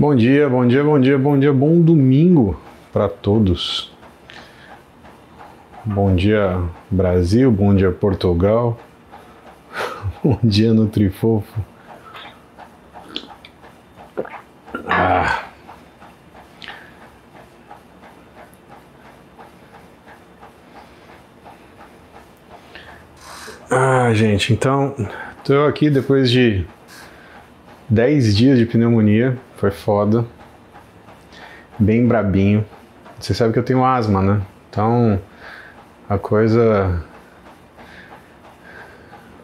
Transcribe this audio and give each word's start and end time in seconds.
Bom 0.00 0.14
dia, 0.14 0.48
bom 0.48 0.66
dia, 0.66 0.82
bom 0.82 0.98
dia, 0.98 1.18
bom 1.18 1.38
dia, 1.38 1.52
bom 1.52 1.78
domingo 1.78 2.58
para 2.90 3.06
todos. 3.06 3.92
Bom 5.84 6.16
dia 6.16 6.58
Brasil, 6.90 7.52
bom 7.52 7.74
dia 7.74 7.92
Portugal, 7.92 8.80
bom 10.24 10.38
dia 10.42 10.72
Nutrifofo. 10.72 11.62
Ah. 14.88 15.44
ah, 23.70 24.14
gente, 24.14 24.54
então 24.54 24.94
estou 25.42 25.66
aqui 25.66 25.90
depois 25.90 26.30
de 26.30 26.64
10 27.90 28.36
dias 28.36 28.56
de 28.56 28.66
pneumonia, 28.66 29.36
foi 29.56 29.72
foda. 29.72 30.24
Bem 31.76 32.06
brabinho. 32.06 32.64
Você 33.18 33.34
sabe 33.34 33.52
que 33.52 33.58
eu 33.58 33.64
tenho 33.64 33.84
asma, 33.84 34.22
né? 34.22 34.40
Então 34.70 35.20
a 36.08 36.16
coisa. 36.16 37.02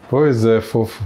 Pois 0.09 0.45
é, 0.45 0.61
fofo. 0.61 1.03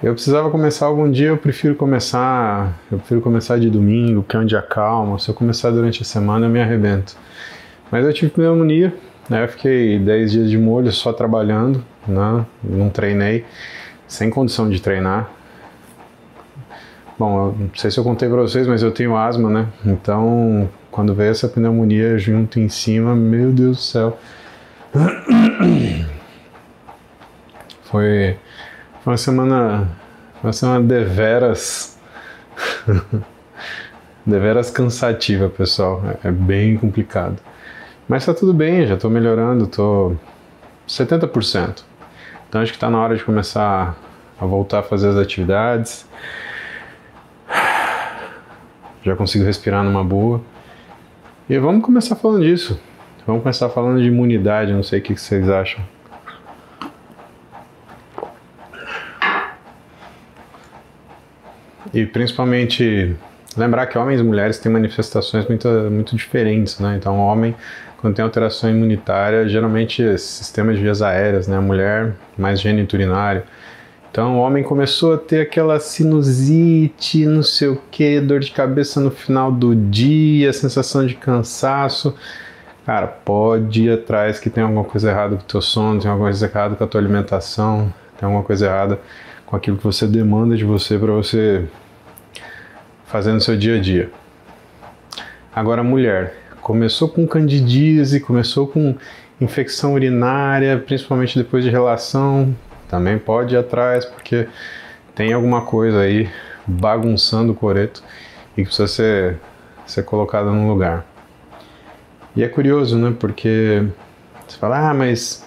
Eu 0.00 0.14
precisava 0.14 0.48
começar 0.50 0.86
algum 0.86 1.10
dia, 1.10 1.28
eu 1.28 1.36
prefiro 1.36 1.74
começar. 1.74 2.78
Eu 2.92 2.98
prefiro 2.98 3.20
começar 3.20 3.58
de 3.58 3.68
domingo, 3.68 4.22
que 4.22 4.36
é 4.36 4.38
um 4.38 4.46
dia 4.46 4.62
calmo. 4.62 5.18
Se 5.18 5.28
eu 5.28 5.34
começar 5.34 5.72
durante 5.72 6.02
a 6.02 6.04
semana, 6.04 6.46
eu 6.46 6.50
me 6.50 6.60
arrebento. 6.60 7.16
Mas 7.90 8.04
eu 8.04 8.12
tive 8.12 8.30
pneumonia, 8.30 8.94
né? 9.28 9.42
Eu 9.42 9.48
fiquei 9.48 9.98
10 9.98 10.30
dias 10.30 10.50
de 10.50 10.56
molho 10.56 10.92
só 10.92 11.12
trabalhando, 11.12 11.84
né? 12.06 12.46
Não 12.62 12.88
treinei, 12.88 13.44
sem 14.06 14.30
condição 14.30 14.70
de 14.70 14.80
treinar. 14.80 15.37
Bom, 17.18 17.52
não 17.58 17.70
sei 17.74 17.90
se 17.90 17.98
eu 17.98 18.04
contei 18.04 18.28
para 18.28 18.40
vocês, 18.42 18.68
mas 18.68 18.80
eu 18.80 18.92
tenho 18.92 19.16
asma, 19.16 19.50
né? 19.50 19.66
Então, 19.84 20.70
quando 20.88 21.12
veio 21.12 21.32
essa 21.32 21.48
pneumonia 21.48 22.16
junto 22.16 22.60
em 22.60 22.68
cima, 22.68 23.12
meu 23.16 23.50
Deus 23.50 23.76
do 23.76 23.82
céu. 23.82 24.18
Foi, 27.90 28.36
foi 29.02 29.12
uma 29.12 29.16
semana, 29.16 29.88
uma 30.42 30.52
semana 30.52 30.84
deveras, 30.84 31.98
deveras 34.26 34.70
cansativa, 34.70 35.48
pessoal. 35.48 36.02
É, 36.22 36.28
é 36.28 36.30
bem 36.30 36.76
complicado. 36.76 37.38
Mas 38.06 38.26
tá 38.26 38.34
tudo 38.34 38.52
bem, 38.52 38.86
já 38.86 38.98
tô 38.98 39.08
melhorando, 39.08 39.66
tô 39.66 40.14
70%. 40.86 41.82
Então 42.46 42.60
acho 42.60 42.74
que 42.74 42.78
tá 42.78 42.90
na 42.90 43.00
hora 43.00 43.16
de 43.16 43.24
começar 43.24 43.96
a 44.38 44.44
voltar 44.44 44.80
a 44.80 44.82
fazer 44.82 45.08
as 45.08 45.16
atividades 45.16 46.06
já 49.08 49.16
consigo 49.16 49.44
respirar 49.44 49.82
numa 49.82 50.04
boa. 50.04 50.40
E 51.48 51.58
vamos 51.58 51.82
começar 51.82 52.14
falando 52.16 52.42
disso. 52.42 52.80
Vamos 53.26 53.42
começar 53.42 53.68
falando 53.68 54.00
de 54.00 54.08
imunidade, 54.08 54.72
não 54.72 54.82
sei 54.82 55.00
o 55.00 55.02
que 55.02 55.16
vocês 55.16 55.48
acham. 55.48 55.82
E 61.92 62.04
principalmente 62.06 63.16
lembrar 63.56 63.86
que 63.86 63.98
homens 63.98 64.20
e 64.20 64.24
mulheres 64.24 64.58
têm 64.58 64.70
manifestações 64.70 65.46
muito, 65.46 65.68
muito 65.90 66.14
diferentes, 66.16 66.78
né? 66.78 66.96
Então, 66.96 67.18
o 67.18 67.26
homem, 67.26 67.54
quando 67.98 68.14
tem 68.14 68.22
alteração 68.22 68.70
imunitária, 68.70 69.48
geralmente 69.48 70.02
é 70.02 70.16
sistema 70.16 70.72
de 70.72 70.80
vias 70.80 71.02
aéreas, 71.02 71.48
né? 71.48 71.56
A 71.56 71.60
mulher, 71.60 72.14
mais 72.36 72.60
gênito 72.60 72.94
urinário. 72.96 73.42
Então 74.10 74.36
o 74.36 74.40
homem 74.40 74.62
começou 74.62 75.14
a 75.14 75.18
ter 75.18 75.42
aquela 75.42 75.78
sinusite, 75.78 77.26
não 77.26 77.42
sei 77.42 77.68
o 77.68 77.80
que, 77.90 78.20
dor 78.20 78.40
de 78.40 78.50
cabeça 78.50 79.00
no 79.00 79.10
final 79.10 79.52
do 79.52 79.76
dia, 79.76 80.52
sensação 80.52 81.06
de 81.06 81.14
cansaço. 81.14 82.14
Cara, 82.86 83.06
pode 83.06 83.84
ir 83.84 83.90
atrás 83.90 84.40
que 84.40 84.48
tem 84.48 84.64
alguma 84.64 84.84
coisa 84.84 85.10
errada 85.10 85.36
com 85.36 85.42
o 85.42 85.46
teu 85.46 85.60
sono, 85.60 86.00
tem 86.00 86.10
alguma 86.10 86.30
coisa 86.30 86.46
errada 86.46 86.74
com 86.74 86.84
a 86.84 86.86
tua 86.86 87.00
alimentação, 87.00 87.92
tem 88.18 88.26
alguma 88.26 88.42
coisa 88.42 88.66
errada 88.66 88.98
com 89.44 89.54
aquilo 89.54 89.76
que 89.76 89.84
você 89.84 90.06
demanda 90.06 90.56
de 90.56 90.64
você 90.64 90.98
para 90.98 91.12
você 91.12 91.66
fazer 93.06 93.32
no 93.32 93.40
seu 93.40 93.56
dia 93.56 93.76
a 93.76 93.80
dia. 93.80 94.10
Agora, 95.54 95.82
mulher, 95.82 96.34
começou 96.62 97.08
com 97.08 97.26
candidíase, 97.26 98.20
começou 98.20 98.66
com 98.66 98.94
infecção 99.40 99.94
urinária, 99.94 100.78
principalmente 100.78 101.38
depois 101.38 101.64
de 101.64 101.70
relação, 101.70 102.54
também 102.88 103.18
pode 103.18 103.54
ir 103.54 103.58
atrás, 103.58 104.04
porque 104.04 104.48
tem 105.14 105.32
alguma 105.32 105.62
coisa 105.62 106.00
aí 106.00 106.30
bagunçando 106.66 107.52
o 107.52 107.54
coreto 107.54 108.02
e 108.52 108.62
que 108.62 108.64
precisa 108.64 108.88
ser, 108.88 109.38
ser 109.86 110.02
colocada 110.02 110.50
no 110.50 110.68
lugar. 110.68 111.04
E 112.34 112.42
é 112.42 112.48
curioso, 112.48 112.96
né? 112.96 113.14
Porque 113.18 113.84
você 114.46 114.58
fala, 114.58 114.90
ah, 114.90 114.94
mas. 114.94 115.46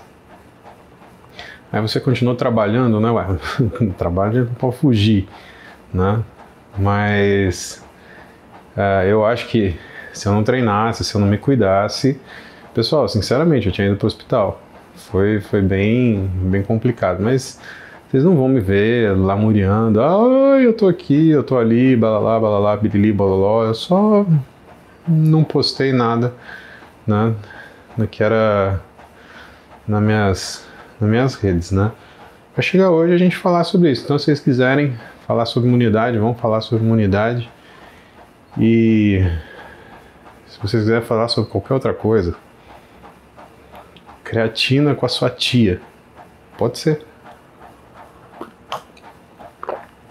Aí 1.71 1.81
você 1.81 1.99
continuou 1.99 2.35
trabalhando, 2.35 2.99
né? 2.99 3.09
Ué, 3.09 3.25
trabalho 3.97 4.45
não 4.45 4.53
pode 4.55 4.77
fugir, 4.77 5.27
né? 5.93 6.21
Mas 6.77 7.83
uh, 8.75 9.05
eu 9.07 9.25
acho 9.25 9.47
que 9.47 9.77
se 10.11 10.27
eu 10.27 10.33
não 10.33 10.43
treinasse, 10.43 11.03
se 11.03 11.15
eu 11.15 11.21
não 11.21 11.27
me 11.27 11.37
cuidasse, 11.37 12.19
pessoal, 12.73 13.07
sinceramente, 13.07 13.67
eu 13.67 13.71
tinha 13.71 13.87
ido 13.87 13.95
para 13.95 14.05
o 14.05 14.07
hospital 14.07 14.61
foi, 15.09 15.41
foi 15.41 15.61
bem, 15.61 16.29
bem 16.43 16.63
complicado, 16.63 17.21
mas 17.21 17.59
vocês 18.09 18.23
não 18.23 18.35
vão 18.35 18.49
me 18.49 18.59
ver 18.59 19.15
lamuriando, 19.17 20.01
ah, 20.01 20.59
eu 20.61 20.73
tô 20.73 20.87
aqui, 20.87 21.29
eu 21.29 21.43
tô 21.43 21.57
ali, 21.57 21.95
balalá, 21.95 22.39
balalá, 22.39 22.75
bilili, 22.77 23.11
balaló, 23.13 23.65
eu 23.65 23.73
só 23.73 24.25
não 25.07 25.43
postei 25.43 25.93
nada, 25.93 26.33
né, 27.07 27.33
no 27.97 28.07
que 28.07 28.23
era 28.23 28.81
nas 29.87 30.01
minhas, 30.01 30.65
nas 30.99 31.09
minhas 31.09 31.35
redes, 31.35 31.71
né. 31.71 31.91
Vai 32.55 32.63
chegar 32.63 32.89
hoje 32.91 33.13
a 33.13 33.17
gente 33.17 33.37
falar 33.37 33.63
sobre 33.63 33.91
isso, 33.91 34.03
então 34.03 34.19
se 34.19 34.25
vocês 34.25 34.39
quiserem 34.39 34.93
falar 35.25 35.45
sobre 35.45 35.69
imunidade, 35.69 36.17
vamos 36.17 36.39
falar 36.39 36.61
sobre 36.61 36.83
imunidade, 36.83 37.49
e 38.57 39.25
se 40.47 40.59
vocês 40.61 40.83
quiserem 40.83 41.01
falar 41.01 41.29
sobre 41.29 41.49
qualquer 41.49 41.73
outra 41.73 41.93
coisa, 41.93 42.35
Creatina 44.31 44.95
com 44.95 45.05
a 45.05 45.09
sua 45.09 45.29
tia. 45.29 45.81
Pode 46.57 46.79
ser. 46.79 47.05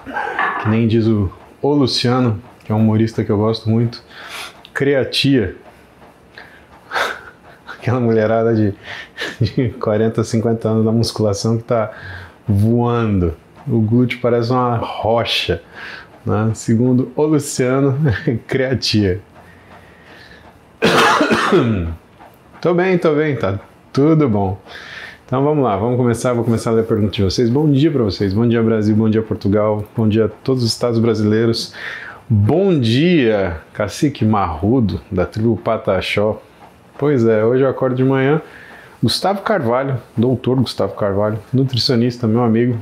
Que 0.04 0.68
nem 0.68 0.86
diz 0.86 1.06
o, 1.06 1.32
o 1.62 1.72
Luciano, 1.72 2.38
que 2.62 2.70
é 2.70 2.74
um 2.74 2.80
humorista 2.80 3.24
que 3.24 3.32
eu 3.32 3.38
gosto 3.38 3.70
muito. 3.70 4.02
Creatia. 4.74 5.56
Aquela 7.66 7.98
mulherada 7.98 8.54
de, 8.54 8.74
de 9.40 9.70
40, 9.70 10.22
50 10.22 10.68
anos 10.68 10.84
da 10.84 10.92
musculação 10.92 11.56
que 11.56 11.64
tá 11.64 11.90
voando. 12.46 13.34
O 13.66 13.80
glúteo 13.80 14.20
parece 14.20 14.52
uma 14.52 14.76
rocha. 14.76 15.62
Né? 16.26 16.50
Segundo 16.52 17.10
o 17.16 17.22
Luciano, 17.22 17.98
creatia. 18.46 19.22
tô 22.60 22.74
bem, 22.74 22.98
tô 22.98 23.14
bem, 23.14 23.34
tá 23.34 23.58
tudo 23.92 24.28
bom. 24.28 24.58
Então 25.26 25.44
vamos 25.44 25.62
lá, 25.62 25.76
vamos 25.76 25.96
começar. 25.96 26.32
Vou 26.32 26.44
começar 26.44 26.70
a 26.70 26.74
ler 26.74 26.80
a 26.82 26.84
pergunta 26.84 27.12
de 27.12 27.22
vocês. 27.22 27.48
Bom 27.48 27.70
dia 27.70 27.90
para 27.90 28.02
vocês. 28.02 28.32
Bom 28.32 28.48
dia, 28.48 28.62
Brasil. 28.62 28.94
Bom 28.96 29.08
dia, 29.08 29.22
Portugal. 29.22 29.84
Bom 29.96 30.08
dia 30.08 30.24
a 30.26 30.28
todos 30.28 30.64
os 30.64 30.70
estados 30.70 30.98
brasileiros. 30.98 31.74
Bom 32.28 32.78
dia, 32.78 33.60
cacique 33.72 34.24
marrudo 34.24 35.00
da 35.10 35.26
tribo 35.26 35.56
Pataxó. 35.56 36.40
Pois 36.96 37.26
é, 37.26 37.44
hoje 37.44 37.64
eu 37.64 37.68
acordo 37.68 37.96
de 37.96 38.04
manhã. 38.04 38.40
Gustavo 39.02 39.42
Carvalho, 39.42 39.98
doutor 40.16 40.56
Gustavo 40.56 40.94
Carvalho, 40.94 41.38
nutricionista, 41.52 42.26
meu 42.28 42.44
amigo, 42.44 42.78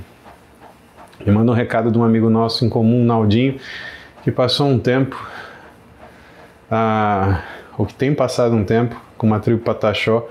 me 1.25 1.33
manda 1.33 1.53
um 1.53 1.55
recado 1.55 1.91
de 1.91 1.99
um 1.99 2.05
amigo 2.05 2.29
nosso 2.29 2.65
em 2.65 2.69
comum, 2.69 3.05
Naldinho, 3.05 3.59
que 4.25 4.31
passou 4.31 4.67
um 4.67 4.79
tempo, 4.79 5.17
ah, 6.71 7.43
ou 7.79 7.87
que 7.87 7.95
tem 7.95 8.13
passado 8.13 8.55
um 8.55 8.65
tempo 8.65 9.01
com 9.17 9.29
uma 9.29 9.39
tribo 9.39 9.63
Pataxó 9.63 10.29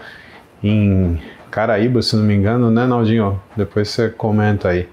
em 0.63 1.19
Caraíba, 1.49 2.01
se 2.01 2.15
não 2.15 2.23
me 2.23 2.35
engano, 2.35 2.69
né, 2.69 2.85
Naldinho? 2.85 3.41
Depois 3.55 3.89
você 3.89 4.09
comenta 4.09 4.69
aí. 4.69 4.87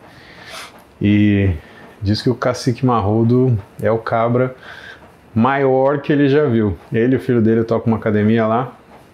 E 1.00 1.50
diz 2.00 2.22
que 2.22 2.31
o 2.31 2.34
cacique 2.34 2.84
marrudo 2.84 3.58
é 3.82 3.90
o 3.90 3.99
cabra 3.99 4.55
maior 5.34 6.00
que 6.00 6.12
ele 6.12 6.28
já 6.28 6.44
viu. 6.44 6.76
Ele 6.93 7.14
e 7.14 7.16
o 7.16 7.20
filho 7.20 7.43
dele 7.43 7.64
tocam 7.64 7.93
uma 7.93 7.99
academia 7.99 8.46
lá 8.46 8.72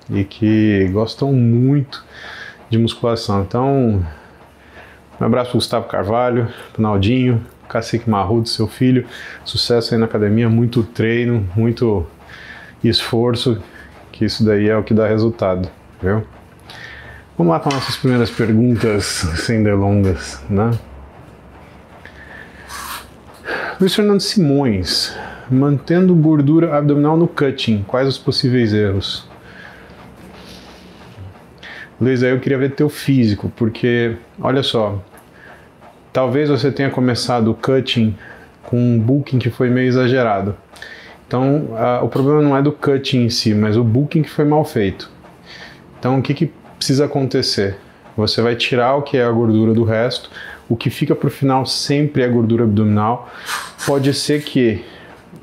e 0.09 0.25
que 0.25 0.89
gostam 0.93 1.33
muito 1.33 2.05
de 2.69 2.79
musculação. 2.79 3.43
Então, 3.43 4.05
um 5.21 5.25
abraço 5.25 5.51
para 5.51 5.59
Gustavo 5.59 5.89
Carvalho, 5.89 6.49
para 6.73 6.83
Naldinho, 6.83 7.45
Cacique 7.69 8.11
Marrudo, 8.11 8.49
seu 8.49 8.67
filho. 8.67 9.07
Sucesso 9.45 9.95
aí 9.95 10.01
na 10.01 10.07
academia, 10.07 10.49
muito 10.49 10.83
treino, 10.83 11.49
muito 11.57 12.07
esforço, 12.83 13.63
que 14.13 14.25
isso 14.25 14.45
daí 14.45 14.69
é 14.69 14.77
o 14.77 14.83
que 14.83 14.93
dá 14.93 15.07
resultado, 15.07 15.69
viu? 16.03 16.25
Vamos 17.41 17.53
lá 17.53 17.59
para 17.59 17.75
nossas 17.75 17.97
primeiras 17.97 18.31
perguntas, 18.31 19.07
sem 19.47 19.63
delongas, 19.63 20.45
né? 20.51 20.73
Luiz 23.81 23.95
Fernando 23.95 24.21
Simões, 24.21 25.17
mantendo 25.51 26.15
gordura 26.15 26.77
abdominal 26.77 27.17
no 27.17 27.27
cutting, 27.27 27.83
quais 27.89 28.07
os 28.07 28.19
possíveis 28.19 28.75
erros? 28.75 29.27
Luiz, 31.99 32.23
aí 32.23 32.31
eu 32.31 32.41
queria 32.41 32.59
ver 32.59 32.73
teu 32.73 32.91
físico, 32.91 33.51
porque, 33.57 34.17
olha 34.39 34.63
só, 34.63 35.03
talvez 36.13 36.51
você 36.51 36.71
tenha 36.71 36.91
começado 36.91 37.53
o 37.53 37.55
cutting 37.55 38.15
com 38.65 38.77
um 38.77 39.01
booking 39.01 39.39
que 39.39 39.49
foi 39.49 39.71
meio 39.71 39.89
exagerado. 39.89 40.55
Então, 41.27 41.69
o 42.03 42.09
problema 42.09 42.43
não 42.43 42.55
é 42.55 42.61
do 42.61 42.71
cutting 42.71 43.25
em 43.25 43.31
si, 43.31 43.55
mas 43.55 43.79
o 43.79 43.83
booking 43.83 44.25
que 44.25 44.31
foi 44.31 44.45
mal 44.45 44.63
feito. 44.63 45.11
Então, 45.99 46.19
o 46.19 46.23
que, 46.23 46.35
que 46.35 46.60
precisa 46.81 47.05
acontecer? 47.05 47.77
Você 48.17 48.41
vai 48.41 48.57
tirar 48.57 48.97
o 48.97 49.03
que 49.03 49.19
é 49.19 49.25
a 49.25 49.31
gordura 49.31 49.75
do 49.75 49.85
resto, 49.85 50.31
o 50.69 50.75
que 50.75 50.89
fica 50.89 51.15
para 51.15 51.29
o 51.29 51.31
final 51.31 51.67
sempre 51.67 52.23
é 52.23 52.29
gordura 52.29 52.65
abdominal. 52.65 53.31
Pode 53.87 54.13
ser 54.15 54.43
que 54.43 54.83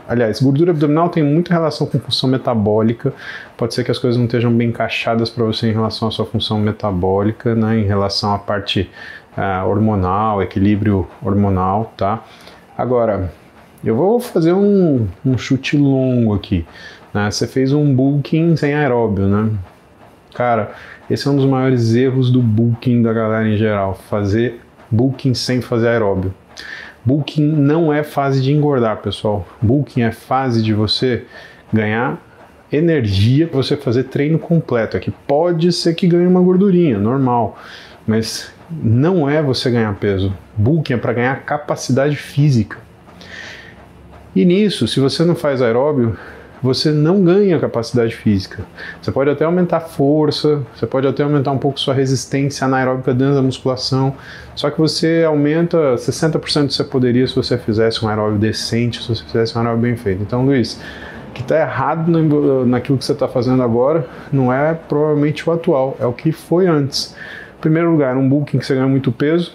Aliás, 0.10 0.42
gordura 0.42 0.72
abdominal 0.72 1.10
tem 1.10 1.22
muita 1.22 1.54
relação 1.54 1.86
com 1.86 2.00
função 2.00 2.30
metabólica. 2.30 3.14
Pode 3.58 3.74
ser 3.74 3.84
que 3.84 3.92
as 3.92 4.00
coisas 4.00 4.18
não 4.18 4.26
estejam 4.26 4.52
bem 4.54 4.70
encaixadas 4.70 5.30
para 5.30 5.44
você 5.44 5.68
em 5.68 5.74
relação 5.74 6.08
à 6.08 6.12
sua 6.12 6.26
função 6.26 6.60
metabólica, 6.60 7.54
né? 7.54 7.78
Em 7.78 7.84
relação 7.84 8.34
à 8.34 8.40
parte 8.40 8.90
uh, 9.38 9.68
hormonal, 9.68 10.42
equilíbrio 10.42 11.06
hormonal, 11.22 11.92
tá? 11.98 12.24
Agora, 12.78 13.34
eu 13.84 13.98
vou 13.98 14.18
fazer 14.22 14.54
um, 14.54 15.08
um 15.26 15.38
chute 15.38 15.76
longo 15.76 16.34
aqui. 16.34 16.66
Né? 17.14 17.30
Você 17.30 17.46
fez 17.46 17.74
um 17.74 17.94
bulking 17.94 18.56
sem 18.56 18.74
aeróbio, 18.74 19.28
né? 19.28 19.52
Cara, 20.34 20.72
esse 21.10 21.28
é 21.28 21.32
um 21.32 21.36
dos 21.36 21.46
maiores 21.46 21.96
erros 21.96 22.30
do 22.30 22.42
bulking 22.42 23.02
da 23.02 23.14
galera 23.14 23.48
em 23.48 23.58
geral. 23.58 23.96
Fazer 24.10 24.60
bulking 24.92 25.34
sem 25.34 25.62
fazer 25.62 25.90
aeróbio. 25.90 26.34
Bulking 27.04 27.44
não 27.44 27.94
é 27.94 28.04
fase 28.04 28.42
de 28.42 28.52
engordar, 28.52 28.98
pessoal. 28.98 29.48
Bulking 29.62 30.02
é 30.02 30.12
fase 30.12 30.62
de 30.62 30.74
você 30.74 31.26
ganhar 31.72 32.22
energia 32.72 33.48
para 33.48 33.58
você 33.58 33.78
fazer 33.78 34.04
treino 34.06 34.38
completo. 34.38 34.98
Aqui 34.98 35.12
pode 35.26 35.72
ser 35.72 35.94
que 35.96 36.08
ganhe 36.08 36.28
uma 36.28 36.42
gordurinha, 36.42 36.98
normal, 36.98 37.58
mas 38.06 38.52
não 38.70 39.30
é 39.30 39.42
você 39.42 39.72
ganhar 39.72 39.96
peso. 39.96 40.34
Bulking 40.58 40.94
é 40.94 40.98
para 40.98 41.14
ganhar 41.14 41.44
capacidade 41.44 42.18
física. 42.18 42.78
E 44.36 44.44
nisso, 44.44 44.88
se 44.88 45.00
você 45.00 45.24
não 45.24 45.36
faz 45.36 45.62
aeróbio, 45.62 46.18
você 46.68 46.92
não 46.92 47.24
ganha 47.24 47.58
capacidade 47.60 48.14
física. 48.14 48.64
Você 49.02 49.12
pode 49.12 49.30
até 49.30 49.46
aumentar 49.46 49.78
a 49.78 49.82
força, 49.82 50.62
você 50.76 50.86
pode 50.86 51.08
até 51.08 51.24
aumentar 51.24 51.52
um 51.52 51.58
pouco 51.58 51.80
sua 51.80 51.94
resistência 51.94 52.66
anaeróbica 52.66 53.14
dentro 53.14 53.36
da 53.36 53.42
musculação, 53.42 54.14
só 54.54 54.70
que 54.70 54.78
você 54.78 55.24
aumenta 55.26 55.96
60% 55.96 56.68
do 56.68 56.74
você 56.74 56.84
poderia 56.84 57.26
se 57.26 57.36
você 57.36 57.58
fizesse 57.58 58.04
um 58.04 58.10
aeróbio 58.10 58.38
decente, 58.38 59.02
se 59.02 59.08
você 59.08 59.24
fizesse 59.24 59.58
um 59.58 59.62
aeróbio 59.62 59.82
bem 59.82 59.96
feito. 59.96 60.22
Então, 60.22 60.46
Luiz, 60.46 60.80
o 61.30 61.34
que 61.34 61.42
está 61.42 61.58
errado 61.58 62.10
naquilo 62.66 62.98
que 62.98 63.06
você 63.06 63.14
está 63.14 63.28
fazendo 63.28 63.64
agora 63.64 64.06
não 64.32 64.52
é 64.52 64.74
provavelmente 64.74 65.50
o 65.50 65.54
atual, 65.54 65.96
é 66.00 66.06
o 66.06 66.12
que 66.12 66.32
foi 66.32 66.68
antes. 66.68 67.16
Em 67.58 67.62
primeiro 67.62 67.92
lugar, 67.92 68.18
um 68.18 68.28
bulking 68.28 68.60
que 68.60 68.66
você 68.66 68.76
ganha 68.76 68.88
muito 68.88 69.12
peso, 69.12 69.54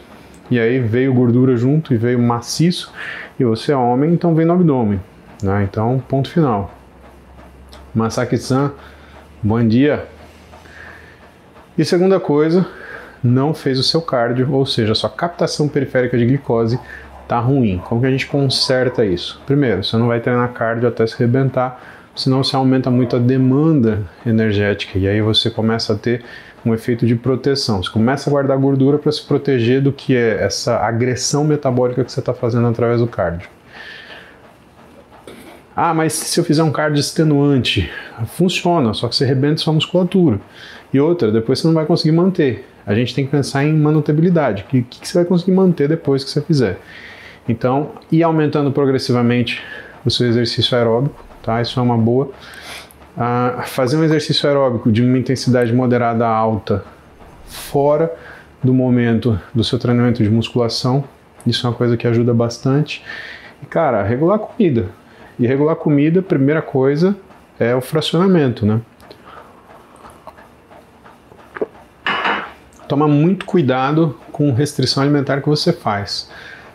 e 0.50 0.58
aí 0.58 0.78
veio 0.80 1.12
gordura 1.12 1.56
junto 1.56 1.92
e 1.92 1.96
veio 1.96 2.18
maciço, 2.18 2.92
e 3.38 3.44
você 3.44 3.72
é 3.72 3.76
homem, 3.76 4.12
então 4.12 4.34
vem 4.34 4.46
no 4.46 4.54
abdômen. 4.54 5.00
Né? 5.42 5.66
Então, 5.68 6.02
ponto 6.08 6.30
final. 6.30 6.81
Masaki-san, 7.94 8.72
bom 9.42 9.62
dia. 9.66 10.06
E 11.76 11.84
segunda 11.84 12.18
coisa, 12.18 12.66
não 13.22 13.52
fez 13.52 13.78
o 13.78 13.82
seu 13.82 14.00
cardio, 14.00 14.50
ou 14.50 14.64
seja, 14.64 14.92
a 14.92 14.94
sua 14.94 15.10
captação 15.10 15.68
periférica 15.68 16.16
de 16.16 16.24
glicose 16.24 16.80
está 17.22 17.38
ruim. 17.38 17.82
Como 17.84 18.00
que 18.00 18.06
a 18.06 18.10
gente 18.10 18.26
conserta 18.26 19.04
isso? 19.04 19.42
Primeiro, 19.44 19.84
você 19.84 19.96
não 19.98 20.08
vai 20.08 20.20
treinar 20.20 20.52
cardio 20.54 20.88
até 20.88 21.06
se 21.06 21.18
rebentar, 21.18 21.80
senão 22.16 22.42
você 22.42 22.56
aumenta 22.56 22.90
muito 22.90 23.16
a 23.16 23.18
demanda 23.18 24.02
energética 24.24 24.98
e 24.98 25.06
aí 25.06 25.20
você 25.20 25.50
começa 25.50 25.92
a 25.92 25.96
ter 25.96 26.24
um 26.64 26.72
efeito 26.72 27.06
de 27.06 27.14
proteção. 27.14 27.82
Você 27.82 27.90
começa 27.90 28.30
a 28.30 28.32
guardar 28.32 28.56
gordura 28.56 28.96
para 28.96 29.12
se 29.12 29.22
proteger 29.22 29.82
do 29.82 29.92
que 29.92 30.16
é 30.16 30.42
essa 30.42 30.78
agressão 30.78 31.44
metabólica 31.44 32.02
que 32.02 32.10
você 32.10 32.20
está 32.20 32.32
fazendo 32.32 32.68
através 32.68 33.00
do 33.00 33.06
cardio. 33.06 33.48
Ah, 35.74 35.94
mas 35.94 36.12
se 36.12 36.38
eu 36.38 36.44
fizer 36.44 36.62
um 36.62 36.70
cardio 36.70 37.00
extenuante, 37.00 37.90
funciona, 38.26 38.92
só 38.92 39.08
que 39.08 39.16
você 39.16 39.24
rebenta 39.24 39.56
sua 39.56 39.72
musculatura. 39.72 40.38
E 40.92 41.00
outra, 41.00 41.32
depois 41.32 41.58
você 41.58 41.66
não 41.66 41.74
vai 41.74 41.86
conseguir 41.86 42.12
manter. 42.12 42.68
A 42.86 42.94
gente 42.94 43.14
tem 43.14 43.24
que 43.24 43.30
pensar 43.30 43.64
em 43.64 43.72
manutabilidade. 43.72 44.64
O 44.64 44.66
que, 44.66 44.82
que 44.82 45.08
você 45.08 45.14
vai 45.14 45.24
conseguir 45.24 45.52
manter 45.52 45.88
depois 45.88 46.22
que 46.22 46.30
você 46.30 46.42
fizer? 46.42 46.78
Então, 47.48 47.92
ir 48.10 48.22
aumentando 48.22 48.70
progressivamente 48.70 49.62
o 50.04 50.10
seu 50.10 50.28
exercício 50.28 50.76
aeróbico, 50.76 51.24
tá? 51.42 51.62
Isso 51.62 51.78
é 51.78 51.82
uma 51.82 51.96
boa. 51.96 52.30
Ah, 53.16 53.62
fazer 53.66 53.96
um 53.96 54.04
exercício 54.04 54.48
aeróbico 54.48 54.92
de 54.92 55.02
uma 55.02 55.16
intensidade 55.16 55.72
moderada 55.72 56.26
a 56.26 56.30
alta 56.30 56.84
fora 57.46 58.12
do 58.62 58.74
momento 58.74 59.40
do 59.54 59.64
seu 59.64 59.78
treinamento 59.78 60.22
de 60.22 60.30
musculação, 60.30 61.04
isso 61.46 61.66
é 61.66 61.70
uma 61.70 61.76
coisa 61.76 61.96
que 61.96 62.06
ajuda 62.06 62.32
bastante. 62.32 63.02
E, 63.62 63.66
cara, 63.66 64.02
regular 64.02 64.36
a 64.36 64.38
comida. 64.38 64.86
E 65.38 65.46
regular 65.46 65.76
comida, 65.76 66.22
primeira 66.22 66.62
coisa 66.62 67.16
é 67.58 67.74
o 67.74 67.80
fracionamento, 67.80 68.66
né? 68.66 68.80
Toma 72.88 73.08
muito 73.08 73.46
cuidado 73.46 74.18
com 74.30 74.52
restrição 74.52 75.02
alimentar 75.02 75.40
que 75.40 75.48
você 75.48 75.72
faz, 75.72 76.30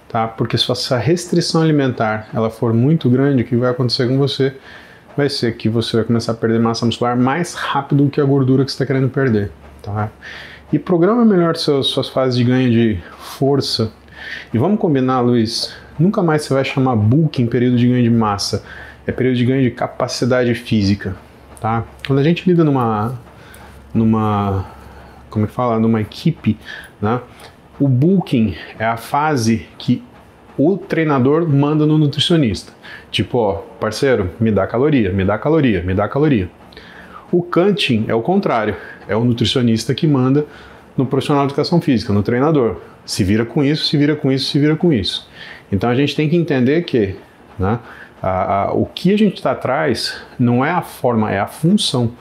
tá? 0.10 0.28
Porque 0.28 0.58
se 0.58 0.72
essa 0.72 0.98
restrição 0.98 1.62
alimentar 1.62 2.28
ela 2.34 2.50
for 2.50 2.74
muito 2.74 3.10
grande, 3.10 3.44
o 3.44 3.46
que 3.46 3.56
vai 3.56 3.70
acontecer 3.70 4.08
com 4.08 4.18
você 4.18 4.56
vai 5.16 5.30
ser 5.30 5.56
que 5.58 5.68
você 5.68 5.98
vai 5.98 6.06
começar 6.06 6.32
a 6.32 6.36
perder 6.36 6.60
massa 6.60 6.86
muscular 6.86 7.18
mais 7.18 7.54
rápido 7.56 8.06
do 8.06 8.10
que 8.10 8.22
a 8.22 8.26
gordura 8.26 8.64
que 8.64 8.72
você 8.72 8.76
está 8.76 8.86
querendo 8.86 9.10
perder, 9.10 9.52
tá? 9.82 10.10
E 10.72 10.78
programa 10.78 11.24
melhor 11.26 11.56
seus, 11.56 11.88
suas 11.88 12.10
fases 12.10 12.36
de 12.38 12.44
ganho 12.44 12.70
de 12.70 13.00
força. 13.18 13.92
E 14.54 14.58
vamos 14.58 14.80
combinar, 14.80 15.22
Luiz, 15.22 15.74
Nunca 16.00 16.22
mais 16.22 16.44
você 16.44 16.54
vai 16.54 16.64
chamar 16.64 16.96
em 17.40 17.48
período 17.48 17.78
de 17.78 17.88
ganho 17.88 18.04
de 18.04 18.10
massa. 18.10 18.64
É 19.06 19.12
período 19.12 19.38
de 19.38 19.46
ganho 19.46 19.64
de 19.64 19.72
capacidade 19.72 20.54
física, 20.54 21.16
tá? 21.60 21.86
Quando 22.06 22.20
a 22.20 22.24
gente 22.24 22.48
lida 22.48 22.64
numa 22.64 23.18
numa 23.94 24.66
como 25.30 25.46
é 25.46 25.48
que 25.48 25.54
fala, 25.54 25.80
numa 25.80 26.02
equipe, 26.02 26.58
né? 27.02 27.20
O 27.80 27.88
bulking 27.88 28.56
é 28.80 28.86
a 28.86 28.98
fase 28.98 29.68
que 29.78 30.04
o 30.58 30.78
treinador 30.78 31.48
manda 31.48 31.86
no 31.86 31.98
nutricionista. 31.98 32.74
Tipo, 33.12 33.38
ó, 33.38 33.54
parceiro, 33.80 34.32
me 34.40 34.52
dá 34.52 34.66
caloria, 34.66 35.12
me 35.12 35.24
dá 35.24 35.38
caloria, 35.38 35.84
me 35.84 35.94
dá 35.94 36.08
caloria. 36.08 36.50
O 37.32 37.44
cutting 37.44 38.06
é 38.08 38.16
o 38.16 38.22
contrário, 38.22 38.76
é 39.08 39.16
o 39.16 39.24
nutricionista 39.24 39.94
que 39.94 40.08
manda 40.08 40.46
no 40.98 41.06
profissional 41.06 41.46
de 41.46 41.52
educação 41.52 41.80
física, 41.80 42.12
no 42.12 42.24
treinador. 42.24 42.78
Se 43.06 43.24
vira 43.24 43.46
com 43.46 43.64
isso, 43.64 43.86
se 43.86 43.98
vira 43.98 44.16
com 44.16 44.32
isso, 44.32 44.50
se 44.50 44.60
vira 44.60 44.76
com 44.76 44.92
isso. 44.92 45.30
Então 45.72 45.90
a 45.90 45.96
gente 45.96 46.16
tem 46.16 46.30
que 46.30 46.36
entender 46.36 46.84
que 46.84 47.16
né, 47.60 47.80
a, 48.22 48.64
a, 48.64 48.74
o 48.74 48.86
que 48.86 49.14
a 49.14 49.18
gente 49.18 49.36
está 49.36 49.52
atrás 49.52 50.22
não 50.40 50.64
é 50.64 50.72
a 50.72 50.82
forma, 50.82 51.32
é 51.32 51.40
a 51.40 51.48
função. 51.48 52.12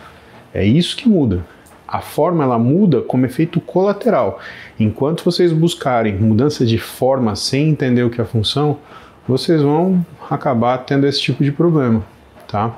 É 0.52 0.64
isso 0.64 0.96
que 0.96 1.08
muda. 1.08 1.44
A 1.86 2.00
forma 2.00 2.42
ela 2.42 2.58
muda 2.58 3.00
como 3.00 3.26
efeito 3.26 3.60
colateral. 3.60 4.40
Enquanto 4.78 5.24
vocês 5.24 5.52
buscarem 5.52 6.16
mudança 6.16 6.66
de 6.66 6.78
forma 6.78 7.36
sem 7.36 7.68
entender 7.68 8.02
o 8.02 8.10
que 8.10 8.20
é 8.20 8.24
a 8.24 8.26
função, 8.26 8.78
vocês 9.26 9.62
vão 9.62 10.04
acabar 10.30 10.78
tendo 10.78 11.06
esse 11.06 11.20
tipo 11.20 11.44
de 11.44 11.52
problema, 11.52 12.04
tá? 12.48 12.76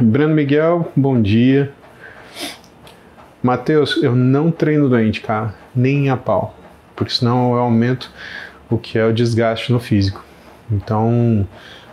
Breno 0.00 0.34
Miguel, 0.34 0.90
bom 0.96 1.20
dia. 1.20 1.72
Matheus, 3.42 4.00
eu 4.02 4.14
não 4.16 4.50
treino 4.50 4.88
doente, 4.88 5.20
cara, 5.20 5.54
nem 5.74 6.10
a 6.10 6.16
pau, 6.16 6.56
porque 6.96 7.12
senão 7.12 7.52
eu 7.52 7.60
aumento 7.60 8.10
o 8.70 8.76
que 8.76 8.98
é 8.98 9.04
o 9.04 9.12
desgaste 9.12 9.72
no 9.72 9.80
físico. 9.80 10.24
Então, 10.70 11.46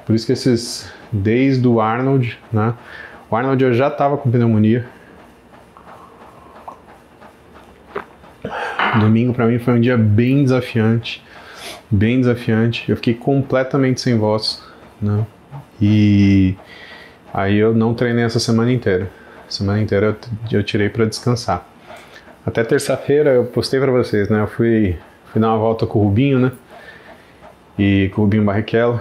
por 0.06 0.16
isso 0.16 0.26
que 0.26 0.34
esses, 0.34 0.92
desde 1.12 1.68
o 1.68 1.80
Arnold, 1.80 2.38
né? 2.52 2.74
O 3.30 3.36
Arnold 3.36 3.64
eu 3.64 3.74
já 3.74 3.88
estava 3.88 4.18
com 4.18 4.30
pneumonia. 4.30 4.86
Domingo 9.00 9.34
para 9.34 9.48
mim 9.48 9.60
foi 9.60 9.74
um 9.74 9.82
dia 9.82 9.98
bem 9.98 10.44
desafiante, 10.44 11.24
bem 11.90 12.20
desafiante. 12.20 12.90
Eu 12.90 12.96
fiquei 12.96 13.14
completamente 13.14 14.00
sem 14.00 14.18
voz, 14.18 14.64
né? 15.02 15.26
E 15.82 16.56
aí 17.34 17.58
eu 17.58 17.74
não 17.74 17.94
treinei 17.94 18.24
essa 18.24 18.40
semana 18.40 18.72
inteira. 18.72 19.10
Semana 19.50 19.82
inteira 19.82 20.16
eu, 20.52 20.60
eu 20.60 20.64
tirei 20.64 20.90
para 20.90 21.06
descansar. 21.06 21.68
Até 22.46 22.64
terça-feira 22.64 23.32
eu 23.32 23.46
postei 23.46 23.80
para 23.80 23.92
vocês, 23.92 24.30
né? 24.30 24.42
Eu 24.42 24.48
fui, 24.48 24.98
fui 25.32 25.42
dar 25.42 25.50
uma 25.50 25.58
volta 25.58 25.86
com 25.86 26.00
o 26.00 26.04
Rubinho, 26.04 26.40
né? 26.40 26.52
E 27.78 28.10
com 28.14 28.22
o 28.22 28.24
Rubinho 28.26 28.44
Barrichello. 28.44 29.00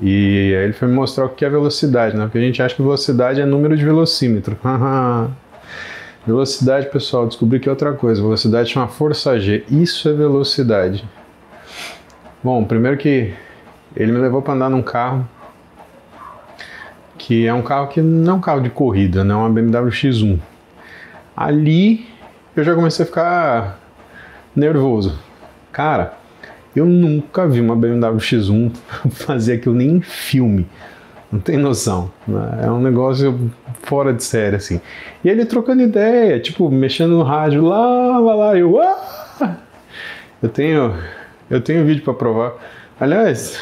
E 0.00 0.54
aí 0.56 0.64
ele 0.64 0.72
foi 0.72 0.88
me 0.88 0.94
mostrar 0.94 1.26
o 1.26 1.28
que 1.28 1.44
é 1.44 1.50
velocidade, 1.50 2.16
né? 2.16 2.24
Porque 2.24 2.38
a 2.38 2.40
gente 2.40 2.62
acha 2.62 2.74
que 2.74 2.82
velocidade 2.82 3.40
é 3.40 3.46
número 3.46 3.76
de 3.76 3.84
velocímetro. 3.84 4.56
velocidade, 6.26 6.88
pessoal, 6.90 7.26
descobri 7.26 7.60
que 7.60 7.68
é 7.68 7.72
outra 7.72 7.92
coisa. 7.92 8.22
Velocidade 8.22 8.70
chama 8.70 8.88
força 8.88 9.38
G. 9.38 9.64
Isso 9.70 10.08
é 10.08 10.12
velocidade. 10.12 11.04
Bom, 12.42 12.64
primeiro 12.64 12.96
que 12.96 13.34
ele 13.94 14.12
me 14.12 14.18
levou 14.18 14.40
para 14.40 14.54
andar 14.54 14.70
num 14.70 14.82
carro 14.82 15.28
que 17.22 17.46
é 17.46 17.54
um 17.54 17.62
carro 17.62 17.86
que 17.86 18.00
não 18.00 18.32
é 18.32 18.36
um 18.36 18.40
carro 18.40 18.60
de 18.60 18.68
corrida, 18.68 19.22
não 19.22 19.36
é 19.36 19.46
uma 19.46 19.50
BMW 19.50 19.90
X1. 19.90 20.40
Ali 21.36 22.08
eu 22.56 22.64
já 22.64 22.74
comecei 22.74 23.04
a 23.04 23.06
ficar 23.06 23.78
nervoso. 24.56 25.16
Cara, 25.70 26.14
eu 26.74 26.86
nunca 26.86 27.46
vi 27.46 27.60
uma 27.60 27.76
BMW 27.76 28.18
X1 28.18 28.72
fazer 29.10 29.54
aquilo 29.54 29.74
nem 29.74 29.96
em 29.96 30.00
filme. 30.00 30.66
Não 31.30 31.40
tem 31.40 31.56
noção. 31.56 32.10
Né? 32.26 32.60
É 32.64 32.70
um 32.70 32.80
negócio 32.80 33.50
fora 33.82 34.12
de 34.12 34.22
série, 34.22 34.56
assim. 34.56 34.80
E 35.24 35.28
ele 35.28 35.46
trocando 35.46 35.82
ideia, 35.82 36.38
tipo, 36.38 36.70
mexendo 36.70 37.12
no 37.12 37.22
rádio 37.22 37.64
lá, 37.64 38.18
lá, 38.18 38.34
lá, 38.34 38.56
eu. 38.56 38.78
Ah! 38.80 39.56
Eu 40.42 40.48
tenho. 40.48 40.94
Eu 41.48 41.60
tenho 41.60 41.84
vídeo 41.84 42.02
para 42.02 42.14
provar. 42.14 42.54
Aliás, 42.98 43.58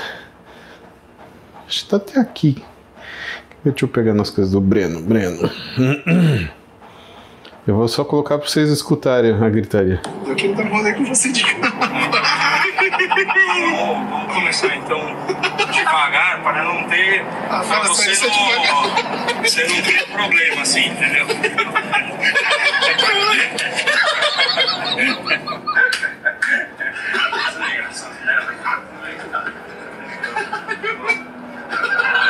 acho 1.67 1.85
que 1.85 1.91
tá 1.91 1.97
até 1.97 2.19
aqui. 2.19 2.63
Deixa 3.65 3.85
eu 3.85 3.89
pegar 3.89 4.15
nas 4.15 4.31
coisas 4.31 4.53
do 4.53 4.61
Breno. 4.61 5.03
Breno. 5.03 5.51
Eu 7.67 7.77
vou 7.77 7.87
só 7.87 8.05
colocar 8.05 8.39
para 8.39 8.49
vocês 8.49 8.71
escutarem 8.71 9.33
a 9.33 9.49
gritaria. 9.49 10.01
Eu 10.27 10.35
quero 10.35 10.57
dar 10.57 10.67
rolê 10.69 10.95
com 10.95 11.05
você 11.05 11.31
de 11.31 11.43
novo. 11.61 12.20
Vamos 13.09 14.35
começar 14.35 14.77
então 14.77 15.01
devagar 15.73 16.43
para 16.43 16.65
não 16.65 16.85
ter. 16.89 17.25
Ah, 17.49 17.63
só 17.65 17.83
você 17.85 18.13
isso 18.13 18.27
é 18.27 18.31
devagar. 18.31 18.73
não, 18.73 19.43
você 19.43 19.65
não 19.67 19.83
ter 19.83 20.07
problema 20.09 20.63
assim, 20.63 20.87
entendeu? 20.87 21.27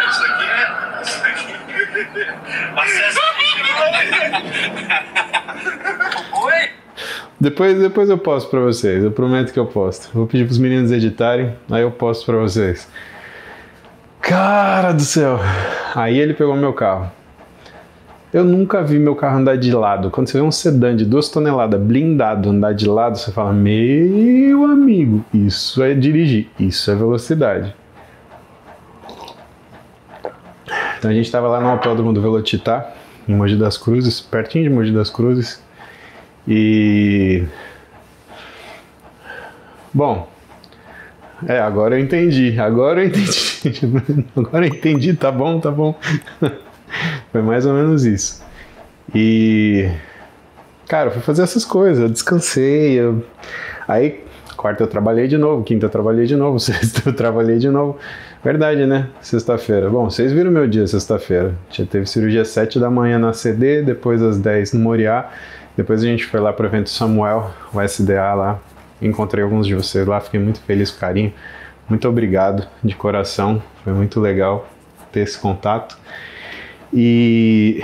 Isso 0.09 0.25
aqui 0.25 0.45
é. 0.45 1.03
Isso 1.03 1.25
aqui. 1.25 1.61
Acesso 2.77 3.21
Oi? 6.33 6.71
Depois, 7.41 7.79
depois 7.79 8.11
eu 8.11 8.19
posto 8.19 8.51
para 8.51 8.61
vocês, 8.61 9.03
eu 9.03 9.11
prometo 9.11 9.53
que 9.53 9.59
eu 9.59 9.67
posto. 9.67 10.11
Vou 10.13 10.27
pedir 10.27 10.45
para 10.45 10.53
os 10.53 10.59
meninos 10.59 10.93
editarem, 10.93 11.55
aí 11.71 11.83
eu 11.83 11.91
posto 11.91 12.27
para 12.27 12.37
vocês. 12.37 12.89
Cara 14.21 14.93
do 14.93 15.03
céu! 15.03 15.39
Aí 15.95 16.19
ele 16.19 16.35
pegou 16.35 16.55
meu 16.55 16.73
carro. 16.73 17.11
Eu 18.33 18.45
nunca 18.45 18.83
vi 18.83 18.99
meu 18.99 19.17
carro 19.17 19.39
andar 19.39 19.57
de 19.57 19.73
lado. 19.73 20.09
Quando 20.11 20.29
você 20.29 20.39
vê 20.39 20.45
um 20.45 20.53
sedã 20.53 20.95
de 20.95 21.05
2 21.05 21.31
toneladas 21.31 21.81
blindado 21.81 22.51
andar 22.51 22.73
de 22.73 22.89
lado, 22.89 23.19
você 23.19 23.33
fala: 23.33 23.53
Meu 23.53 24.65
amigo, 24.65 25.25
isso 25.35 25.83
é 25.83 25.95
dirigir, 25.95 26.49
isso 26.59 26.91
é 26.91 26.95
velocidade. 26.95 27.75
Então 30.97 31.11
a 31.11 31.15
gente 31.15 31.25
estava 31.25 31.49
lá 31.49 31.61
no 31.61 31.69
autódromo 31.69 32.13
do 32.13 32.21
Velocitar, 32.21 32.95
em 33.27 33.35
Mogi 33.35 33.57
das 33.57 33.77
Cruzes, 33.77 34.21
pertinho 34.21 34.65
de 34.65 34.71
Mogi 34.71 34.93
das 34.93 35.11
Cruzes. 35.11 35.61
E. 36.47 37.45
Bom. 39.93 40.29
É, 41.47 41.59
agora 41.59 41.99
eu 41.99 42.01
entendi. 42.03 42.59
Agora 42.59 43.03
eu 43.03 43.09
entendi. 43.09 44.25
agora 44.37 44.67
eu 44.67 44.75
entendi, 44.75 45.15
tá 45.15 45.33
bom, 45.33 45.59
tá 45.59 45.71
bom. 45.71 45.99
Foi 47.33 47.43
mais 47.43 47.67
ou 47.67 47.75
menos 47.75 48.05
isso. 48.05 48.43
E. 49.15 49.89
Cara, 50.89 51.09
eu 51.09 51.13
fui 51.13 51.23
fazer 51.23 51.43
essas 51.43 51.65
coisas, 51.65 52.03
eu 52.03 52.09
descansei. 52.09 52.99
Eu... 52.99 53.25
Aí, 53.87 54.25
quarta 54.57 54.83
eu 54.83 54.89
trabalhei 54.89 55.29
de 55.29 55.39
novo, 55.39 55.63
quinta 55.63 55.87
eu 55.87 55.91
trabalhei 55.91 56.27
de 56.27 56.37
novo, 56.37 56.59
sexta 56.61 57.09
eu 57.09 57.15
trabalhei 57.15 57.59
de 57.59 57.71
novo. 57.71 57.97
Verdade, 58.43 58.87
né? 58.87 59.09
Sexta-feira. 59.21 59.89
Bom, 59.89 60.11
vocês 60.11 60.33
viram 60.33 60.51
meu 60.51 60.67
dia 60.67 60.87
sexta-feira. 60.87 61.55
Já 61.71 61.85
teve 61.85 62.07
cirurgia 62.07 62.43
às 62.43 62.49
7 62.49 62.81
da 62.81 62.91
manhã 62.91 63.19
na 63.19 63.33
CD, 63.33 63.83
depois 63.83 64.23
às 64.23 64.39
10 64.39 64.73
no 64.73 64.81
Moriá. 64.81 65.31
Depois 65.77 66.03
a 66.03 66.07
gente 66.07 66.27
foi 66.27 66.41
lá 66.41 66.53
para 66.53 66.65
o 66.65 66.67
evento 66.67 66.91
Samuel, 66.91 67.51
o 67.73 67.81
SDA 67.81 68.35
lá. 68.35 68.59
Encontrei 69.01 69.43
alguns 69.43 69.67
de 69.67 69.75
vocês 69.75 70.07
lá, 70.07 70.21
fiquei 70.21 70.39
muito 70.39 70.61
feliz 70.61 70.91
carinho. 70.91 71.33
Muito 71.89 72.09
obrigado 72.09 72.69
de 72.85 72.95
coração, 72.95 73.63
foi 73.83 73.93
muito 73.93 74.21
legal 74.21 74.69
ter 75.11 75.21
esse 75.21 75.39
contato. 75.39 75.99
E 76.93 77.83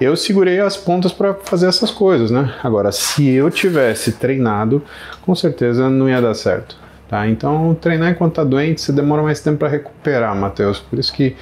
eu 0.00 0.16
segurei 0.16 0.60
as 0.60 0.76
pontas 0.76 1.12
para 1.12 1.34
fazer 1.34 1.66
essas 1.66 1.90
coisas, 1.90 2.30
né? 2.30 2.54
Agora, 2.62 2.92
se 2.92 3.28
eu 3.28 3.50
tivesse 3.50 4.12
treinado, 4.12 4.82
com 5.22 5.34
certeza 5.34 5.88
não 5.88 6.08
ia 6.08 6.20
dar 6.20 6.34
certo. 6.34 6.76
Tá? 7.08 7.28
Então, 7.28 7.76
treinar 7.80 8.10
enquanto 8.10 8.34
tá 8.34 8.44
doente, 8.44 8.80
você 8.80 8.92
demora 8.92 9.22
mais 9.22 9.40
tempo 9.40 9.58
para 9.58 9.68
recuperar, 9.68 10.34
Matheus. 10.34 10.78
Por 10.78 10.98
isso 10.98 11.12
que 11.12 11.36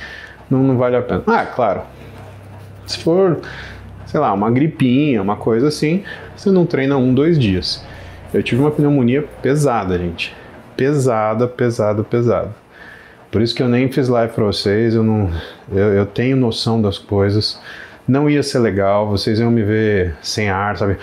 não, 0.51 0.63
não 0.63 0.77
vale 0.77 0.97
a 0.97 1.03
pena. 1.03 1.23
Ah, 1.27 1.47
claro. 1.47 1.83
Se 2.87 2.99
for, 2.99 3.41
sei 4.13 4.21
lá, 4.21 4.31
uma 4.35 4.51
gripinha, 4.51 5.23
uma 5.23 5.37
coisa 5.37 5.69
assim, 5.69 6.05
você 6.37 6.51
não 6.51 6.67
treina 6.67 6.99
um, 6.99 7.15
dois 7.15 7.39
dias. 7.39 7.83
Eu 8.33 8.43
tive 8.43 8.61
uma 8.61 8.71
pneumonia 8.71 9.23
pesada, 9.41 9.97
gente. 9.97 10.37
Pesada, 10.77 11.49
pesada, 11.49 12.05
pesada. 12.05 12.55
Por 13.31 13.41
isso 13.41 13.55
que 13.55 13.63
eu 13.63 13.71
nem 13.71 13.91
fiz 13.91 14.09
live 14.11 14.35
para 14.35 14.45
vocês. 14.45 14.95
Eu, 14.95 15.03
não, 15.03 15.31
eu, 15.73 15.95
eu 15.95 16.05
tenho 16.05 16.37
noção 16.37 16.83
das 16.83 16.99
coisas. 16.99 17.59
Não 18.07 18.29
ia 18.29 18.43
ser 18.43 18.59
legal. 18.59 19.09
Vocês 19.09 19.41
iam 19.41 19.51
me 19.51 19.63
ver 19.63 20.15
sem 20.21 20.51
ar, 20.51 20.77
sabe? 20.77 20.99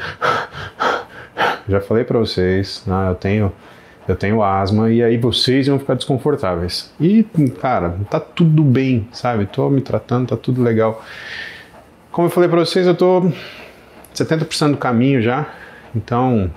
Já 1.67 1.81
falei 1.81 2.03
para 2.03 2.19
vocês. 2.19 2.83
Né? 2.85 3.09
Eu 3.09 3.15
tenho 3.15 3.51
eu 4.07 4.15
tenho 4.15 4.43
asma 4.43 4.91
e 4.91 5.03
aí 5.03 5.17
vocês 5.17 5.67
vão 5.67 5.79
ficar 5.79 5.95
desconfortáveis. 5.95 6.91
E, 6.99 7.23
cara, 7.59 7.95
tá 8.09 8.19
tudo 8.19 8.63
bem, 8.63 9.07
sabe? 9.11 9.47
Tô 9.47 9.67
me 9.69 9.81
tratando, 9.81 10.29
tá 10.29 10.37
tudo 10.37 10.63
legal. 10.63 11.03
Como 12.11 12.27
eu 12.27 12.31
falei 12.31 12.49
para 12.49 12.59
vocês, 12.59 12.87
eu 12.87 12.95
tô 12.95 13.31
70% 14.15 14.71
do 14.71 14.77
caminho 14.77 15.21
já, 15.21 15.47
então 15.95 16.51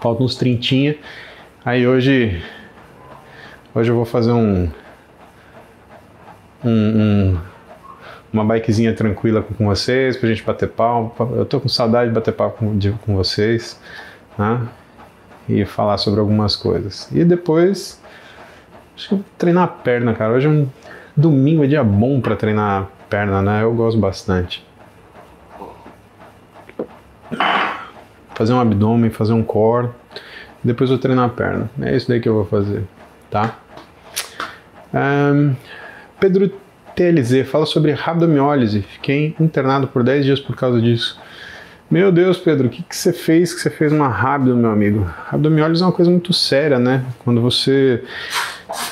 falta 0.00 0.22
uns 0.22 0.36
30. 0.36 0.98
Aí 1.64 1.86
hoje 1.86 2.42
hoje 3.74 3.90
eu 3.90 3.96
vou 3.96 4.04
fazer 4.04 4.32
um, 4.32 4.70
um, 6.64 6.70
um 6.70 7.38
uma 8.32 8.44
bikezinha 8.44 8.94
tranquila 8.94 9.42
com 9.42 9.66
vocês, 9.66 10.16
pra 10.16 10.28
gente 10.28 10.42
bater 10.42 10.68
pau. 10.68 11.14
Eu 11.36 11.44
tô 11.44 11.60
com 11.60 11.68
saudade 11.68 12.10
de 12.10 12.14
bater 12.14 12.32
pau 12.32 12.50
com, 12.50 12.76
de, 12.76 12.92
com 12.92 13.16
vocês, 13.16 13.80
né? 14.38 14.68
e 15.48 15.64
falar 15.64 15.98
sobre 15.98 16.20
algumas 16.20 16.56
coisas. 16.56 17.08
E 17.12 17.24
depois, 17.24 18.00
acho 18.96 19.08
que 19.08 19.14
eu 19.14 19.18
vou 19.18 19.26
treinar 19.38 19.64
a 19.64 19.68
perna, 19.68 20.12
cara. 20.14 20.34
Hoje 20.34 20.46
é 20.46 20.50
um 20.50 20.68
domingo, 21.16 21.64
é 21.64 21.66
dia 21.66 21.84
bom 21.84 22.20
para 22.20 22.36
treinar 22.36 22.88
perna, 23.08 23.42
né? 23.42 23.62
Eu 23.62 23.74
gosto 23.74 23.98
bastante. 23.98 24.64
Fazer 28.34 28.52
um 28.52 28.60
abdômen, 28.60 29.10
fazer 29.10 29.32
um 29.32 29.42
core, 29.42 29.90
depois 30.62 30.90
eu 30.90 30.98
treinar 30.98 31.26
a 31.26 31.28
perna. 31.28 31.70
É 31.80 31.96
isso 31.96 32.08
daí 32.08 32.20
que 32.20 32.28
eu 32.28 32.34
vou 32.34 32.44
fazer, 32.44 32.84
tá? 33.30 33.56
Um, 34.92 35.54
Pedro 36.20 36.52
TLZ 36.94 37.48
fala 37.48 37.66
sobre 37.66 37.92
rabdomiólise. 37.92 38.82
Fiquei 38.82 39.34
internado 39.38 39.86
por 39.86 40.02
10 40.02 40.24
dias 40.24 40.40
por 40.40 40.56
causa 40.56 40.80
disso. 40.80 41.20
Meu 41.90 42.10
Deus, 42.10 42.38
Pedro, 42.38 42.66
o 42.66 42.70
que, 42.70 42.82
que 42.82 42.96
você 42.96 43.12
fez 43.12 43.54
que 43.54 43.60
você 43.60 43.70
fez 43.70 43.92
uma 43.92 44.08
rábida, 44.08 44.54
meu 44.54 44.70
amigo? 44.70 45.06
Rabdomiólise 45.26 45.82
é 45.82 45.86
uma 45.86 45.92
coisa 45.92 46.10
muito 46.10 46.32
séria, 46.32 46.78
né? 46.78 47.04
Quando 47.22 47.40
você 47.40 48.02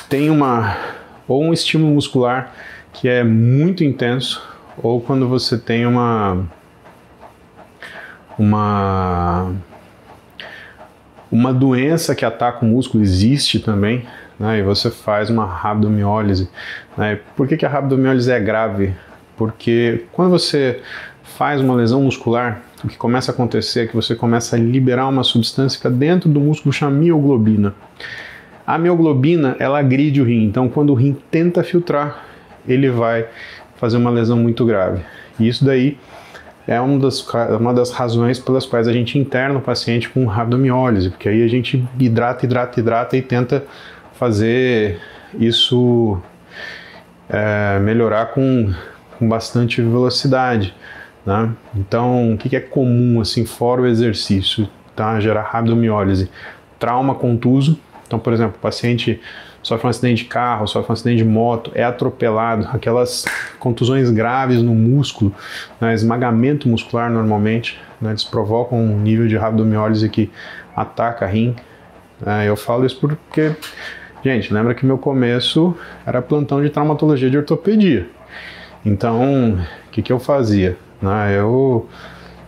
tem 0.07 0.29
uma 0.29 0.77
ou 1.27 1.43
um 1.43 1.51
estímulo 1.51 1.93
muscular 1.93 2.53
que 2.95 3.09
é 3.09 3.23
muito 3.23 3.83
intenso, 3.83 4.41
ou 4.81 5.01
quando 5.01 5.27
você 5.27 5.57
tem 5.57 5.85
uma 5.85 6.45
uma 8.37 9.53
uma 11.31 11.53
doença 11.53 12.15
que 12.15 12.23
ataca 12.23 12.65
o 12.65 12.69
músculo 12.69 13.03
existe 13.03 13.59
também, 13.59 14.05
né? 14.39 14.59
E 14.59 14.63
você 14.63 14.89
faz 14.89 15.29
uma 15.29 15.45
rabdomiólise. 15.45 16.49
Né? 16.97 17.19
Por 17.35 17.47
que, 17.47 17.57
que 17.57 17.65
a 17.65 17.69
rabdomiólise 17.69 18.31
é 18.31 18.39
grave? 18.39 18.93
Porque 19.35 20.05
quando 20.13 20.31
você 20.31 20.81
faz 21.23 21.59
uma 21.59 21.75
lesão 21.75 22.01
muscular, 22.01 22.61
o 22.83 22.87
que 22.87 22.97
começa 22.97 23.31
a 23.31 23.33
acontecer 23.33 23.81
é 23.81 23.87
que 23.87 23.95
você 23.95 24.15
começa 24.15 24.55
a 24.55 24.59
liberar 24.59 25.07
uma 25.07 25.23
substância 25.23 25.81
que 25.81 25.89
dentro 25.89 26.29
do 26.29 26.39
músculo 26.39 26.71
chamada 26.71 26.97
mioglobina. 26.97 27.75
A 28.65 28.77
mioglobina, 28.77 29.57
ela 29.59 29.79
agride 29.79 30.21
o 30.21 30.25
rim, 30.25 30.45
então 30.45 30.69
quando 30.69 30.91
o 30.91 30.95
rim 30.95 31.17
tenta 31.29 31.63
filtrar, 31.63 32.34
ele 32.67 32.89
vai 32.89 33.27
fazer 33.77 33.97
uma 33.97 34.09
lesão 34.09 34.37
muito 34.37 34.65
grave. 34.65 35.01
E 35.39 35.47
isso 35.47 35.65
daí 35.65 35.97
é 36.67 36.79
uma 36.79 36.99
das, 36.99 37.25
uma 37.59 37.73
das 37.73 37.91
razões 37.91 38.39
pelas 38.39 38.65
quais 38.65 38.87
a 38.87 38.93
gente 38.93 39.19
interna 39.19 39.59
o 39.59 39.61
paciente 39.61 40.09
com 40.09 40.25
rabdomiólise, 40.25 41.09
porque 41.09 41.29
aí 41.29 41.43
a 41.43 41.47
gente 41.47 41.87
hidrata, 41.99 42.45
hidrata, 42.45 42.79
hidrata 42.79 43.17
e 43.17 43.21
tenta 43.21 43.63
fazer 44.13 44.99
isso 45.37 46.17
é, 47.29 47.79
melhorar 47.79 48.27
com, 48.27 48.73
com 49.17 49.27
bastante 49.27 49.81
velocidade. 49.81 50.73
Né? 51.25 51.51
Então, 51.75 52.33
o 52.33 52.37
que 52.37 52.55
é 52.55 52.59
comum 52.59 53.19
assim 53.19 53.45
fora 53.45 53.81
o 53.81 53.87
exercício, 53.87 54.67
tá? 54.95 55.19
Gerar 55.19 55.43
rabdomiólise, 55.43 56.29
trauma 56.79 57.15
contuso. 57.15 57.79
Então, 58.05 58.19
por 58.19 58.31
exemplo, 58.31 58.55
o 58.57 58.59
paciente 58.59 59.19
sofre 59.65 59.87
um 59.87 59.89
acidente 59.89 60.23
de 60.23 60.29
carro, 60.29 60.67
sofre 60.67 60.91
um 60.91 60.93
acidente 60.93 61.17
de 61.17 61.25
moto, 61.27 61.71
é 61.73 61.83
atropelado, 61.83 62.67
aquelas 62.71 63.25
contusões 63.57 64.11
graves 64.11 64.61
no 64.61 64.75
músculo, 64.75 65.33
né, 65.81 65.91
esmagamento 65.91 66.69
muscular 66.69 67.09
normalmente, 67.09 67.81
né, 67.99 68.11
eles 68.11 68.23
provocam 68.23 68.77
um 68.77 68.99
nível 68.99 69.27
de 69.27 69.35
rabdomiólise 69.35 70.07
que 70.07 70.29
ataca 70.75 71.25
rim. 71.25 71.55
É, 72.23 72.47
eu 72.47 72.55
falo 72.55 72.85
isso 72.85 72.99
porque, 72.99 73.55
gente, 74.23 74.53
lembra 74.53 74.75
que 74.75 74.85
meu 74.85 74.99
começo 74.99 75.75
era 76.05 76.21
plantão 76.21 76.61
de 76.61 76.69
traumatologia 76.69 77.31
de 77.31 77.37
ortopedia. 77.37 78.07
Então, 78.85 79.53
o 79.87 79.89
que, 79.91 80.03
que 80.03 80.13
eu 80.13 80.19
fazia? 80.19 80.77
Né, 81.01 81.39
eu, 81.39 81.89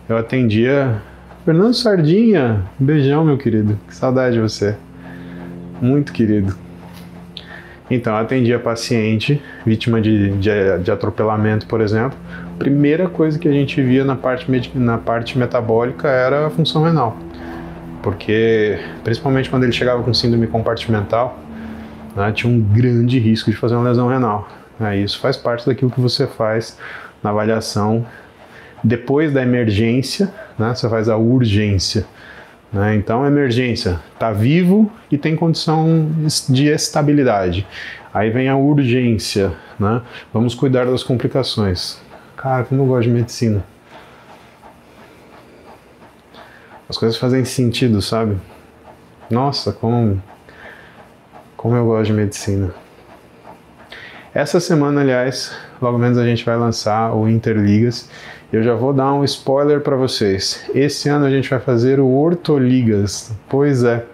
eu 0.08 0.16
atendia 0.16 1.02
Fernando 1.44 1.74
Sardinha, 1.74 2.64
um 2.80 2.84
beijão, 2.84 3.24
meu 3.24 3.36
querido. 3.36 3.76
Que 3.88 3.94
saudade 3.96 4.36
de 4.36 4.40
você. 4.40 4.76
Muito 5.82 6.12
querido. 6.12 6.67
Então, 7.90 8.14
eu 8.14 8.20
atendia 8.20 8.58
paciente, 8.58 9.42
vítima 9.64 10.00
de, 10.00 10.30
de, 10.32 10.78
de, 10.82 10.90
atropelamento, 10.90 11.66
por 11.66 11.80
exemplo. 11.80 12.18
Primeira 12.58 13.08
coisa 13.08 13.38
que 13.38 13.48
a 13.48 13.52
gente 13.52 13.80
via 13.80 14.04
na 14.04 14.14
parte, 14.14 14.46
na 14.74 14.98
parte 14.98 15.38
metabólica 15.38 16.08
era 16.08 16.46
a 16.46 16.50
função 16.50 16.82
renal. 16.82 17.16
Porque, 18.02 18.78
principalmente 19.02 19.48
quando 19.48 19.64
ele 19.64 19.72
chegava 19.72 20.02
com 20.02 20.12
síndrome 20.12 20.46
compartimental, 20.46 21.38
né, 22.14 22.30
tinha 22.32 22.52
um 22.52 22.60
grande 22.60 23.18
risco 23.18 23.50
de 23.50 23.56
fazer 23.56 23.74
uma 23.74 23.88
lesão 23.88 24.08
renal. 24.08 24.48
É, 24.80 24.96
isso 24.96 25.18
faz 25.18 25.36
parte 25.36 25.66
daquilo 25.66 25.90
que 25.90 26.00
você 26.00 26.26
faz 26.26 26.78
na 27.22 27.30
avaliação 27.30 28.06
depois 28.82 29.32
da 29.32 29.42
emergência, 29.42 30.32
né, 30.58 30.74
você 30.74 30.88
faz 30.88 31.08
a 31.08 31.16
urgência. 31.16 32.06
Né? 32.72 32.96
Então, 32.96 33.26
emergência, 33.26 34.00
está 34.12 34.30
vivo 34.30 34.90
e 35.10 35.16
tem 35.16 35.34
condição 35.34 36.10
de 36.48 36.68
estabilidade. 36.68 37.66
Aí 38.12 38.30
vem 38.30 38.48
a 38.48 38.56
urgência, 38.56 39.52
né? 39.78 40.02
vamos 40.32 40.54
cuidar 40.54 40.84
das 40.84 41.02
complicações. 41.02 42.00
Cara, 42.36 42.64
como 42.64 42.82
eu 42.82 42.86
gosto 42.86 43.04
de 43.04 43.10
medicina. 43.10 43.64
As 46.88 46.96
coisas 46.96 47.18
fazem 47.18 47.44
sentido, 47.44 48.00
sabe? 48.00 48.38
Nossa, 49.30 49.72
como, 49.72 50.22
como 51.56 51.74
eu 51.74 51.84
gosto 51.84 52.06
de 52.06 52.12
medicina. 52.14 52.74
Essa 54.32 54.60
semana, 54.60 55.00
aliás, 55.00 55.54
logo 55.80 55.98
menos 55.98 56.16
a 56.16 56.24
gente 56.24 56.44
vai 56.44 56.56
lançar 56.56 57.12
o 57.14 57.28
Interligas 57.28 58.08
eu 58.52 58.62
já 58.62 58.74
vou 58.74 58.92
dar 58.94 59.12
um 59.12 59.24
spoiler 59.24 59.80
para 59.80 59.94
vocês. 59.94 60.64
Esse 60.74 61.08
ano 61.08 61.26
a 61.26 61.30
gente 61.30 61.48
vai 61.50 61.60
fazer 61.60 62.00
o 62.00 62.08
Hortoligas. 62.08 63.30
Pois 63.48 63.84
é. 63.84 64.04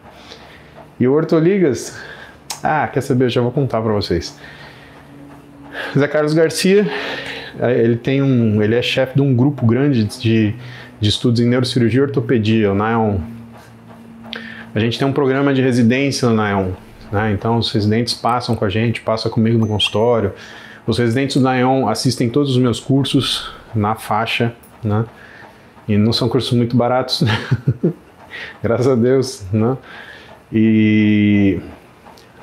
E 0.98 1.06
o 1.06 1.12
Hortoligas, 1.12 1.96
ah, 2.62 2.88
quer 2.88 3.00
saber? 3.00 3.26
Eu 3.26 3.30
já 3.30 3.40
vou 3.40 3.52
contar 3.52 3.80
para 3.80 3.92
vocês. 3.92 4.36
Zé 5.96 6.08
Carlos 6.08 6.34
Garcia, 6.34 6.86
eh, 7.60 7.80
ele 7.80 7.96
tem 7.96 8.22
um, 8.22 8.60
ele 8.62 8.74
é 8.74 8.82
chefe 8.82 9.14
de 9.14 9.22
um 9.22 9.34
grupo 9.34 9.64
grande 9.66 10.04
de, 10.04 10.54
de 11.00 11.08
estudos 11.08 11.40
em 11.40 11.46
neurocirurgia 11.46 12.00
e 12.00 12.02
ortopedia, 12.02 12.72
o 12.72 12.74
NAEON. 12.74 13.20
A 14.74 14.80
gente 14.80 14.98
tem 14.98 15.06
um 15.06 15.12
programa 15.12 15.54
de 15.54 15.62
residência 15.62 16.28
no 16.28 16.34
NAEON, 16.34 16.72
né? 17.12 17.32
Então 17.32 17.58
os 17.58 17.70
residentes 17.70 18.14
passam 18.14 18.56
com 18.56 18.64
a 18.64 18.68
gente, 18.68 19.00
passam 19.00 19.30
comigo 19.30 19.58
no 19.58 19.68
consultório. 19.68 20.32
Os 20.84 20.98
residentes 20.98 21.36
do 21.36 21.42
NAEON 21.42 21.88
assistem 21.88 22.28
todos 22.28 22.50
os 22.50 22.58
meus 22.58 22.80
cursos, 22.80 23.53
na 23.74 23.94
faixa, 23.94 24.54
né? 24.82 25.04
E 25.86 25.96
não 25.96 26.12
são 26.12 26.28
cursos 26.28 26.52
muito 26.52 26.76
baratos, 26.76 27.22
né? 27.22 27.32
graças 28.62 28.88
a 28.88 28.94
Deus, 28.94 29.44
né? 29.52 29.76
E 30.52 31.60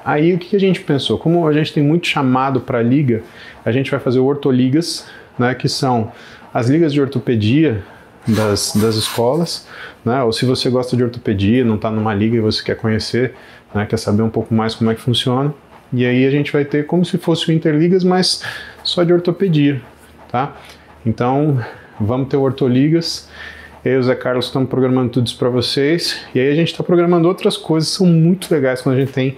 aí 0.04 0.34
o 0.34 0.38
que 0.38 0.56
a 0.56 0.60
gente 0.60 0.82
pensou? 0.82 1.18
Como 1.18 1.48
a 1.48 1.54
gente 1.54 1.74
tem 1.74 1.84
muito 1.84 2.08
chamado 2.08 2.62
para 2.62 2.82
liga, 2.82 3.24
a 3.64 3.72
gente 3.72 3.90
vai 3.90 4.00
fazer 4.00 4.20
o 4.20 4.26
Ortoligas, 4.26 5.08
né? 5.38 5.56
Que 5.56 5.68
são 5.70 6.12
as 6.54 6.70
ligas 6.70 6.92
de 6.94 7.02
ortopedia 7.02 7.84
das, 8.28 8.74
das 8.76 8.96
escolas, 8.96 9.68
né? 10.04 10.24
Ou 10.24 10.32
se 10.32 10.46
você 10.46 10.70
gosta 10.70 10.96
de 10.96 11.04
ortopedia, 11.04 11.64
não 11.64 11.76
está 11.76 11.90
numa 11.90 12.14
liga 12.14 12.38
e 12.38 12.40
você 12.40 12.64
quer 12.64 12.76
conhecer, 12.76 13.34
né? 13.74 13.86
Quer 13.86 13.98
saber 13.98 14.22
um 14.22 14.30
pouco 14.30 14.54
mais 14.54 14.76
como 14.76 14.92
é 14.92 14.96
que 14.96 15.02
funciona. 15.02 15.54
E 15.94 16.06
aí 16.06 16.26
a 16.26 16.30
gente 16.30 16.52
vai 16.52 16.64
ter 16.64 16.86
como 16.86 17.04
se 17.04 17.18
fosse 17.18 17.50
o 17.50 17.52
Interligas, 17.52 18.04
mas 18.04 18.44
só 18.84 19.04
de 19.04 19.12
ortopedia, 19.12 19.82
tá? 20.32 20.56
Então, 21.06 21.60
vamos 22.00 22.30
ter 22.30 22.38
o 22.38 22.42
Hortoligas. 22.42 23.30
Eu 23.84 23.94
e 23.94 23.98
o 23.98 24.04
Zé 24.04 24.14
Carlos 24.14 24.46
estamos 24.46 24.70
programando 24.70 25.10
tudo 25.10 25.26
isso 25.26 25.38
para 25.38 25.50
vocês. 25.50 26.24
E 26.36 26.40
aí 26.40 26.52
a 26.52 26.56
gente 26.56 26.72
está 26.72 26.84
programando 26.84 27.28
outras 27.28 27.58
coisas 27.58 27.90
são 27.90 28.06
muito 28.06 28.54
legais 28.54 28.82
quando 28.82 28.96
a 28.96 29.00
gente 29.00 29.12
tem 29.12 29.36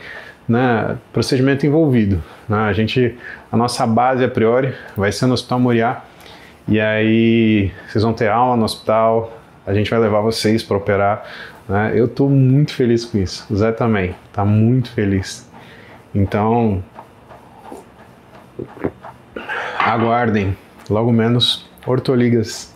né, 0.48 0.98
procedimento 1.14 1.66
envolvido. 1.66 2.22
Né? 2.50 2.58
A 2.58 2.74
gente, 2.74 3.18
a 3.50 3.56
nossa 3.56 3.88
base 3.88 4.24
a 4.24 4.28
priori 4.28 4.74
vai 4.98 5.12
ser 5.12 5.26
no 5.28 5.34
Hospital 5.34 5.60
Moriá. 5.60 6.04
E 6.68 6.80
aí 6.80 7.72
vocês 7.88 8.04
vão 8.04 8.14
ter 8.14 8.30
aula 8.30 8.58
no 8.58 8.66
hospital. 8.66 9.38
A 9.66 9.74
gente 9.74 9.90
vai 9.90 10.00
levar 10.00 10.20
vocês 10.20 10.62
para 10.62 10.76
operar. 10.76 11.26
Né? 11.68 11.94
Eu 11.96 12.06
estou 12.06 12.30
muito 12.30 12.74
feliz 12.74 13.06
com 13.06 13.18
isso. 13.18 13.46
O 13.50 13.56
Zé 13.56 13.72
também 13.72 14.14
está 14.28 14.44
muito 14.44 14.92
feliz. 14.92 15.50
Então, 16.14 16.84
aguardem 19.80 20.56
logo 20.90 21.12
menos 21.12 21.70
Hortoligas, 21.86 22.74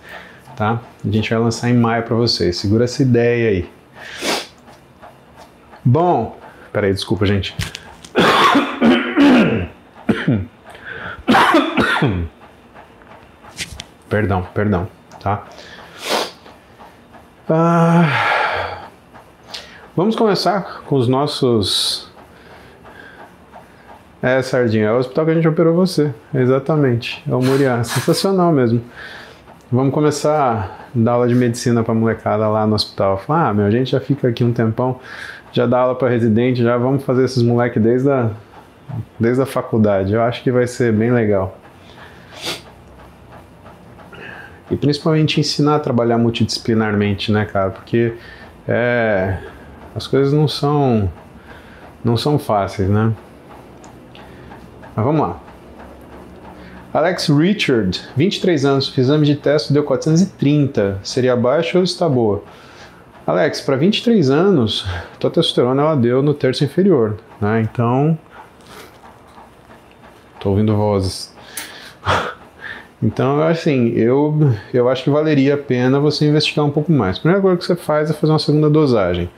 tá? 0.55 0.81
A 1.05 1.09
gente 1.09 1.29
vai 1.29 1.39
lançar 1.39 1.69
em 1.69 1.73
maio 1.73 2.03
para 2.03 2.15
vocês. 2.15 2.57
Segura 2.57 2.83
essa 2.83 3.01
ideia 3.01 3.49
aí. 3.49 3.69
Bom, 5.83 6.37
peraí, 6.73 6.93
desculpa, 6.93 7.25
gente. 7.25 7.55
perdão, 14.09 14.43
perdão, 14.53 14.87
tá? 15.21 15.45
Ah, 17.49 18.89
vamos 19.95 20.17
começar 20.17 20.81
com 20.85 20.97
os 20.97 21.07
nossos 21.07 22.06
é, 24.21 24.41
Sardinha, 24.41 24.87
é 24.87 24.91
o 24.91 24.97
hospital 24.97 25.25
que 25.25 25.31
a 25.31 25.33
gente 25.35 25.47
operou 25.47 25.75
você. 25.75 26.13
Exatamente. 26.33 27.23
É 27.29 27.35
o 27.35 27.41
Muriá. 27.41 27.83
Sensacional 27.85 28.51
mesmo. 28.51 28.81
Vamos 29.71 29.93
começar 29.93 30.81
a 30.85 30.87
dar 30.97 31.13
aula 31.13 31.27
de 31.27 31.35
medicina 31.35 31.83
para 31.83 31.93
molecada 31.93 32.47
lá 32.47 32.65
no 32.65 32.73
hospital. 32.73 33.17
Falar, 33.17 33.49
ah, 33.49 33.53
meu, 33.53 33.65
a 33.65 33.71
gente 33.71 33.91
já 33.91 33.99
fica 33.99 34.29
aqui 34.29 34.43
um 34.43 34.53
tempão, 34.53 34.99
já 35.51 35.65
dá 35.65 35.79
aula 35.79 35.95
para 35.95 36.09
residente, 36.09 36.63
já 36.63 36.77
vamos 36.77 37.03
fazer 37.03 37.25
esses 37.25 37.43
moleques 37.43 37.81
desde 37.81 38.09
a, 38.09 38.31
desde 39.19 39.41
a 39.41 39.45
faculdade. 39.45 40.13
Eu 40.13 40.21
acho 40.21 40.41
que 40.41 40.51
vai 40.51 40.65
ser 40.65 40.93
bem 40.93 41.11
legal. 41.11 41.57
E 44.71 44.75
principalmente 44.75 45.39
ensinar 45.39 45.75
a 45.75 45.79
trabalhar 45.79 46.17
multidisciplinarmente, 46.17 47.31
né, 47.31 47.45
cara? 47.45 47.69
Porque 47.69 48.13
é, 48.67 49.37
as 49.95 50.07
coisas 50.07 50.33
não 50.33 50.47
são 50.47 51.11
não 52.03 52.15
são 52.15 52.39
fáceis, 52.39 52.89
né? 52.89 53.13
Mas 54.97 55.05
vamos 55.05 55.21
lá. 55.21 55.39
Alex 56.91 57.27
Richard, 57.27 58.01
23 58.15 58.65
anos, 58.65 58.97
exame 58.97 59.27
de 59.27 59.35
teste, 59.35 59.71
deu 59.71 59.83
430. 59.83 60.99
Seria 61.03 61.35
baixo 61.35 61.77
ou 61.77 61.83
está 61.83 62.09
boa? 62.09 62.43
Alex, 63.27 63.61
para 63.61 63.75
23 63.75 64.31
anos, 64.31 64.87
tua 65.19 65.29
testosterona 65.29 65.83
ela 65.83 65.95
deu 65.95 66.23
no 66.23 66.33
terço 66.33 66.63
inferior, 66.63 67.17
né? 67.39 67.61
Então, 67.61 68.17
tô 70.39 70.49
ouvindo 70.49 70.75
vozes. 70.75 71.31
Então, 72.99 73.39
assim, 73.43 73.89
eu, 73.89 74.35
eu 74.73 74.89
acho 74.89 75.03
que 75.03 75.11
valeria 75.11 75.53
a 75.53 75.57
pena 75.57 75.99
você 75.99 76.27
investigar 76.27 76.65
um 76.65 76.71
pouco 76.71 76.91
mais. 76.91 77.17
A 77.17 77.19
primeira 77.19 77.39
coisa 77.43 77.55
que 77.55 77.63
você 77.63 77.75
faz 77.75 78.09
é 78.09 78.13
fazer 78.13 78.33
uma 78.33 78.39
segunda 78.39 78.71
dosagem. 78.71 79.29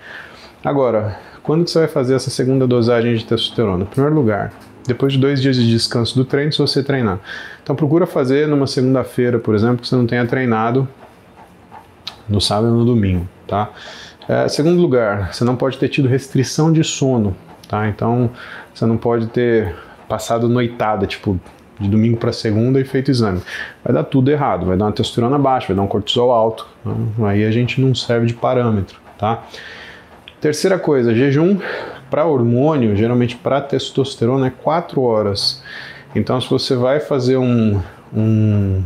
Agora, 0.63 1.19
quando 1.43 1.65
que 1.65 1.71
você 1.71 1.79
vai 1.79 1.87
fazer 1.89 2.15
essa 2.15 2.29
segunda 2.29 2.65
dosagem 2.65 3.13
de 3.17 3.25
testosterona? 3.25 3.83
Em 3.83 3.87
primeiro 3.87 4.15
lugar, 4.15 4.53
depois 4.89 5.13
de 5.13 5.19
dois 5.19 5.41
dias 5.41 5.55
de 5.55 5.69
descanso 5.69 6.15
do 6.15 6.25
treino, 6.25 6.51
se 6.51 6.57
você 6.57 6.83
treinar. 6.83 7.19
Então 7.63 7.75
procura 7.75 8.05
fazer 8.05 8.47
numa 8.47 8.67
segunda-feira, 8.67 9.39
por 9.39 9.55
exemplo, 9.55 9.77
que 9.77 9.87
você 9.87 9.95
não 9.95 10.05
tenha 10.05 10.25
treinado 10.25 10.87
no 12.27 12.41
sábado 12.41 12.67
e 12.67 12.77
no 12.77 12.83
domingo, 12.83 13.27
tá? 13.47 13.69
É, 14.27 14.47
segundo 14.47 14.79
lugar, 14.79 15.33
você 15.33 15.43
não 15.43 15.55
pode 15.55 15.77
ter 15.77 15.87
tido 15.89 16.07
restrição 16.07 16.71
de 16.71 16.83
sono, 16.83 17.35
tá? 17.67 17.87
Então 17.87 18.29
você 18.73 18.85
não 18.85 18.97
pode 18.97 19.27
ter 19.27 19.75
passado 20.07 20.49
noitada, 20.49 21.07
tipo 21.07 21.39
de 21.79 21.87
domingo 21.87 22.17
para 22.17 22.33
segunda 22.33 22.79
e 22.79 22.83
feito 22.83 23.09
exame. 23.09 23.41
Vai 23.83 23.93
dar 23.93 24.03
tudo 24.03 24.29
errado, 24.29 24.65
vai 24.65 24.75
dar 24.75 24.85
uma 24.85 24.91
testosterona 24.91 25.39
baixa, 25.39 25.67
vai 25.67 25.75
dar 25.77 25.81
um 25.83 25.87
cortisol 25.87 26.31
alto. 26.31 26.67
Né? 26.83 26.93
Aí 27.29 27.45
a 27.45 27.51
gente 27.51 27.79
não 27.79 27.95
serve 27.95 28.25
de 28.25 28.33
parâmetro, 28.33 28.99
tá? 29.17 29.43
Terceira 30.41 30.77
coisa, 30.77 31.15
jejum 31.15 31.57
para 32.09 32.25
hormônio, 32.25 32.95
geralmente 32.95 33.35
para 33.35 33.61
testosterona, 33.61 34.47
é 34.47 34.49
4 34.49 35.01
horas. 35.01 35.61
Então, 36.15 36.39
se 36.41 36.49
você 36.49 36.75
vai 36.75 36.99
fazer 36.99 37.37
um, 37.37 37.79
um, 38.13 38.83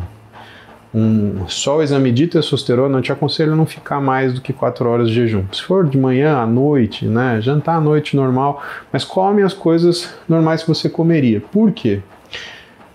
um, 0.93 1.47
só 1.47 1.77
o 1.77 1.81
exame 1.81 2.11
de 2.11 2.27
testosterona, 2.27 2.97
eu 2.97 3.01
te 3.01 3.11
aconselho 3.11 3.53
a 3.53 3.55
não 3.55 3.65
ficar 3.65 4.01
mais 4.01 4.33
do 4.33 4.41
que 4.41 4.51
4 4.51 4.87
horas 4.87 5.07
de 5.07 5.15
jejum. 5.15 5.45
Se 5.51 5.63
for 5.63 5.87
de 5.87 5.97
manhã, 5.97 6.37
à 6.37 6.45
noite, 6.45 7.05
né, 7.05 7.39
jantar 7.41 7.77
à 7.77 7.81
noite 7.81 8.15
normal, 8.15 8.61
mas 8.91 9.03
come 9.03 9.41
as 9.41 9.53
coisas 9.53 10.13
normais 10.27 10.61
que 10.61 10.67
você 10.67 10.89
comeria. 10.89 11.39
Por 11.39 11.71
quê? 11.71 12.01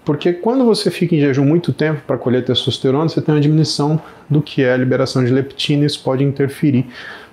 Porque 0.05 0.33
quando 0.33 0.64
você 0.64 0.91
fica 0.91 1.14
em 1.14 1.21
jejum 1.21 1.45
muito 1.45 1.71
tempo 1.71 2.01
para 2.07 2.17
colher 2.17 2.43
testosterona, 2.43 3.09
você 3.09 3.21
tem 3.21 3.35
uma 3.35 3.41
diminuição 3.41 4.01
do 4.29 4.41
que 4.41 4.62
é 4.62 4.73
a 4.73 4.77
liberação 4.77 5.23
de 5.23 5.31
leptina, 5.31 5.85
isso 5.85 6.03
pode 6.03 6.25
interferir 6.25 6.87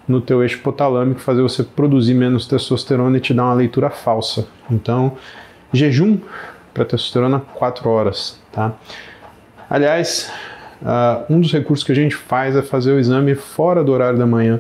no 0.08 0.22
teu 0.22 0.44
eixo 0.44 0.58
hipotalâmico, 0.58 1.20
fazer 1.20 1.41
você 1.41 1.63
produzir 1.63 2.13
menos 2.13 2.48
testosterona 2.48 3.18
e 3.18 3.20
te 3.20 3.34
dar 3.34 3.46
uma 3.46 3.54
leitura 3.54 3.89
falsa. 3.89 4.48
Então, 4.70 5.13
jejum 5.74 6.20
para 6.74 6.86
testosterona 6.86 7.39
4 7.39 7.89
horas, 7.89 8.39
tá? 8.52 8.74
Aliás, 9.70 10.32
uh, 10.82 11.34
um 11.34 11.39
dos 11.39 11.52
recursos 11.52 11.84
que 11.84 11.91
a 11.91 11.96
gente 11.96 12.15
faz 12.15 12.56
é 12.56 12.62
fazer 12.62 12.91
o 12.91 13.00
exame 13.00 13.34
fora 13.34 13.84
do 13.84 13.91
horário 13.91 14.20
da 14.20 14.26
manhã. 14.26 14.60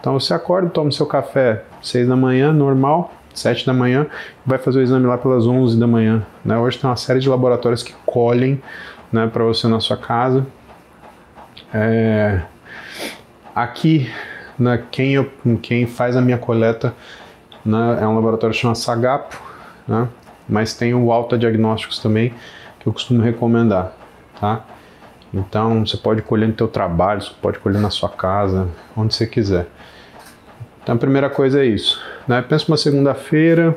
Então 0.00 0.18
você 0.18 0.34
acorda, 0.34 0.68
toma 0.68 0.90
seu 0.90 1.06
café 1.06 1.62
6 1.80 2.08
da 2.08 2.16
manhã, 2.16 2.52
normal, 2.52 3.12
7 3.32 3.64
da 3.64 3.72
manhã, 3.72 4.06
vai 4.44 4.58
fazer 4.58 4.80
o 4.80 4.82
exame 4.82 5.06
lá 5.06 5.16
pelas 5.16 5.46
11 5.46 5.78
da 5.78 5.86
manhã. 5.86 6.22
Né? 6.44 6.58
Hoje 6.58 6.78
tem 6.78 6.90
uma 6.90 6.96
série 6.96 7.20
de 7.20 7.28
laboratórios 7.28 7.82
que 7.82 7.94
colhem 8.04 8.60
né, 9.12 9.28
para 9.32 9.44
você 9.44 9.68
na 9.68 9.80
sua 9.80 9.96
casa. 9.96 10.44
É... 11.72 12.42
Aqui, 13.54 14.10
né, 14.62 14.82
quem, 14.90 15.14
eu, 15.14 15.30
quem 15.60 15.86
faz 15.86 16.16
a 16.16 16.20
minha 16.20 16.38
coleta 16.38 16.94
né, 17.64 17.98
é 18.00 18.06
um 18.06 18.14
laboratório 18.14 18.54
chamado 18.54 18.76
Sagapo, 18.76 19.40
né? 19.86 20.08
mas 20.48 20.74
tem 20.74 20.94
o 20.94 21.12
Alta 21.12 21.36
Diagnósticos 21.36 21.98
também, 21.98 22.32
que 22.80 22.86
eu 22.86 22.92
costumo 22.92 23.22
recomendar. 23.22 23.92
Tá? 24.40 24.64
Então 25.32 25.84
você 25.86 25.96
pode 25.96 26.22
colher 26.22 26.48
no 26.48 26.54
teu 26.54 26.68
trabalho, 26.68 27.22
você 27.22 27.32
pode 27.40 27.58
colher 27.58 27.80
na 27.80 27.90
sua 27.90 28.08
casa, 28.08 28.68
onde 28.96 29.14
você 29.14 29.26
quiser. 29.26 29.66
Então 30.82 30.94
a 30.94 30.98
primeira 30.98 31.30
coisa 31.30 31.62
é 31.62 31.66
isso. 31.66 32.00
Né? 32.26 32.42
Pensa 32.42 32.66
uma 32.68 32.76
segunda-feira, 32.76 33.76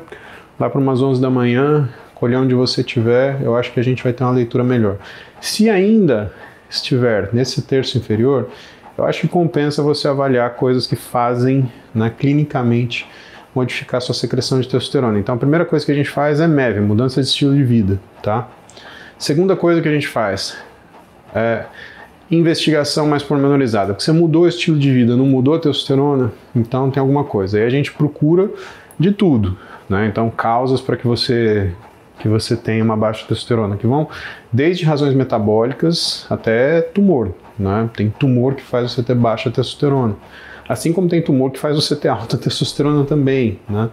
lá 0.58 0.68
para 0.68 0.80
umas 0.80 1.00
11 1.00 1.20
da 1.20 1.30
manhã, 1.30 1.88
colher 2.14 2.36
onde 2.36 2.54
você 2.54 2.80
estiver, 2.80 3.40
eu 3.42 3.56
acho 3.56 3.72
que 3.72 3.80
a 3.80 3.82
gente 3.82 4.02
vai 4.02 4.12
ter 4.12 4.24
uma 4.24 4.32
leitura 4.32 4.64
melhor. 4.64 4.96
Se 5.40 5.70
ainda 5.70 6.32
estiver 6.68 7.30
nesse 7.32 7.62
terço 7.62 7.96
inferior, 7.96 8.48
eu 8.96 9.04
acho 9.04 9.22
que 9.22 9.28
compensa 9.28 9.82
você 9.82 10.08
avaliar 10.08 10.54
coisas 10.54 10.86
que 10.86 10.96
fazem 10.96 11.70
né, 11.94 12.10
clinicamente 12.16 13.06
modificar 13.54 14.00
sua 14.02 14.14
secreção 14.14 14.60
de 14.60 14.68
testosterona. 14.68 15.18
Então 15.18 15.34
a 15.34 15.38
primeira 15.38 15.64
coisa 15.64 15.84
que 15.84 15.92
a 15.92 15.94
gente 15.94 16.10
faz 16.10 16.40
é 16.40 16.46
MEV, 16.46 16.80
mudança 16.80 17.22
de 17.22 17.28
estilo 17.28 17.54
de 17.54 17.64
vida, 17.64 17.98
tá? 18.22 18.48
Segunda 19.18 19.56
coisa 19.56 19.80
que 19.80 19.88
a 19.88 19.92
gente 19.92 20.06
faz 20.06 20.56
é 21.34 21.64
investigação 22.30 23.08
mais 23.08 23.22
pormenorizada. 23.22 23.94
Porque 23.94 24.04
você 24.04 24.12
mudou 24.12 24.42
o 24.42 24.48
estilo 24.48 24.78
de 24.78 24.92
vida, 24.92 25.16
não 25.16 25.26
mudou 25.26 25.54
a 25.54 25.58
testosterona, 25.58 26.32
então 26.54 26.90
tem 26.90 27.00
alguma 27.00 27.24
coisa. 27.24 27.58
Aí 27.58 27.64
a 27.64 27.70
gente 27.70 27.92
procura 27.92 28.50
de 28.98 29.12
tudo, 29.12 29.56
né? 29.88 30.06
Então 30.06 30.30
causas 30.30 30.80
para 30.80 30.96
que 30.96 31.06
você 31.06 31.72
que 32.18 32.28
você 32.28 32.56
tenha 32.56 32.82
uma 32.82 32.96
baixa 32.96 33.26
testosterona, 33.26 33.76
que 33.76 33.86
vão 33.86 34.08
desde 34.50 34.86
razões 34.86 35.14
metabólicas 35.14 36.26
até 36.30 36.80
tumor, 36.80 37.34
né? 37.58 37.88
Tem 37.94 38.10
tumor 38.10 38.54
que 38.54 38.62
faz 38.62 38.92
você 38.92 39.02
ter 39.02 39.14
baixa 39.14 39.50
testosterona. 39.50 40.16
Assim 40.68 40.92
como 40.92 41.08
tem 41.08 41.22
tumor 41.22 41.50
que 41.50 41.58
faz 41.58 41.76
você 41.76 41.94
ter 41.94 42.08
alta 42.08 42.36
testosterona 42.38 43.04
também, 43.04 43.58
né? 43.68 43.90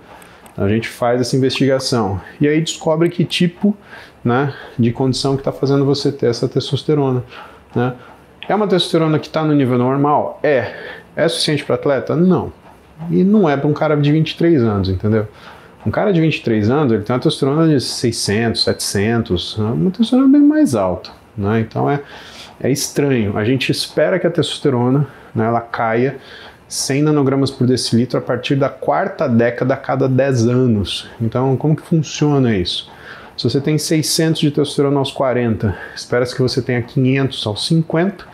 A 0.55 0.67
gente 0.67 0.87
faz 0.87 1.19
essa 1.19 1.35
investigação 1.35 2.21
e 2.39 2.47
aí 2.47 2.61
descobre 2.61 3.09
que 3.09 3.25
tipo 3.25 3.75
né, 4.23 4.53
de 4.77 4.91
condição 4.91 5.35
que 5.35 5.41
está 5.41 5.51
fazendo 5.51 5.83
você 5.83 6.11
ter 6.11 6.27
essa 6.27 6.47
testosterona. 6.47 7.23
Né? 7.75 7.93
É 8.47 8.55
uma 8.55 8.67
testosterona 8.67 9.19
que 9.19 9.27
está 9.27 9.43
no 9.43 9.53
nível 9.53 9.77
normal? 9.77 10.39
É. 10.43 10.73
É 11.15 11.27
suficiente 11.27 11.63
para 11.63 11.75
atleta? 11.75 12.15
Não. 12.15 12.53
E 13.09 13.23
não 13.23 13.49
é 13.49 13.57
para 13.57 13.67
um 13.67 13.73
cara 13.73 13.95
de 13.95 14.11
23 14.11 14.61
anos, 14.63 14.89
entendeu? 14.89 15.27
Um 15.85 15.91
cara 15.91 16.13
de 16.13 16.21
23 16.21 16.69
anos, 16.69 16.93
ele 16.93 17.03
tem 17.03 17.13
uma 17.13 17.19
testosterona 17.19 17.67
de 17.67 17.81
600, 17.81 18.63
700, 18.63 19.57
né? 19.57 19.65
uma 19.65 19.91
testosterona 19.91 20.27
bem 20.31 20.41
mais 20.41 20.75
alta. 20.75 21.11
Né? 21.37 21.59
Então 21.59 21.89
é, 21.89 22.01
é 22.63 22.71
estranho. 22.71 23.37
A 23.37 23.43
gente 23.43 23.71
espera 23.71 24.17
que 24.17 24.25
a 24.25 24.31
testosterona 24.31 25.05
né, 25.35 25.45
ela 25.45 25.61
caia 25.61 26.17
100 26.67 27.03
nanogramas 27.03 27.51
por 27.51 27.67
decilitro 27.67 28.17
a 28.17 28.21
partir 28.21 28.55
da 28.55 28.69
quarta 28.69 29.27
década 29.27 29.73
a 29.73 29.77
cada 29.77 30.07
10 30.07 30.47
anos. 30.47 31.07
Então, 31.21 31.55
como 31.57 31.75
que 31.75 31.83
funciona 31.83 32.55
isso? 32.55 32.89
Se 33.37 33.43
você 33.43 33.59
tem 33.59 33.77
600 33.77 34.39
de 34.39 34.49
testosterona 34.49 34.97
aos 34.97 35.11
40, 35.11 35.75
espera-se 35.95 36.33
que 36.33 36.41
você 36.41 36.61
tenha 36.61 36.81
500 36.81 37.45
aos 37.45 37.67
50, 37.67 38.25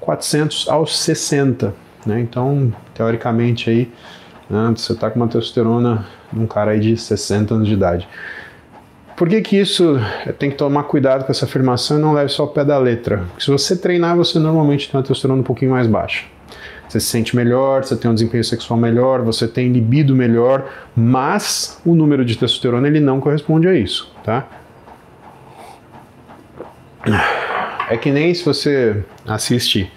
400 0.00 0.68
aos 0.68 0.98
60. 1.00 1.74
Né? 2.06 2.20
Então, 2.20 2.72
teoricamente, 2.94 3.68
aí, 3.68 3.92
né, 4.48 4.72
você 4.76 4.92
está 4.92 5.10
com 5.10 5.18
uma 5.18 5.26
testosterona 5.26 6.06
de 6.32 6.38
um 6.38 6.46
cara 6.46 6.70
aí 6.70 6.80
de 6.80 6.96
60 6.96 7.54
anos 7.54 7.68
de 7.68 7.74
idade. 7.74 8.08
Por 9.22 9.28
que, 9.28 9.40
que 9.40 9.56
isso 9.56 10.00
tem 10.36 10.50
que 10.50 10.56
tomar 10.56 10.82
cuidado 10.82 11.24
com 11.24 11.30
essa 11.30 11.44
afirmação 11.44 11.96
e 11.96 12.00
não 12.00 12.12
leve 12.12 12.28
só 12.28 12.42
ao 12.42 12.48
pé 12.48 12.64
da 12.64 12.76
letra? 12.76 13.18
Porque 13.18 13.44
se 13.44 13.52
você 13.52 13.76
treinar, 13.76 14.16
você 14.16 14.36
normalmente 14.36 14.90
tem 14.90 14.98
uma 14.98 15.02
testosterona 15.04 15.40
um 15.40 15.44
pouquinho 15.44 15.70
mais 15.70 15.86
baixa. 15.86 16.24
Você 16.88 16.98
se 16.98 17.06
sente 17.06 17.36
melhor, 17.36 17.84
você 17.84 17.94
tem 17.94 18.10
um 18.10 18.14
desempenho 18.14 18.42
sexual 18.42 18.76
melhor, 18.76 19.22
você 19.22 19.46
tem 19.46 19.70
libido 19.70 20.12
melhor, 20.12 20.68
mas 20.96 21.80
o 21.86 21.94
número 21.94 22.24
de 22.24 22.36
testosterona 22.36 22.88
ele 22.88 22.98
não 22.98 23.20
corresponde 23.20 23.68
a 23.68 23.74
isso, 23.74 24.12
tá? 24.24 24.44
É 27.88 27.96
que 27.96 28.10
nem 28.10 28.34
se 28.34 28.44
você 28.44 29.04
assiste 29.24 29.88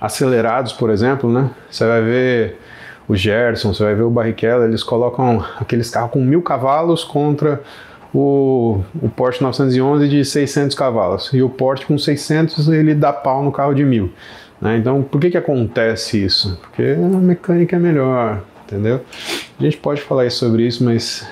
Acelerados, 0.00 0.72
por 0.72 0.90
exemplo, 0.90 1.32
né? 1.32 1.48
Você 1.70 1.86
vai 1.86 2.02
ver 2.02 2.58
o 3.06 3.14
Gerson, 3.14 3.72
você 3.72 3.84
vai 3.84 3.94
ver 3.94 4.02
o 4.02 4.10
Barrichello, 4.10 4.64
eles 4.64 4.82
colocam 4.82 5.44
aqueles 5.60 5.90
carros 5.90 6.10
com 6.10 6.24
mil 6.24 6.42
cavalos 6.42 7.04
contra 7.04 7.62
o, 8.14 8.80
o 9.02 9.08
Porsche 9.08 9.42
911 9.42 10.08
de 10.08 10.24
600 10.24 10.76
cavalos. 10.76 11.30
E 11.32 11.42
o 11.42 11.50
Porsche 11.50 11.84
com 11.84 11.98
600 11.98 12.68
ele 12.68 12.94
dá 12.94 13.12
pau 13.12 13.42
no 13.42 13.50
carro 13.50 13.74
de 13.74 13.84
mil. 13.84 14.12
Né? 14.60 14.78
Então, 14.78 15.02
por 15.02 15.20
que, 15.20 15.30
que 15.30 15.36
acontece 15.36 16.24
isso? 16.24 16.56
Porque 16.62 16.82
a 16.82 17.18
mecânica 17.18 17.74
é 17.76 17.78
melhor, 17.78 18.42
entendeu? 18.64 19.04
A 19.58 19.62
gente 19.62 19.76
pode 19.76 20.00
falar 20.00 20.30
sobre 20.30 20.66
isso, 20.66 20.84
mas 20.84 21.28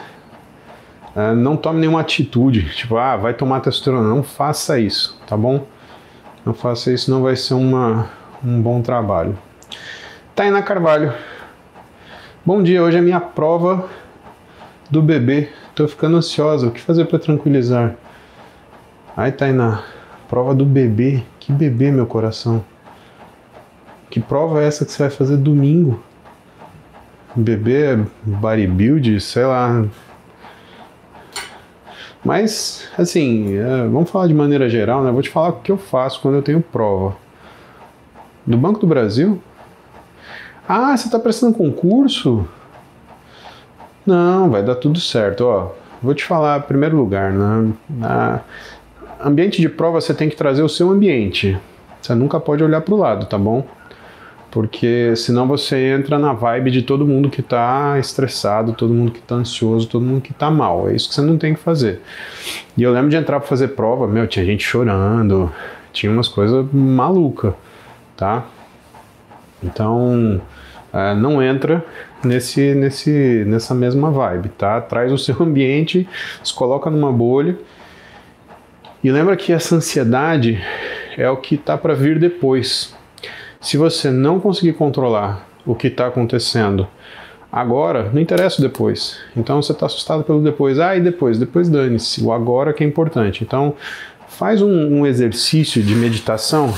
é, 1.15 1.33
não 1.33 1.57
tome 1.57 1.81
nenhuma 1.81 2.01
atitude, 2.01 2.75
tipo, 2.75 2.97
ah, 2.97 3.17
vai 3.17 3.33
tomar 3.33 3.61
testosterona. 3.61 4.09
Não 4.09 4.23
faça 4.23 4.79
isso, 4.79 5.19
tá 5.27 5.37
bom? 5.37 5.65
Não 6.45 6.53
faça 6.53 6.93
isso, 6.93 7.11
não 7.11 7.23
vai 7.23 7.37
ser 7.37 7.55
uma, 7.55 8.11
um 8.45 8.61
bom 8.61 8.83
trabalho. 8.83 9.39
Tainá 10.35 10.61
Carvalho. 10.61 11.13
Bom 12.45 12.61
dia, 12.61 12.83
hoje 12.83 12.99
é 12.99 13.01
minha 13.01 13.21
prova 13.21 13.89
do 14.91 15.01
bebê. 15.01 15.49
Tô 15.75 15.89
ficando 15.89 16.17
ansiosa. 16.19 16.67
O 16.67 16.71
que 16.71 16.81
fazer 16.81 17.07
para 17.07 17.19
tranquilizar? 17.19 17.97
Ai, 19.17 19.33
Tainá, 19.33 19.83
prova 20.29 20.55
do 20.55 20.65
bebê. 20.67 21.23
Que 21.41 21.53
bebê, 21.53 21.91
meu 21.91 22.07
coração. 22.07 22.65
Que 24.11 24.21
prova 24.21 24.63
é 24.63 24.67
essa 24.67 24.85
que 24.85 24.93
você 24.93 25.05
vai 25.05 25.11
fazer 25.11 25.39
domingo? 25.39 26.03
Beber 27.35 28.07
bodybuild, 28.23 29.19
sei 29.23 29.47
lá. 29.47 29.87
Mas, 32.23 32.89
assim, 32.97 33.57
é, 33.57 33.89
vamos 33.89 34.11
falar 34.11 34.27
de 34.27 34.35
maneira 34.35 34.69
geral, 34.69 35.03
né? 35.03 35.11
Vou 35.11 35.23
te 35.23 35.31
falar 35.31 35.49
o 35.49 35.61
que 35.61 35.73
eu 35.73 35.79
faço 35.79 36.21
quando 36.21 36.35
eu 36.35 36.43
tenho 36.43 36.61
prova. 36.61 37.17
Do 38.47 38.59
Banco 38.59 38.79
do 38.79 38.87
Brasil? 38.87 39.43
Ah, 40.69 40.97
você 40.97 41.07
está 41.07 41.19
prestando 41.19 41.57
concurso? 41.57 42.47
Não, 44.07 44.51
vai 44.51 44.63
dar 44.63 44.75
tudo 44.75 44.99
certo. 45.01 45.43
Ó, 45.43 45.71
vou 46.03 46.15
te 46.15 46.25
falar, 46.25 46.59
em 46.59 46.63
primeiro 46.63 46.97
lugar, 46.97 47.33
né? 47.33 47.73
Na 47.89 48.41
ambiente 49.25 49.61
de 49.61 49.69
prova 49.69 50.01
você 50.01 50.13
tem 50.13 50.29
que 50.29 50.37
trazer 50.37 50.63
o 50.63 50.69
seu 50.69 50.91
ambiente. 50.91 51.57
Você 52.01 52.15
nunca 52.15 52.41
pode 52.41 52.65
olhar 52.65 52.81
para 52.81 52.95
o 52.95 52.99
lado, 52.99 53.27
tá 53.27 53.39
bom? 53.39 53.65
porque 54.53 55.17
senão 55.17 55.49
você 55.49 55.95
entra 55.95 56.19
na 56.19 56.35
vibe 56.35 56.71
de 56.71 56.83
todo 56.83 57.07
mundo 57.07 57.31
que 57.31 57.41
está 57.41 57.99
estressado, 57.99 58.75
todo 58.75 58.93
mundo 58.93 59.11
que 59.11 59.19
está 59.19 59.35
ansioso, 59.35 59.89
todo 59.89 60.05
mundo 60.05 60.21
que 60.21 60.31
está 60.31 60.51
mal. 60.51 60.91
É 60.91 60.95
isso 60.95 61.09
que 61.09 61.15
você 61.15 61.23
não 61.23 61.39
tem 61.39 61.55
que 61.55 61.61
fazer. 61.61 62.03
E 62.77 62.83
eu 62.83 62.93
lembro 62.93 63.09
de 63.09 63.17
entrar 63.17 63.41
para 63.41 63.49
fazer 63.49 63.69
prova, 63.69 64.07
meu, 64.07 64.27
tinha 64.27 64.45
gente 64.45 64.63
chorando, 64.63 65.51
tinha 65.91 66.13
umas 66.13 66.29
coisas 66.29 66.67
malucas, 66.71 67.55
tá? 68.15 68.45
Então, 69.63 70.39
é, 70.93 71.15
não 71.15 71.43
entra 71.43 71.83
nesse, 72.25 72.75
nesse, 72.75 73.45
nessa 73.47 73.75
mesma 73.75 74.11
vibe, 74.11 74.51
tá? 74.51 74.81
Traz 74.81 75.13
o 75.13 75.19
seu 75.19 75.37
ambiente, 75.43 76.09
se 76.43 76.55
coloca 76.55 76.91
numa 76.91 77.13
bolha. 77.13 77.57
E 79.03 79.11
lembra 79.11 79.37
que 79.37 79.53
essa 79.53 79.75
ansiedade 79.75 80.63
é 81.17 81.29
o 81.29 81.37
que 81.37 81.57
está 81.57 81.77
para 81.77 81.95
vir 81.95 82.19
depois. 82.19 82.95
Se 83.61 83.77
você 83.77 84.11
não 84.11 84.41
conseguir 84.41 84.75
controlar 84.75 85.49
o 85.67 85.75
que 85.75 85.89
está 85.89 86.07
acontecendo 86.07 86.87
agora, 87.51 88.11
não 88.13 88.21
interessa 88.21 88.59
o 88.59 88.63
depois. 88.63 89.19
Então 89.37 89.61
você 89.61 89.73
está 89.73 89.87
assustado 89.87 90.25
pelo 90.25 90.41
depois. 90.41 90.79
Ah, 90.79 90.97
e 90.97 91.01
depois? 91.01 91.39
Depois 91.39 91.69
dane-se. 91.69 92.23
O 92.23 92.33
agora 92.33 92.73
que 92.73 92.83
é 92.83 92.87
importante. 92.87 93.45
Então 93.45 93.75
faz 94.29 94.63
um, 94.63 95.01
um 95.01 95.07
exercício 95.07 95.83
de 95.83 95.95
meditação 95.95 96.73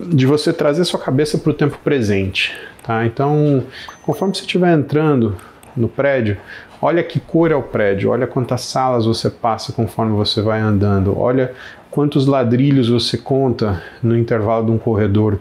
de 0.00 0.26
você 0.26 0.52
trazer 0.52 0.84
sua 0.84 0.98
cabeça 0.98 1.38
para 1.38 1.50
o 1.50 1.54
tempo 1.54 1.78
presente, 1.84 2.56
tá? 2.82 3.06
Então, 3.06 3.64
conforme 4.02 4.34
você 4.34 4.42
estiver 4.42 4.76
entrando 4.76 5.36
no 5.76 5.88
prédio, 5.88 6.36
olha 6.80 7.02
que 7.02 7.20
cor 7.20 7.50
é 7.50 7.56
o 7.56 7.62
prédio, 7.62 8.10
olha 8.10 8.26
quantas 8.26 8.62
salas 8.62 9.06
você 9.06 9.30
passa 9.30 9.72
conforme 9.72 10.12
você 10.12 10.42
vai 10.42 10.60
andando, 10.60 11.18
olha 11.18 11.52
quantos 11.90 12.26
ladrilhos 12.26 12.88
você 12.88 13.18
conta 13.18 13.82
no 14.02 14.16
intervalo 14.16 14.66
de 14.66 14.72
um 14.72 14.78
corredor. 14.78 15.38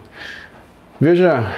Veja 1.00 1.52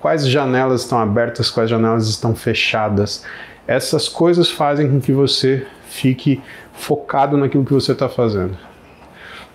quais 0.00 0.28
janelas 0.28 0.82
estão 0.82 0.98
abertas, 0.98 1.50
quais 1.50 1.70
janelas 1.70 2.08
estão 2.08 2.34
fechadas. 2.34 3.24
Essas 3.66 4.08
coisas 4.08 4.50
fazem 4.50 4.90
com 4.90 5.00
que 5.00 5.12
você 5.12 5.66
fique 5.88 6.42
focado 6.72 7.36
naquilo 7.36 7.64
que 7.64 7.72
você 7.72 7.92
está 7.92 8.08
fazendo. 8.08 8.56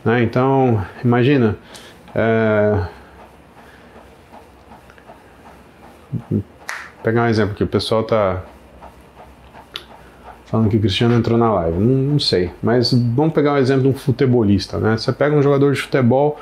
Né? 0.04 0.24
Então, 0.24 0.84
imagina. 1.04 1.56
É... 2.14 3.03
Vou 6.30 6.44
pegar 7.04 7.24
um 7.24 7.28
exemplo 7.28 7.54
aqui, 7.54 7.64
o 7.64 7.68
pessoal 7.68 8.02
está 8.02 8.44
falando 10.46 10.70
que 10.70 10.78
o 10.78 10.80
Cristiano 10.80 11.16
entrou 11.16 11.38
na 11.38 11.52
live. 11.52 11.80
Não, 11.80 12.12
não, 12.14 12.20
sei, 12.20 12.52
mas 12.62 12.94
vamos 12.94 13.34
pegar 13.34 13.54
um 13.54 13.58
exemplo 13.58 13.84
de 13.84 13.88
um 13.90 13.94
futebolista, 13.94 14.78
né? 14.78 14.98
Você 14.98 15.12
pega 15.12 15.36
um 15.36 15.42
jogador 15.42 15.74
de 15.74 15.82
futebol, 15.82 16.40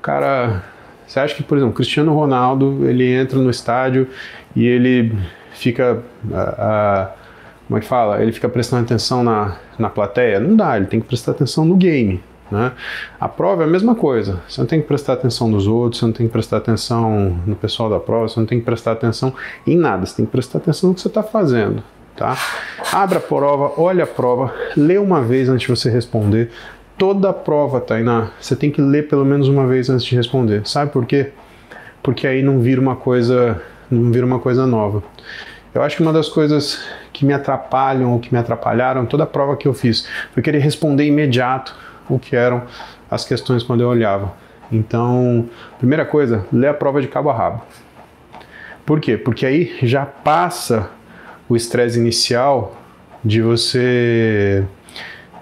cara, 0.00 0.62
você 1.06 1.18
acha 1.20 1.34
que, 1.34 1.42
por 1.42 1.58
exemplo, 1.58 1.74
Cristiano 1.74 2.14
Ronaldo, 2.14 2.88
ele 2.88 3.12
entra 3.12 3.38
no 3.38 3.50
estádio 3.50 4.06
e 4.54 4.66
ele 4.66 5.12
fica, 5.52 6.02
como 7.66 7.78
é 7.78 7.80
que 7.80 7.86
fala? 7.86 8.22
Ele 8.22 8.30
fica 8.30 8.48
prestando 8.48 8.84
atenção 8.84 9.24
na, 9.24 9.56
na 9.78 9.90
plateia? 9.90 10.38
Não 10.38 10.54
dá, 10.54 10.76
ele 10.76 10.86
tem 10.86 11.00
que 11.00 11.06
prestar 11.06 11.32
atenção 11.32 11.64
no 11.64 11.76
game. 11.76 12.22
Né? 12.50 12.72
A 13.20 13.28
prova 13.28 13.62
é 13.62 13.66
a 13.66 13.68
mesma 13.68 13.94
coisa. 13.94 14.40
Você 14.48 14.60
não 14.60 14.66
tem 14.66 14.80
que 14.80 14.86
prestar 14.86 15.14
atenção 15.14 15.48
nos 15.48 15.66
outros, 15.66 16.00
você 16.00 16.06
não 16.06 16.12
tem 16.12 16.26
que 16.26 16.32
prestar 16.32 16.58
atenção 16.58 17.38
no 17.46 17.54
pessoal 17.54 17.90
da 17.90 18.00
prova, 18.00 18.28
você 18.28 18.40
não 18.40 18.46
tem 18.46 18.58
que 18.58 18.64
prestar 18.64 18.92
atenção 18.92 19.34
em 19.66 19.76
nada, 19.76 20.06
você 20.06 20.16
tem 20.16 20.24
que 20.24 20.32
prestar 20.32 20.58
atenção 20.58 20.88
no 20.88 20.94
que 20.94 21.00
você 21.00 21.08
está 21.08 21.22
fazendo. 21.22 21.82
Tá? 22.16 22.36
Abra 22.92 23.18
a 23.18 23.22
prova, 23.22 23.80
olha 23.80 24.04
a 24.04 24.06
prova, 24.06 24.52
lê 24.76 24.98
uma 24.98 25.22
vez 25.22 25.48
antes 25.48 25.66
de 25.66 25.68
você 25.68 25.90
responder. 25.90 26.50
Toda 26.96 27.30
a 27.30 27.32
prova, 27.32 27.80
Tainá, 27.80 28.30
você 28.40 28.56
tem 28.56 28.72
que 28.72 28.80
ler 28.80 29.06
pelo 29.06 29.24
menos 29.24 29.46
uma 29.46 29.66
vez 29.66 29.88
antes 29.88 30.04
de 30.04 30.16
responder. 30.16 30.66
Sabe 30.66 30.90
por 30.90 31.06
quê? 31.06 31.30
Porque 32.02 32.26
aí 32.26 32.42
não 32.42 32.58
vira 32.58 32.80
uma 32.80 32.96
coisa, 32.96 33.62
não 33.88 34.10
vira 34.10 34.26
uma 34.26 34.40
coisa 34.40 34.66
nova. 34.66 35.02
Eu 35.72 35.82
acho 35.82 35.96
que 35.96 36.02
uma 36.02 36.12
das 36.12 36.28
coisas 36.28 36.82
que 37.12 37.24
me 37.24 37.32
atrapalham 37.32 38.12
ou 38.12 38.18
que 38.18 38.32
me 38.32 38.38
atrapalharam 38.38 39.06
toda 39.06 39.22
a 39.22 39.26
prova 39.26 39.56
que 39.56 39.68
eu 39.68 39.74
fiz 39.74 40.08
foi 40.32 40.42
querer 40.42 40.58
responder 40.58 41.04
imediato 41.04 41.72
o 42.08 42.18
que 42.18 42.34
eram 42.34 42.62
as 43.10 43.24
questões 43.24 43.62
quando 43.62 43.82
eu 43.82 43.88
olhava. 43.88 44.32
Então, 44.70 45.48
primeira 45.78 46.04
coisa, 46.04 46.46
lê 46.52 46.68
a 46.68 46.74
prova 46.74 47.00
de 47.00 47.08
cabo 47.08 47.30
a 47.30 47.34
rabo. 47.34 47.62
Por 48.84 49.00
quê? 49.00 49.16
Porque 49.16 49.44
aí 49.44 49.76
já 49.82 50.04
passa 50.06 50.90
o 51.48 51.56
estresse 51.56 51.98
inicial 51.98 52.76
de 53.24 53.42
você 53.42 54.64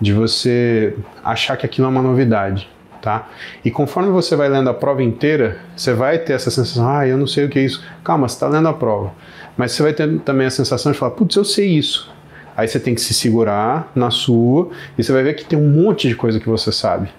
de 0.00 0.12
você 0.12 0.94
achar 1.24 1.56
que 1.56 1.64
aquilo 1.64 1.86
é 1.86 1.90
uma 1.90 2.02
novidade, 2.02 2.68
tá? 3.00 3.28
E 3.64 3.70
conforme 3.70 4.10
você 4.10 4.36
vai 4.36 4.48
lendo 4.48 4.68
a 4.68 4.74
prova 4.74 5.02
inteira, 5.02 5.58
você 5.74 5.94
vai 5.94 6.18
ter 6.18 6.34
essa 6.34 6.50
sensação, 6.50 6.88
ah, 6.88 7.06
eu 7.06 7.16
não 7.16 7.26
sei 7.26 7.46
o 7.46 7.48
que 7.48 7.58
é 7.58 7.62
isso. 7.62 7.82
Calma, 8.04 8.28
você 8.28 8.34
está 8.34 8.46
lendo 8.46 8.68
a 8.68 8.74
prova. 8.74 9.12
Mas 9.56 9.72
você 9.72 9.82
vai 9.82 9.94
ter 9.94 10.18
também 10.20 10.46
a 10.46 10.50
sensação 10.50 10.92
de 10.92 10.98
falar, 10.98 11.12
putz, 11.12 11.34
eu 11.36 11.44
sei 11.44 11.68
isso. 11.68 12.14
Aí 12.56 12.66
você 12.66 12.80
tem 12.80 12.94
que 12.94 13.00
se 13.00 13.12
segurar 13.12 13.90
na 13.94 14.10
sua 14.10 14.70
e 14.96 15.04
você 15.04 15.12
vai 15.12 15.22
ver 15.22 15.34
que 15.34 15.44
tem 15.44 15.58
um 15.58 15.68
monte 15.68 16.08
de 16.08 16.14
coisa 16.14 16.40
que 16.40 16.48
você 16.48 16.72
sabe. 16.72 17.10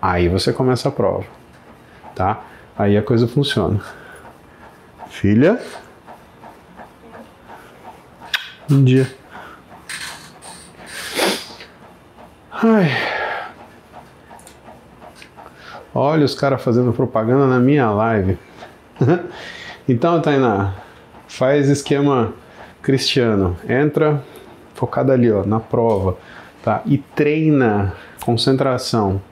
Aí 0.00 0.28
você 0.28 0.52
começa 0.52 0.88
a 0.88 0.92
prova, 0.92 1.24
tá? 2.14 2.44
Aí 2.76 2.96
a 2.96 3.02
coisa 3.02 3.26
funciona. 3.26 3.80
Filha? 5.08 5.58
Um 8.70 8.84
dia. 8.84 9.10
Ai. 12.50 12.90
Olha 15.94 16.24
os 16.24 16.34
caras 16.34 16.62
fazendo 16.62 16.92
propaganda 16.92 17.46
na 17.46 17.58
minha 17.58 17.90
live. 17.90 18.38
então, 19.88 20.20
Tainá, 20.20 20.74
faz 21.28 21.68
esquema 21.68 22.32
cristiano. 22.80 23.56
Entra, 23.68 24.24
focada 24.82 25.12
ali, 25.12 25.30
ó, 25.30 25.44
na 25.46 25.60
prova, 25.60 26.16
tá? 26.60 26.82
E 26.84 26.98
treina 26.98 27.94
concentração, 28.24 29.22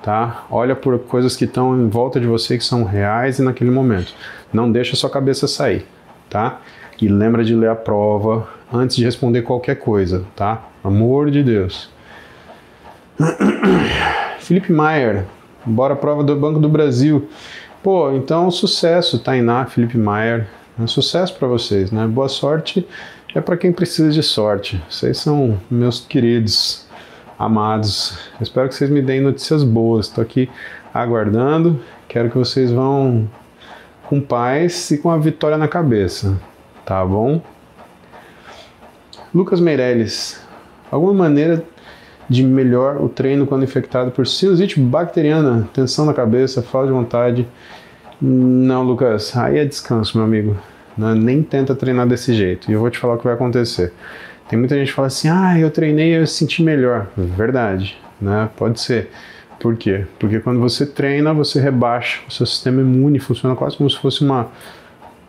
tá? 0.00 0.46
Olha 0.48 0.76
por 0.76 0.96
coisas 1.00 1.34
que 1.34 1.44
estão 1.44 1.76
em 1.76 1.88
volta 1.88 2.20
de 2.20 2.26
você 2.28 2.56
que 2.56 2.62
são 2.62 2.84
reais 2.84 3.40
e 3.40 3.42
naquele 3.42 3.72
momento. 3.72 4.14
Não 4.52 4.70
deixa 4.70 4.94
sua 4.94 5.10
cabeça 5.10 5.48
sair, 5.48 5.84
tá? 6.30 6.60
E 7.00 7.08
lembra 7.08 7.42
de 7.42 7.52
ler 7.52 7.70
a 7.70 7.74
prova 7.74 8.48
antes 8.72 8.94
de 8.94 9.04
responder 9.04 9.42
qualquer 9.42 9.74
coisa, 9.74 10.24
tá? 10.36 10.62
Amor 10.84 11.32
de 11.32 11.42
Deus. 11.42 11.90
Felipe 14.38 14.72
Maier, 14.72 15.24
bora 15.66 15.96
prova 15.96 16.22
do 16.22 16.36
Banco 16.36 16.60
do 16.60 16.68
Brasil. 16.68 17.28
Pô, 17.82 18.12
então 18.12 18.48
sucesso, 18.52 19.18
Tainá, 19.18 19.66
Felipe 19.66 19.98
Maier. 19.98 20.46
Um 20.78 20.86
sucesso 20.86 21.34
para 21.34 21.48
vocês, 21.48 21.90
né? 21.90 22.06
Boa 22.06 22.28
sorte 22.28 22.86
é 23.34 23.40
para 23.40 23.56
quem 23.56 23.72
precisa 23.72 24.10
de 24.10 24.22
sorte. 24.22 24.82
Vocês 24.88 25.18
são 25.18 25.58
meus 25.70 26.00
queridos, 26.00 26.86
amados. 27.38 28.18
Espero 28.40 28.68
que 28.68 28.74
vocês 28.74 28.90
me 28.90 29.00
deem 29.00 29.20
notícias 29.20 29.64
boas. 29.64 30.06
Estou 30.06 30.22
aqui 30.22 30.50
aguardando. 30.92 31.80
Quero 32.08 32.30
que 32.30 32.36
vocês 32.36 32.70
vão 32.70 33.28
com 34.04 34.20
paz 34.20 34.90
e 34.90 34.98
com 34.98 35.10
a 35.10 35.16
vitória 35.16 35.56
na 35.56 35.66
cabeça. 35.66 36.38
Tá 36.84 37.04
bom? 37.04 37.40
Lucas 39.34 39.60
Meirelles, 39.60 40.38
alguma 40.90 41.14
maneira 41.14 41.64
de 42.28 42.42
melhor 42.42 43.00
o 43.00 43.08
treino 43.08 43.46
quando 43.46 43.64
infectado 43.64 44.10
por 44.10 44.26
sinusite 44.26 44.78
bacteriana, 44.78 45.68
tensão 45.72 46.04
na 46.04 46.12
cabeça, 46.12 46.62
falta 46.62 46.88
de 46.88 46.92
vontade? 46.92 47.48
Não, 48.20 48.82
Lucas, 48.82 49.34
aí 49.36 49.58
é 49.58 49.64
descanso, 49.64 50.18
meu 50.18 50.26
amigo. 50.26 50.56
Né? 50.96 51.14
Nem 51.14 51.42
tenta 51.42 51.74
treinar 51.74 52.06
desse 52.06 52.34
jeito. 52.34 52.70
E 52.70 52.74
eu 52.74 52.80
vou 52.80 52.90
te 52.90 52.98
falar 52.98 53.14
o 53.14 53.18
que 53.18 53.24
vai 53.24 53.34
acontecer. 53.34 53.92
Tem 54.48 54.58
muita 54.58 54.76
gente 54.76 54.88
que 54.88 54.94
fala 54.94 55.08
assim: 55.08 55.28
ah, 55.28 55.58
eu 55.58 55.70
treinei 55.70 56.12
e 56.12 56.14
eu 56.14 56.26
senti 56.26 56.62
melhor. 56.62 57.08
Verdade, 57.16 57.98
né? 58.20 58.48
Pode 58.56 58.80
ser. 58.80 59.10
Por 59.58 59.76
quê? 59.76 60.06
Porque 60.18 60.40
quando 60.40 60.58
você 60.58 60.84
treina, 60.84 61.32
você 61.32 61.60
rebaixa, 61.60 62.20
o 62.28 62.32
seu 62.32 62.44
sistema 62.44 62.80
imune 62.80 63.20
funciona 63.20 63.54
quase 63.54 63.76
como 63.76 63.88
se 63.88 63.96
fosse 63.96 64.22
uma 64.24 64.48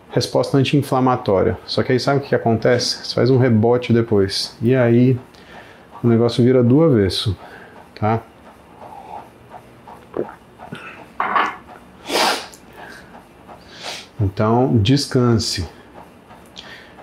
resposta 0.09 0.57
anti-inflamatória. 0.57 1.57
Só 1.65 1.83
que 1.83 1.91
aí 1.91 1.99
sabe 1.99 2.19
o 2.19 2.21
que 2.21 2.33
acontece? 2.33 3.05
Você 3.05 3.15
faz 3.15 3.29
um 3.29 3.37
rebote 3.37 3.93
depois. 3.93 4.57
E 4.61 4.75
aí 4.75 5.17
o 6.03 6.07
negócio 6.07 6.43
vira 6.43 6.63
do 6.63 6.83
avesso, 6.83 7.37
tá? 7.99 8.21
Então, 14.23 14.77
descanse. 14.77 15.67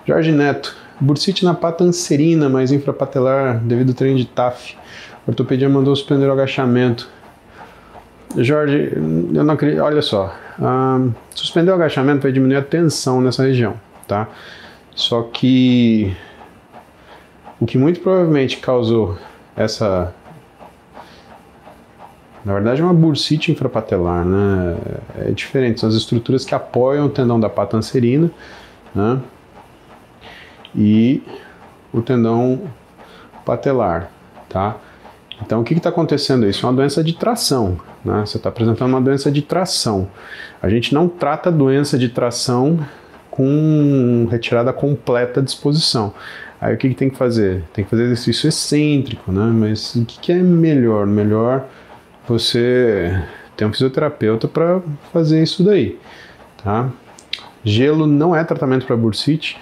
Jorge 0.05 0.31
Neto, 0.31 0.75
bursite 0.99 1.45
na 1.45 1.53
patancerina, 1.53 2.49
mas 2.49 2.71
infrapatelar 2.71 3.59
devido 3.59 3.89
ao 3.89 3.95
treino 3.95 4.17
de 4.17 4.25
TAF. 4.25 4.75
A 5.27 5.29
ortopedia 5.29 5.69
mandou 5.69 5.95
suspender 5.95 6.27
o 6.27 6.31
agachamento. 6.31 7.07
Jorge, 8.37 8.91
eu 8.95 9.43
não 9.43 9.53
acredito. 9.53 9.81
Olha 9.81 10.01
só, 10.01 10.35
um, 10.59 11.13
suspender 11.35 11.69
o 11.71 11.75
agachamento 11.75 12.23
vai 12.23 12.31
diminuir 12.31 12.57
a 12.57 12.63
tensão 12.63 13.21
nessa 13.21 13.43
região, 13.43 13.75
tá? 14.07 14.27
Só 14.95 15.21
que 15.21 16.15
o 17.59 17.65
que 17.67 17.77
muito 17.77 17.99
provavelmente 17.99 18.57
causou 18.57 19.17
essa 19.55 20.13
na 22.43 22.53
verdade, 22.53 22.81
é 22.81 22.83
uma 22.83 22.93
bursite 22.93 23.51
infrapatelar, 23.51 24.25
né? 24.25 24.77
É 25.19 25.31
diferente, 25.31 25.79
são 25.79 25.89
as 25.89 25.95
estruturas 25.95 26.43
que 26.43 26.55
apoiam 26.55 27.05
o 27.05 27.09
tendão 27.09 27.39
da 27.39 27.49
patancerina, 27.49 28.31
né? 28.95 29.19
E 30.75 31.21
o 31.93 32.01
tendão 32.01 32.61
patelar, 33.45 34.09
tá? 34.49 34.77
Então, 35.43 35.61
o 35.61 35.63
que 35.63 35.73
está 35.73 35.89
acontecendo? 35.89 36.47
Isso 36.47 36.65
é 36.65 36.69
uma 36.69 36.75
doença 36.75 37.03
de 37.03 37.13
tração, 37.13 37.77
né? 38.03 38.23
Você 38.25 38.37
está 38.37 38.49
apresentando 38.49 38.89
uma 38.89 39.01
doença 39.01 39.31
de 39.31 39.41
tração. 39.41 40.07
A 40.61 40.69
gente 40.69 40.93
não 40.93 41.07
trata 41.07 41.51
doença 41.51 41.97
de 41.97 42.09
tração 42.09 42.79
com 43.29 44.27
retirada 44.29 44.73
completa 44.73 45.41
de 45.41 45.49
exposição. 45.49 46.13
Aí 46.59 46.75
o 46.75 46.77
que, 46.77 46.89
que 46.89 46.95
tem 46.95 47.09
que 47.09 47.17
fazer? 47.17 47.63
Tem 47.73 47.83
que 47.83 47.89
fazer 47.89 48.03
exercício 48.03 48.47
excêntrico, 48.47 49.31
né? 49.31 49.45
Mas 49.45 49.95
o 49.95 50.05
que, 50.05 50.19
que 50.19 50.31
é 50.31 50.35
melhor? 50.35 51.07
Melhor 51.07 51.65
você 52.27 53.21
tem 53.55 53.67
um 53.67 53.71
fisioterapeuta 53.71 54.47
para 54.47 54.81
fazer 55.11 55.41
isso 55.41 55.63
daí, 55.63 55.97
tá? 56.63 56.89
Gelo 57.63 58.07
não 58.07 58.35
é 58.35 58.43
tratamento 58.43 58.85
para 58.85 58.95
bursite, 58.95 59.57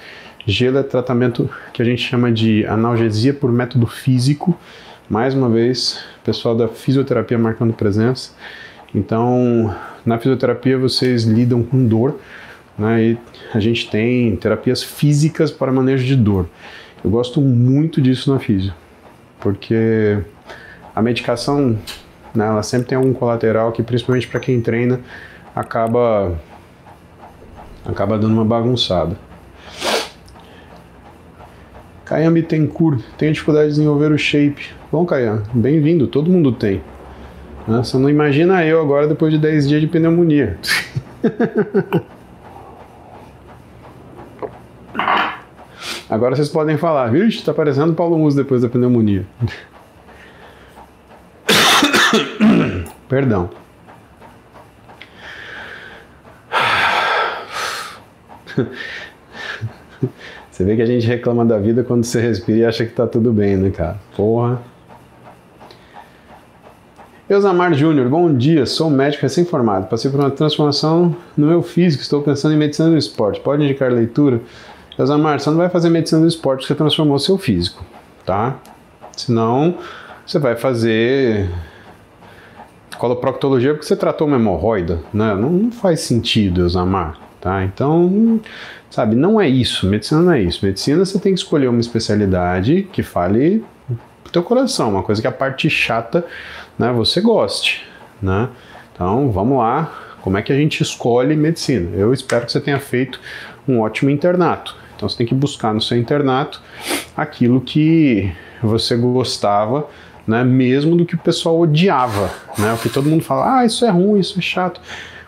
gelo 0.45 0.77
é 0.77 0.83
tratamento 0.83 1.49
que 1.73 1.81
a 1.81 1.85
gente 1.85 2.01
chama 2.01 2.31
de 2.31 2.65
analgesia 2.65 3.33
por 3.33 3.51
método 3.51 3.85
físico. 3.85 4.57
Mais 5.09 5.33
uma 5.33 5.49
vez, 5.49 6.03
pessoal 6.23 6.55
da 6.55 6.67
fisioterapia 6.67 7.37
marcando 7.37 7.73
presença. 7.73 8.31
Então, 8.93 9.75
na 10.05 10.17
fisioterapia 10.17 10.77
vocês 10.77 11.23
lidam 11.23 11.63
com 11.63 11.85
dor, 11.85 12.19
né? 12.77 13.03
E 13.03 13.17
a 13.53 13.59
gente 13.59 13.89
tem 13.89 14.35
terapias 14.35 14.81
físicas 14.81 15.51
para 15.51 15.71
manejo 15.71 16.05
de 16.05 16.15
dor. 16.15 16.47
Eu 17.03 17.09
gosto 17.09 17.41
muito 17.41 18.01
disso 18.01 18.31
na 18.31 18.39
físio, 18.39 18.73
porque 19.39 20.19
a 20.95 21.01
medicação, 21.01 21.77
né, 22.33 22.47
ela 22.47 22.63
sempre 22.63 22.87
tem 22.87 22.97
algum 22.97 23.13
colateral 23.13 23.71
que, 23.71 23.83
principalmente 23.83 24.27
para 24.27 24.39
quem 24.39 24.61
treina, 24.61 24.99
acaba 25.55 26.39
acaba 27.85 28.17
dando 28.17 28.33
uma 28.33 28.45
bagunçada. 28.45 29.15
Caian 32.05 32.31
Bittencourt, 32.33 33.01
tem 33.17 33.31
dificuldade 33.31 33.67
de 33.67 33.75
desenvolver 33.75 34.11
o 34.11 34.17
shape. 34.17 34.69
Bom, 34.91 35.05
Caian, 35.05 35.43
bem-vindo, 35.53 36.07
todo 36.07 36.29
mundo 36.29 36.51
tem. 36.51 36.81
Né? 37.67 37.77
Você 37.83 37.97
não 37.97 38.09
imagina 38.09 38.65
eu 38.65 38.81
agora 38.81 39.07
depois 39.07 39.31
de 39.31 39.37
10 39.37 39.67
dias 39.67 39.81
de 39.81 39.87
pneumonia. 39.87 40.57
Agora 46.09 46.35
vocês 46.35 46.49
podem 46.49 46.75
falar, 46.75 47.11
vixe, 47.11 47.43
tá 47.43 47.53
parecendo 47.53 47.93
Paulo 47.93 48.17
Muso 48.17 48.35
depois 48.35 48.63
da 48.63 48.69
pneumonia. 48.69 49.23
Perdão. 53.09 53.49
Você 60.51 60.63
vê 60.63 60.75
que 60.75 60.81
a 60.81 60.85
gente 60.85 61.07
reclama 61.07 61.43
da 61.43 61.57
vida 61.57 61.83
quando 61.83 62.03
você 62.03 62.21
respira 62.21 62.57
e 62.59 62.65
acha 62.65 62.85
que 62.85 62.93
tá 62.93 63.07
tudo 63.07 63.33
bem, 63.33 63.57
né, 63.57 63.71
cara? 63.71 63.97
Porra. 64.15 64.61
Eusamar 67.27 67.73
Júnior, 67.73 68.09
bom 68.09 68.33
dia, 68.33 68.65
sou 68.65 68.89
médico 68.89 69.23
recém-formado, 69.23 69.87
passei 69.87 70.09
por 70.09 70.19
uma 70.19 70.31
transformação 70.31 71.15
no 71.37 71.47
meu 71.47 71.61
físico, 71.61 72.01
estou 72.01 72.23
pensando 72.23 72.55
em 72.55 72.57
medicina 72.57 72.89
do 72.89 72.97
esporte, 72.97 73.39
pode 73.39 73.63
indicar 73.63 73.91
leitura? 73.91 74.41
Eusamar, 74.97 75.39
você 75.39 75.49
não 75.49 75.57
vai 75.57 75.69
fazer 75.69 75.89
medicina 75.89 76.21
do 76.21 76.27
esporte, 76.27 76.65
você 76.65 76.73
transformou 76.73 77.19
seu 77.19 77.37
físico, 77.37 77.85
tá? 78.25 78.57
Senão, 79.15 79.77
você 80.25 80.39
vai 80.39 80.55
fazer 80.55 81.47
coloproctologia 82.99 83.73
porque 83.73 83.87
você 83.87 83.95
tratou 83.95 84.27
uma 84.27 84.35
hemorroida, 84.35 84.99
né? 85.13 85.33
Não, 85.33 85.49
não 85.49 85.71
faz 85.71 86.01
sentido, 86.01 86.61
Eusamar, 86.61 87.17
tá? 87.39 87.63
Então, 87.63 88.39
sabe, 88.91 89.15
não 89.15 89.39
é 89.39 89.47
isso, 89.47 89.87
medicina 89.87 90.21
não 90.21 90.33
é 90.33 90.41
isso. 90.41 90.63
Medicina 90.63 91.03
você 91.03 91.17
tem 91.17 91.33
que 91.33 91.39
escolher 91.39 91.69
uma 91.69 91.79
especialidade 91.79 92.87
que 92.91 93.01
fale 93.01 93.63
pro 94.21 94.33
teu 94.33 94.43
coração, 94.43 94.89
uma 94.89 95.01
coisa 95.01 95.21
que 95.21 95.27
a 95.27 95.31
parte 95.31 95.69
chata 95.69 96.25
né, 96.77 96.91
você 96.91 97.21
goste, 97.21 97.83
né? 98.21 98.49
Então, 98.93 99.31
vamos 99.31 99.59
lá, 99.59 100.17
como 100.21 100.37
é 100.37 100.41
que 100.41 100.51
a 100.51 100.55
gente 100.55 100.83
escolhe 100.83 101.35
medicina? 101.37 101.95
Eu 101.95 102.13
espero 102.13 102.45
que 102.45 102.51
você 102.51 102.59
tenha 102.59 102.79
feito 102.79 103.19
um 103.65 103.79
ótimo 103.79 104.09
internato. 104.09 104.75
Então, 104.95 105.07
você 105.07 105.17
tem 105.17 105.25
que 105.25 105.33
buscar 105.33 105.73
no 105.73 105.81
seu 105.81 105.97
internato 105.97 106.61
aquilo 107.15 107.61
que 107.61 108.29
você 108.61 108.97
gostava, 108.97 109.87
né, 110.29 110.43
mesmo 110.43 110.95
do 110.95 111.05
que 111.05 111.15
o 111.15 111.17
pessoal 111.17 111.59
odiava, 111.59 112.29
né? 112.55 112.71
O 112.73 112.77
que 112.77 112.87
todo 112.87 113.09
mundo 113.09 113.23
fala, 113.23 113.59
ah, 113.59 113.65
isso 113.65 113.83
é 113.83 113.89
ruim, 113.89 114.19
isso 114.19 114.37
é 114.37 114.41
chato. 114.41 114.79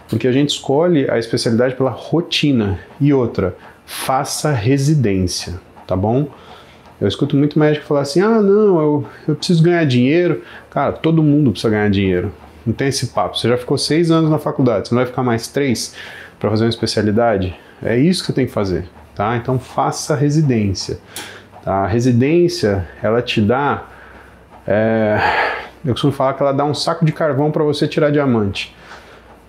Porque 0.08 0.28
a 0.28 0.32
gente 0.32 0.50
escolhe 0.50 1.10
a 1.10 1.18
especialidade 1.18 1.74
pela 1.74 1.90
rotina. 1.90 2.80
E 3.00 3.12
outra, 3.12 3.56
faça 3.84 4.52
residência, 4.52 5.60
tá 5.88 5.96
bom? 5.96 6.28
Eu 7.00 7.08
escuto 7.08 7.36
muito 7.36 7.58
médico 7.58 7.86
falar 7.88 8.02
assim: 8.02 8.22
ah, 8.22 8.42
não, 8.42 8.80
eu, 8.80 9.06
eu 9.28 9.36
preciso 9.36 9.64
ganhar 9.64 9.84
dinheiro. 9.86 10.44
Cara, 10.70 10.92
todo 10.92 11.24
mundo 11.24 11.50
precisa 11.50 11.72
ganhar 11.72 11.90
dinheiro. 11.90 12.32
Não 12.64 12.74
tem 12.74 12.90
esse 12.90 13.08
papo. 13.08 13.40
Você 13.40 13.50
já 13.50 13.58
ficou 13.58 13.80
seis 13.80 14.12
anos 14.12 14.30
na 14.30 14.38
faculdade, 14.38 14.88
você 14.88 14.94
não 14.94 15.02
vai 15.02 15.10
ficar 15.10 15.24
mais 15.24 15.48
três 15.48 15.96
para 16.40 16.50
fazer 16.52 16.66
uma 16.66 16.70
especialidade? 16.70 17.58
É 17.82 17.98
isso 17.98 18.22
que 18.22 18.28
você 18.28 18.34
tem 18.34 18.46
que 18.46 18.52
fazer, 18.52 18.88
tá? 19.16 19.36
Então 19.36 19.58
faça 19.58 20.16
residência. 20.16 21.00
Tá? 21.64 21.86
A 21.86 21.88
residência, 21.88 22.88
ela 23.02 23.20
te 23.20 23.42
dá. 23.42 23.88
É, 24.68 25.20
eu 25.84 25.94
costumo 25.94 26.14
falar 26.14 26.34
que 26.34 26.44
ela 26.44 26.52
dá 26.52 26.64
um 26.64 26.74
saco 26.74 27.06
de 27.06 27.12
carvão 27.12 27.52
para 27.52 27.64
você 27.64 27.88
tirar 27.88 28.12
diamante. 28.12 28.76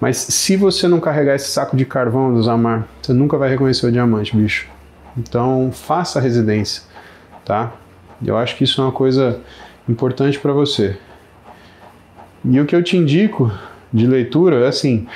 Mas 0.00 0.16
se 0.16 0.56
você 0.56 0.88
não 0.88 0.98
carregar 0.98 1.34
esse 1.34 1.48
saco 1.48 1.76
de 1.76 1.84
carvão 1.84 2.42
Zamar, 2.42 2.86
você 3.00 3.12
nunca 3.12 3.36
vai 3.36 3.48
reconhecer 3.48 3.86
o 3.86 3.92
diamante, 3.92 4.36
bicho. 4.36 4.68
Então 5.16 5.70
faça 5.72 6.18
a 6.18 6.22
residência 6.22 6.82
tá? 7.44 7.72
Eu 8.24 8.36
acho 8.36 8.56
que 8.56 8.64
isso 8.64 8.80
é 8.80 8.84
uma 8.84 8.92
coisa 8.92 9.40
importante 9.88 10.38
para 10.38 10.52
você. 10.52 10.96
E 12.44 12.60
o 12.60 12.66
que 12.66 12.74
eu 12.74 12.82
te 12.82 12.96
indico 12.96 13.52
de 13.92 14.06
leitura 14.06 14.64
é 14.64 14.68
assim: 14.68 15.06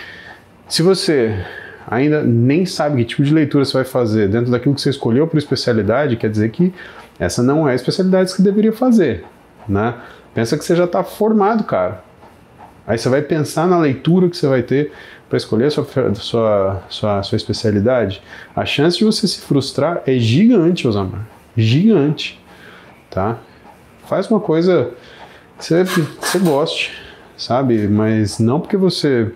se 0.69 0.83
você 0.83 1.45
ainda 1.89 2.23
nem 2.23 2.67
sabe 2.67 2.99
que 2.99 3.05
tipo 3.05 3.23
de 3.23 3.33
leitura 3.33 3.65
você 3.65 3.75
vai 3.75 3.85
fazer 3.85 4.29
dentro 4.29 4.51
daquilo 4.51 4.75
que 4.75 4.81
você 4.81 4.91
escolheu 4.91 5.27
para 5.27 5.39
especialidade, 5.39 6.17
quer 6.17 6.31
dizer 6.31 6.51
que 6.51 6.73
essa 7.19 7.43
não 7.43 7.69
é 7.69 7.73
a 7.73 7.75
especialidade 7.75 8.31
que 8.31 8.37
você 8.37 8.43
deveria 8.43 8.73
fazer, 8.73 9.25
né? 9.69 9.95
Pensa 10.35 10.57
que 10.57 10.65
você 10.65 10.77
já 10.77 10.85
está 10.85 11.03
formado, 11.03 11.65
cara. 11.65 12.05
Aí 12.87 12.99
você 12.99 13.09
vai 13.09 13.23
pensar 13.23 13.67
na 13.67 13.79
leitura 13.79 14.29
que 14.29 14.37
você 14.37 14.47
vai 14.47 14.63
ter 14.63 14.93
para 15.29 15.37
escolher 15.37 15.67
a 15.67 15.71
sua, 15.71 15.87
sua, 16.15 16.83
sua, 16.89 17.23
sua 17.23 17.37
especialidade. 17.37 18.23
A 18.55 18.65
chance 18.65 18.99
de 18.99 19.05
você 19.05 19.27
se 19.27 19.41
frustrar 19.41 20.03
é 20.07 20.19
gigante, 20.19 20.87
Osamar 20.87 21.27
gigante, 21.57 22.39
tá? 23.11 23.39
Faz 24.07 24.31
uma 24.31 24.39
coisa 24.39 24.91
que 25.59 25.65
você, 25.65 25.85
você 25.85 26.39
goste, 26.39 26.93
sabe? 27.37 27.89
Mas 27.89 28.39
não 28.39 28.61
porque 28.61 28.77
você 28.77 29.33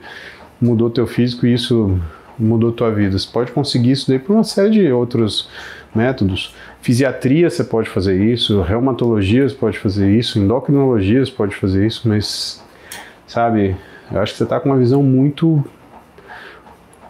mudou 0.61 0.91
teu 0.91 1.07
físico 1.07 1.47
e 1.47 1.55
isso 1.55 1.99
mudou 2.39 2.73
tua 2.73 2.91
vida. 2.91 3.19
Você 3.19 3.29
pode 3.31 3.53
conseguir 3.53 3.93
isso 3.93 4.09
daí 4.09 4.19
por 4.19 4.35
uma 4.35 4.45
série 4.45 4.71
de 4.71 4.93
outros 4.93 5.49
métodos. 5.95 6.55
Fisiatria 6.83 7.51
você 7.51 7.63
pode 7.63 7.89
fazer 7.91 8.23
isso, 8.25 8.63
reumatologia 8.63 9.49
você 9.49 9.55
pode 9.55 9.79
fazer 9.79 10.11
isso, 10.11 10.39
endocrinologia 10.39 11.25
você 11.25 11.31
pode 11.31 11.55
fazer 11.55 11.87
isso, 11.87 12.09
mas 12.09 12.65
sabe, 13.27 13.77
eu 14.11 14.21
acho 14.21 14.33
que 14.33 14.39
você 14.39 14.45
está 14.45 14.59
com 14.59 14.71
uma 14.71 14.79
visão 14.79 15.03
muito 15.03 15.63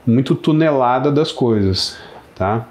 muito 0.07 0.35
tunelada 0.35 1.13
das 1.13 1.31
coisas, 1.31 1.99
tá? 2.35 2.67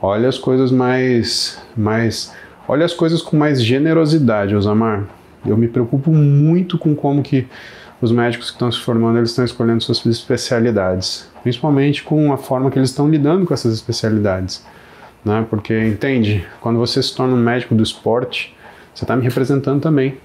Olha 0.00 0.28
as 0.28 0.38
coisas 0.38 0.70
mais, 0.70 1.60
mais, 1.76 2.32
olha 2.68 2.84
as 2.84 2.94
coisas 2.94 3.20
com 3.20 3.36
mais 3.36 3.62
generosidade, 3.62 4.54
Osamar. 4.54 5.06
Eu 5.44 5.56
me 5.56 5.66
preocupo 5.66 6.12
muito 6.12 6.78
com 6.78 6.94
como 6.94 7.22
que 7.22 7.48
os 8.00 8.12
médicos 8.12 8.50
que 8.50 8.56
estão 8.56 8.70
se 8.70 8.80
formando 8.80 9.18
eles 9.18 9.30
estão 9.30 9.44
escolhendo 9.44 9.82
suas 9.82 10.04
especialidades, 10.04 11.28
principalmente 11.42 12.02
com 12.02 12.32
a 12.32 12.36
forma 12.36 12.70
que 12.70 12.78
eles 12.78 12.90
estão 12.90 13.08
lidando 13.08 13.46
com 13.46 13.54
essas 13.54 13.72
especialidades, 13.74 14.64
né? 15.24 15.46
Porque 15.48 15.78
entende, 15.78 16.46
quando 16.60 16.78
você 16.78 17.02
se 17.02 17.14
torna 17.14 17.34
um 17.34 17.42
médico 17.42 17.74
do 17.74 17.82
esporte, 17.82 18.56
você 18.94 19.04
está 19.04 19.16
me 19.16 19.22
representando 19.22 19.80
também. 19.80 20.18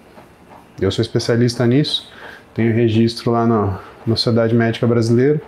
Eu 0.80 0.92
sou 0.92 1.02
especialista 1.02 1.66
nisso, 1.66 2.12
tenho 2.54 2.74
registro 2.74 3.32
lá 3.32 3.46
na, 3.46 3.80
na 4.06 4.16
Sociedade 4.16 4.54
Médica 4.54 4.86
Brasileira 4.86 5.42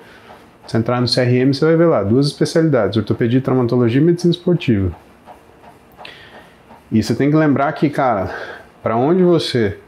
você 0.69 0.77
entrar 0.77 1.01
no 1.01 1.07
CRM, 1.07 1.51
você 1.51 1.65
vai 1.65 1.75
ver 1.75 1.87
lá 1.87 2.03
duas 2.03 2.27
especialidades: 2.27 2.95
ortopedia, 2.95 3.41
traumatologia 3.41 3.99
e 3.99 4.03
medicina 4.03 4.31
esportiva. 4.31 4.95
E 6.91 7.01
você 7.01 7.15
tem 7.15 7.31
que 7.31 7.35
lembrar 7.35 7.71
que, 7.73 7.89
cara, 7.89 8.31
para 8.83 8.95
onde 8.95 9.23
você 9.23 9.79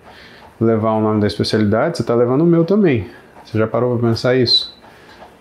levar 0.59 0.93
o 0.93 1.01
nome 1.01 1.21
da 1.21 1.27
especialidade, 1.27 1.97
você 1.97 2.03
está 2.03 2.15
levando 2.15 2.41
o 2.41 2.47
meu 2.47 2.65
também. 2.65 3.07
Você 3.45 3.59
já 3.59 3.67
parou 3.67 3.95
para 3.95 4.09
pensar 4.09 4.35
isso? 4.35 4.75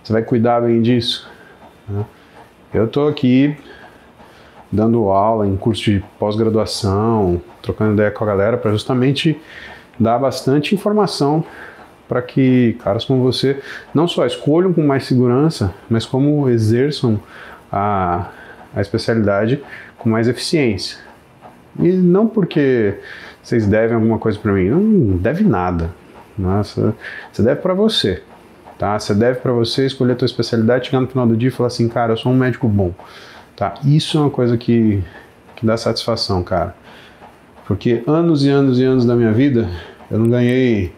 Você 0.02 0.12
vai 0.12 0.22
cuidar 0.22 0.60
bem 0.60 0.82
disso? 0.82 1.26
Né? 1.88 2.04
Eu 2.74 2.84
estou 2.84 3.08
aqui 3.08 3.56
dando 4.70 5.08
aula 5.08 5.46
em 5.46 5.56
curso 5.56 5.84
de 5.84 6.04
pós-graduação, 6.18 7.40
trocando 7.62 7.94
ideia 7.94 8.10
com 8.10 8.24
a 8.24 8.26
galera 8.26 8.56
para 8.56 8.70
justamente 8.70 9.40
dar 9.98 10.18
bastante 10.18 10.74
informação 10.74 11.44
para 12.10 12.22
que 12.22 12.76
caras 12.82 13.04
como 13.04 13.22
você 13.22 13.60
não 13.94 14.08
só 14.08 14.26
escolham 14.26 14.72
com 14.72 14.84
mais 14.84 15.04
segurança, 15.04 15.72
mas 15.88 16.04
como 16.04 16.48
exerçam 16.48 17.20
a, 17.70 18.30
a 18.74 18.80
especialidade 18.80 19.62
com 19.96 20.10
mais 20.10 20.26
eficiência. 20.26 20.98
E 21.78 21.92
não 21.92 22.26
porque 22.26 22.98
vocês 23.40 23.64
devem 23.64 23.94
alguma 23.94 24.18
coisa 24.18 24.36
para 24.38 24.52
mim, 24.52 24.68
não 24.68 25.16
deve 25.18 25.44
nada. 25.44 25.90
Nossa, 26.36 26.94
você 27.32 27.42
deve 27.42 27.60
para 27.60 27.74
você, 27.74 28.22
tá? 28.76 28.98
Você 28.98 29.14
deve 29.14 29.38
para 29.38 29.52
você 29.52 29.86
escolher 29.86 30.14
a 30.14 30.16
tua 30.16 30.26
especialidade, 30.26 30.86
chegar 30.86 31.00
no 31.00 31.06
final 31.06 31.26
do 31.28 31.36
dia 31.36 31.48
e 31.48 31.52
falar 31.52 31.68
assim, 31.68 31.88
cara, 31.88 32.14
eu 32.14 32.16
sou 32.16 32.32
um 32.32 32.36
médico 32.36 32.66
bom, 32.66 32.92
tá? 33.60 33.74
Isso 33.84 34.16
é 34.16 34.20
uma 34.22 34.30
coisa 34.30 34.56
que, 34.56 35.02
que 35.54 35.66
dá 35.66 35.76
satisfação, 35.76 36.42
cara. 36.42 36.74
Porque 37.66 38.02
anos 38.06 38.44
e 38.44 38.48
anos 38.48 38.78
e 38.78 38.84
anos 38.84 39.04
da 39.04 39.14
minha 39.14 39.32
vida, 39.32 39.68
eu 40.10 40.18
não 40.18 40.28
ganhei 40.28 40.92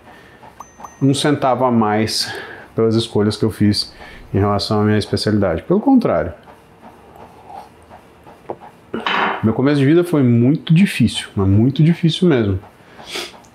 um 1.03 1.13
centavo 1.13 1.65
a 1.65 1.71
mais 1.73 2.33
pelas 2.75 2.95
escolhas 2.95 3.37
que 3.37 3.45
eu 3.45 3.51
fiz 3.51 3.93
em 4.33 4.39
relação 4.39 4.81
à 4.81 4.85
minha 4.85 4.97
especialidade. 4.97 5.63
Pelo 5.63 5.81
contrário. 5.81 6.33
Meu 9.43 9.53
começo 9.53 9.81
de 9.81 9.85
vida 9.85 10.05
foi 10.05 10.23
muito 10.23 10.73
difícil, 10.73 11.29
mas 11.35 11.49
muito 11.49 11.83
difícil 11.83 12.29
mesmo. 12.29 12.61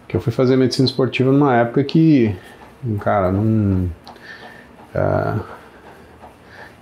Que 0.05 0.17
eu 0.17 0.21
fui 0.21 0.33
fazer 0.33 0.57
medicina 0.57 0.85
esportiva 0.85 1.31
numa 1.31 1.55
época 1.55 1.81
que 1.83 2.35
Cara, 2.99 3.31
não. 3.31 3.89
Uh, 4.95 5.43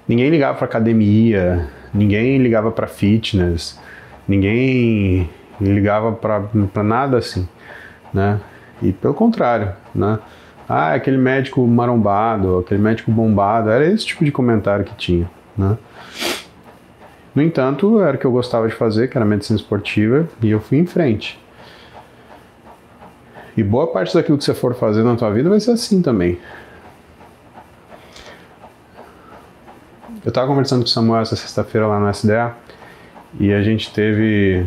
ninguém 0.07 0.29
ligava 0.29 0.57
para 0.57 0.65
academia, 0.65 1.67
ninguém 1.95 2.37
ligava 2.37 2.71
para 2.71 2.87
fitness, 2.87 3.79
ninguém 4.27 5.29
ligava 5.59 6.11
para 6.11 6.83
nada 6.83 7.17
assim, 7.17 7.47
né? 8.13 8.39
E 8.81 8.91
pelo 8.91 9.13
contrário, 9.13 9.73
né? 9.93 10.19
Ah, 10.67 10.93
aquele 10.93 11.17
médico 11.17 11.65
marombado, 11.65 12.59
aquele 12.59 12.81
médico 12.81 13.11
bombado, 13.11 13.69
era 13.69 13.85
esse 13.85 14.05
tipo 14.05 14.25
de 14.25 14.31
comentário 14.31 14.83
que 14.83 14.95
tinha, 14.95 15.29
né? 15.57 15.77
No 17.33 17.41
entanto, 17.41 18.01
era 18.01 18.15
o 18.15 18.19
que 18.19 18.25
eu 18.25 18.31
gostava 18.31 18.67
de 18.67 18.73
fazer, 18.73 19.09
que 19.09 19.17
era 19.17 19.25
medicina 19.25 19.57
esportiva, 19.57 20.27
e 20.41 20.49
eu 20.49 20.59
fui 20.59 20.77
em 20.77 20.85
frente. 20.85 21.39
E 23.57 23.63
boa 23.63 23.87
parte 23.87 24.13
daquilo 24.13 24.37
que 24.37 24.43
você 24.43 24.53
for 24.53 24.73
fazer 24.73 25.03
na 25.03 25.15
tua 25.15 25.31
vida 25.31 25.49
vai 25.49 25.59
ser 25.59 25.71
assim 25.71 26.01
também. 26.01 26.37
Eu 30.25 30.29
estava 30.29 30.47
conversando 30.47 30.79
com 30.79 30.87
o 30.87 30.89
Samuel 30.89 31.21
essa 31.21 31.35
sexta-feira 31.35 31.85
lá 31.85 31.99
no 31.99 32.09
SDA 32.09 32.55
e 33.39 33.53
a 33.53 33.61
gente 33.61 33.93
teve. 33.93 34.65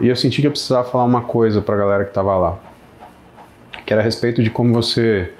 E 0.00 0.08
eu 0.08 0.16
senti 0.16 0.40
que 0.40 0.48
eu 0.48 0.50
precisava 0.50 0.90
falar 0.90 1.04
uma 1.04 1.20
coisa 1.20 1.62
para 1.62 1.76
a 1.76 1.78
galera 1.78 2.02
que 2.02 2.10
estava 2.10 2.36
lá, 2.36 2.58
que 3.86 3.92
era 3.92 4.02
a 4.02 4.04
respeito 4.04 4.42
de 4.42 4.50
como 4.50 4.74
você 4.74 5.32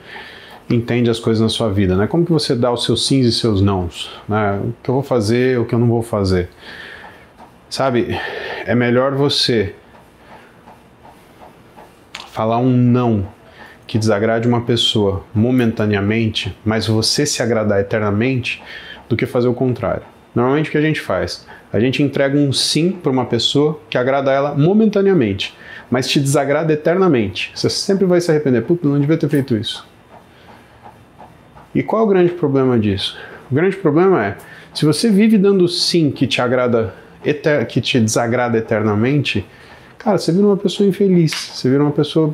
entende 0.70 1.10
as 1.10 1.18
coisas 1.18 1.42
na 1.42 1.48
sua 1.48 1.72
vida, 1.72 1.96
né? 1.96 2.06
Como 2.06 2.24
que 2.24 2.30
você 2.30 2.54
dá 2.54 2.70
os 2.70 2.84
seus 2.84 3.04
sims 3.04 3.26
e 3.26 3.32
seus 3.32 3.60
nãos, 3.60 4.08
né? 4.28 4.60
O 4.62 4.74
que 4.80 4.88
eu 4.88 4.94
vou 4.94 5.02
fazer, 5.02 5.58
o 5.58 5.64
que 5.64 5.74
eu 5.74 5.78
não 5.80 5.88
vou 5.88 6.02
fazer. 6.02 6.48
Sabe, 7.68 8.16
é 8.64 8.76
melhor 8.76 9.16
você 9.16 9.74
falar 12.30 12.58
um 12.58 12.70
não 12.70 13.26
que 13.90 13.98
desagrade 13.98 14.46
uma 14.46 14.60
pessoa 14.60 15.24
momentaneamente, 15.34 16.56
mas 16.64 16.86
você 16.86 17.26
se 17.26 17.42
agradar 17.42 17.80
eternamente, 17.80 18.62
do 19.08 19.16
que 19.16 19.26
fazer 19.26 19.48
o 19.48 19.52
contrário. 19.52 20.04
Normalmente 20.32 20.68
o 20.68 20.70
que 20.70 20.78
a 20.78 20.80
gente 20.80 21.00
faz? 21.00 21.44
A 21.72 21.80
gente 21.80 22.00
entrega 22.00 22.38
um 22.38 22.52
sim 22.52 22.92
para 22.92 23.10
uma 23.10 23.24
pessoa 23.24 23.80
que 23.90 23.98
agrada 23.98 24.30
ela 24.30 24.54
momentaneamente, 24.54 25.58
mas 25.90 26.08
te 26.08 26.20
desagrada 26.20 26.72
eternamente. 26.72 27.50
Você 27.52 27.68
sempre 27.68 28.06
vai 28.06 28.20
se 28.20 28.30
arrepender. 28.30 28.62
Putz, 28.62 28.84
não 28.84 29.00
devia 29.00 29.16
ter 29.16 29.28
feito 29.28 29.56
isso. 29.56 29.84
E 31.74 31.82
qual 31.82 32.02
é 32.02 32.04
o 32.04 32.08
grande 32.08 32.30
problema 32.30 32.78
disso? 32.78 33.18
O 33.50 33.54
grande 33.56 33.76
problema 33.76 34.24
é, 34.24 34.36
se 34.72 34.84
você 34.84 35.10
vive 35.10 35.36
dando 35.36 35.66
sim 35.66 36.12
que 36.12 36.28
te 36.28 36.40
agrada, 36.40 36.94
que 37.68 37.80
te 37.80 37.98
desagrada 37.98 38.56
eternamente, 38.56 39.44
cara, 39.98 40.16
você 40.16 40.30
vira 40.30 40.46
uma 40.46 40.56
pessoa 40.56 40.88
infeliz, 40.88 41.32
você 41.32 41.68
vira 41.68 41.82
uma 41.82 41.90
pessoa 41.90 42.32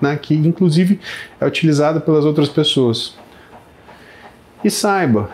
né, 0.00 0.16
que 0.16 0.34
inclusive 0.34 1.00
é 1.40 1.46
utilizada 1.46 2.00
pelas 2.00 2.24
outras 2.24 2.48
pessoas. 2.48 3.16
E 4.64 4.70
saiba 4.70 5.30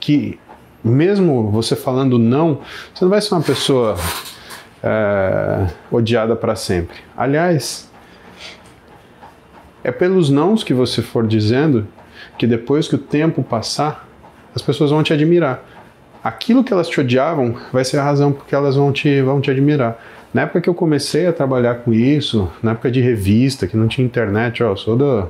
que 0.00 0.38
mesmo 0.82 1.50
você 1.50 1.76
falando 1.76 2.18
não, 2.18 2.60
você 2.92 3.04
não 3.04 3.10
vai 3.10 3.20
ser 3.20 3.34
uma 3.34 3.42
pessoa 3.42 3.96
é, 4.82 5.68
odiada 5.90 6.34
para 6.34 6.56
sempre. 6.56 6.96
Aliás, 7.16 7.90
é 9.84 9.92
pelos 9.92 10.28
nãos 10.28 10.64
que 10.64 10.74
você 10.74 11.02
for 11.02 11.26
dizendo 11.26 11.86
que 12.38 12.46
depois 12.46 12.88
que 12.88 12.94
o 12.94 12.98
tempo 12.98 13.42
passar, 13.42 14.08
as 14.54 14.62
pessoas 14.62 14.90
vão 14.90 15.02
te 15.02 15.12
admirar. 15.12 15.64
Aquilo 16.22 16.62
que 16.62 16.72
elas 16.72 16.88
te 16.88 17.00
odiavam 17.00 17.56
vai 17.72 17.84
ser 17.84 17.98
a 17.98 18.04
razão 18.04 18.32
porque 18.32 18.54
elas 18.54 18.76
vão 18.76 18.92
te, 18.92 19.22
vão 19.22 19.40
te 19.40 19.50
admirar. 19.50 19.98
Na 20.32 20.42
época 20.42 20.62
que 20.62 20.68
eu 20.68 20.74
comecei 20.74 21.26
a 21.26 21.32
trabalhar 21.32 21.76
com 21.76 21.92
isso, 21.92 22.50
na 22.62 22.70
época 22.70 22.90
de 22.90 23.00
revista, 23.02 23.66
que 23.66 23.76
não 23.76 23.86
tinha 23.86 24.06
internet, 24.06 24.62
ó, 24.62 24.74
sou 24.74 24.96
da. 24.96 25.28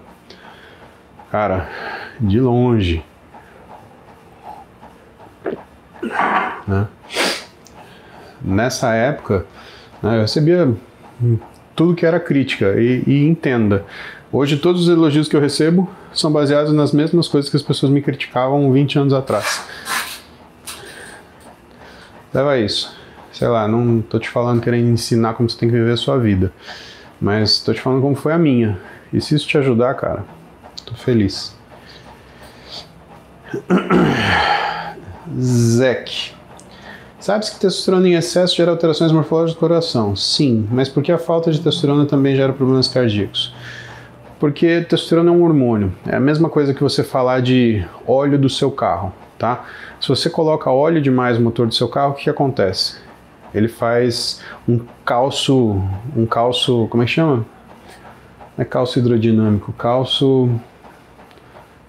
Cara, 1.31 1.69
de 2.21 2.39
longe. 2.39 3.03
Né? 6.69 6.87
Nessa 8.41 8.95
época, 8.95 9.47
né, 10.03 10.19
eu 10.19 10.21
recebia 10.21 10.73
tudo 11.75 11.95
que 11.95 12.07
era 12.07 12.21
crítica. 12.21 12.75
E, 12.79 13.03
e 13.05 13.27
entenda, 13.27 13.85
hoje 14.31 14.57
todos 14.57 14.83
os 14.83 14.89
elogios 14.89 15.27
que 15.27 15.35
eu 15.35 15.41
recebo 15.41 15.91
são 16.13 16.31
baseados 16.31 16.73
nas 16.73 16.93
mesmas 16.93 17.27
coisas 17.27 17.51
que 17.51 17.57
as 17.57 17.63
pessoas 17.63 17.91
me 17.91 18.03
criticavam 18.03 18.71
20 18.71 18.99
anos 19.01 19.15
atrás. 19.15 19.67
Leva 22.33 22.57
isso 22.59 23.02
sei 23.33 23.49
lá, 23.49 23.67
não 23.67 24.01
tô 24.01 24.19
te 24.19 24.29
falando 24.29 24.61
querendo 24.61 24.89
ensinar 24.91 25.35
como 25.35 25.49
você 25.49 25.59
tem 25.59 25.69
que 25.69 25.75
viver 25.75 25.93
a 25.93 25.97
sua 25.97 26.19
vida, 26.19 26.53
mas 27.21 27.61
tô 27.61 27.73
te 27.73 27.81
falando 27.81 28.03
como 28.03 28.15
foi 28.15 28.33
a 28.33 28.39
minha. 28.39 28.79
E 29.13 29.21
se 29.21 29.35
isso 29.35 29.47
te 29.47 29.59
ajudar, 29.59 29.95
cara, 29.95 30.25
tô 30.85 30.95
feliz. 30.95 31.57
Zek. 35.39 36.33
Sabe-se 37.19 37.53
que 37.53 37.61
testosterona 37.61 38.09
em 38.09 38.15
excesso 38.15 38.57
gera 38.57 38.73
alterações 38.73 39.13
morfológicas 39.13 39.55
do 39.55 39.61
coração? 39.61 40.17
Sim, 40.17 40.67
mas 40.71 40.89
por 40.89 41.03
que 41.03 41.13
a 41.13 41.19
falta 41.19 41.53
de 41.53 41.61
testosterona 41.61 42.05
também 42.05 42.35
gera 42.35 42.53
problemas 42.53 42.89
cardíacos? 42.89 43.55
Porque 44.41 44.81
testosterona 44.81 45.31
é 45.31 45.33
um 45.33 45.45
hormônio. 45.45 45.95
É 46.05 46.17
a 46.17 46.21
mesma 46.21 46.49
coisa 46.49 46.75
que 46.75 46.83
você 46.83 47.05
falar 47.05 47.41
de 47.41 47.87
óleo 48.07 48.37
do 48.37 48.49
seu 48.49 48.73
carro, 48.73 49.13
tá? 49.39 49.65
Se 50.01 50.09
você 50.09 50.29
coloca 50.29 50.69
óleo 50.69 51.01
demais 51.01 51.39
no 51.39 51.45
motor 51.45 51.69
do 51.69 51.75
seu 51.75 51.89
carro, 51.89 52.11
o 52.11 52.17
que 52.17 52.29
acontece? 52.29 52.97
Ele 53.55 53.69
faz 53.69 54.41
um 54.69 54.81
calço, 55.05 55.83
um 56.17 56.27
calço, 56.27 56.87
como 56.91 57.03
é 57.03 57.07
que 57.07 57.13
chama? 57.13 57.47
Não 58.57 58.63
é 58.63 58.65
calço 58.65 58.99
hidrodinâmico, 58.99 59.73
calço, 59.73 60.51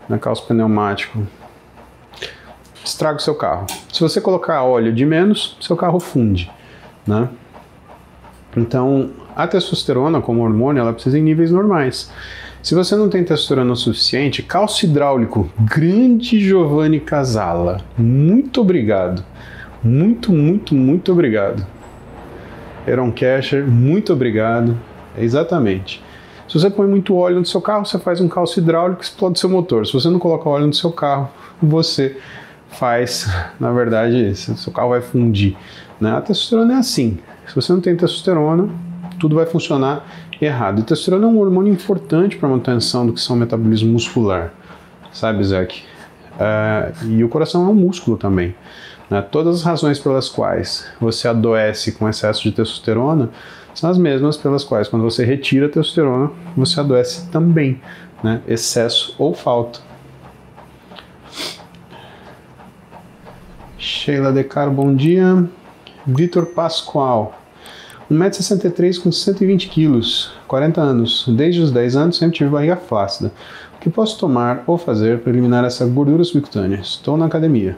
não 0.08 0.16
é 0.16 0.20
calço 0.20 0.46
pneumático. 0.48 1.26
Estraga 2.84 3.18
o 3.18 3.22
seu 3.22 3.36
carro. 3.36 3.66
Se 3.92 4.02
você 4.02 4.20
colocar 4.20 4.64
óleo 4.64 4.94
de 4.94 5.06
menos, 5.06 5.58
seu 5.62 5.76
carro 5.76 6.00
funde, 6.00 6.52
né? 7.08 7.30
Então, 8.56 9.12
a 9.36 9.48
testosterona 9.48 10.22
como 10.22 10.44
hormônio, 10.44 10.82
ela 10.82 10.94
precisa 10.94 11.18
em 11.18 11.24
níveis 11.24 11.50
normais. 11.50 12.12
Se 12.62 12.76
você 12.76 12.96
não 12.96 13.10
tem 13.10 13.24
testosterona 13.24 13.74
o 13.74 13.76
suficiente, 13.76 14.44
cálcio 14.44 14.88
hidráulico, 14.88 15.50
grande 15.60 16.40
Giovanni 16.40 17.00
Casala, 17.00 17.82
muito 17.98 18.62
obrigado. 18.62 19.24
Muito, 19.84 20.32
muito, 20.32 20.74
muito 20.74 21.12
obrigado. 21.12 21.66
Aaron 22.88 23.12
Casher, 23.12 23.68
muito 23.68 24.14
obrigado. 24.14 24.78
Exatamente. 25.18 26.02
Se 26.48 26.60
você 26.60 26.70
põe 26.70 26.88
muito 26.88 27.16
óleo 27.16 27.40
no 27.40 27.46
seu 27.46 27.62
carro, 27.62 27.86
você 27.86 28.00
faz 28.00 28.22
um 28.22 28.28
calço 28.28 28.60
hidráulico 28.60 29.02
e 29.02 29.04
explode 29.04 29.40
seu 29.40 29.50
motor. 29.50 29.86
Se 29.86 29.94
você 29.94 30.10
não 30.10 30.20
coloca 30.20 30.48
óleo 30.48 30.68
no 30.68 30.74
seu 30.74 30.92
carro, 30.92 31.30
você 31.62 32.18
faz, 32.70 33.28
na 33.60 33.72
verdade, 33.72 34.36
seu 34.36 34.72
carro 34.72 34.90
vai 34.90 35.02
fundir. 35.02 35.56
Né? 36.00 36.12
A 36.12 36.22
testosterona 36.22 36.76
é 36.76 36.78
assim. 36.78 37.20
Se 37.48 37.56
você 37.56 37.74
não 37.74 37.82
tem 37.82 37.96
testosterona, 37.96 38.70
tudo 39.20 39.36
vai 39.36 39.46
funcionar 39.46 40.06
errado. 40.42 40.80
E 40.80 40.84
testosterona 40.84 41.26
é 41.26 41.30
um 41.30 41.40
hormônio 41.40 41.72
importante 41.72 42.38
para 42.38 42.48
a 42.48 42.52
manutenção 42.52 43.06
do 43.06 43.14
que 43.14 43.22
são 43.22 43.36
metabolismo 43.36 43.92
muscular, 43.92 44.54
sabe, 45.12 45.44
Zach? 45.44 45.84
Uh, 46.34 47.06
e 47.10 47.24
o 47.24 47.30
coração 47.30 47.66
é 47.66 47.70
um 47.70 47.76
músculo 47.76 48.18
também. 48.18 48.56
Né? 49.14 49.22
Todas 49.22 49.58
as 49.58 49.64
razões 49.64 50.00
pelas 50.00 50.28
quais 50.28 50.88
você 51.00 51.28
adoece 51.28 51.92
com 51.92 52.10
excesso 52.10 52.42
de 52.42 52.52
testosterona 52.52 53.30
são 53.72 53.88
as 53.88 53.96
mesmas 53.96 54.38
pelas 54.38 54.64
quais, 54.64 54.88
quando 54.88 55.04
você 55.04 55.24
retira 55.24 55.68
a 55.68 55.70
testosterona, 55.70 56.32
você 56.58 56.80
adoece 56.80 57.30
também, 57.30 57.80
né? 58.24 58.42
excesso 58.48 59.14
ou 59.20 59.36
falta. 59.36 59.82
Sheila 63.78 64.32
Decaro, 64.32 64.72
bom 64.72 64.96
dia. 64.96 65.48
Vitor 66.08 66.48
Pascoal, 66.48 67.40
1,63m 68.12 69.00
com 69.00 69.12
120 69.12 69.70
kg, 69.70 70.02
40 70.48 70.82
anos. 70.82 71.26
Desde 71.28 71.62
os 71.62 71.72
10 71.72 71.96
anos 71.96 72.18
sempre 72.18 72.38
tive 72.38 72.50
barriga 72.50 72.78
flácida. 72.78 73.32
O 73.76 73.80
que 73.80 73.92
posso 73.92 74.18
tomar 74.18 74.64
ou 74.66 74.76
fazer 74.76 75.20
para 75.20 75.32
eliminar 75.32 75.64
essa 75.64 75.86
gordura 75.86 76.24
subcutânea? 76.24 76.80
Estou 76.80 77.16
na 77.16 77.28
academia. 77.28 77.78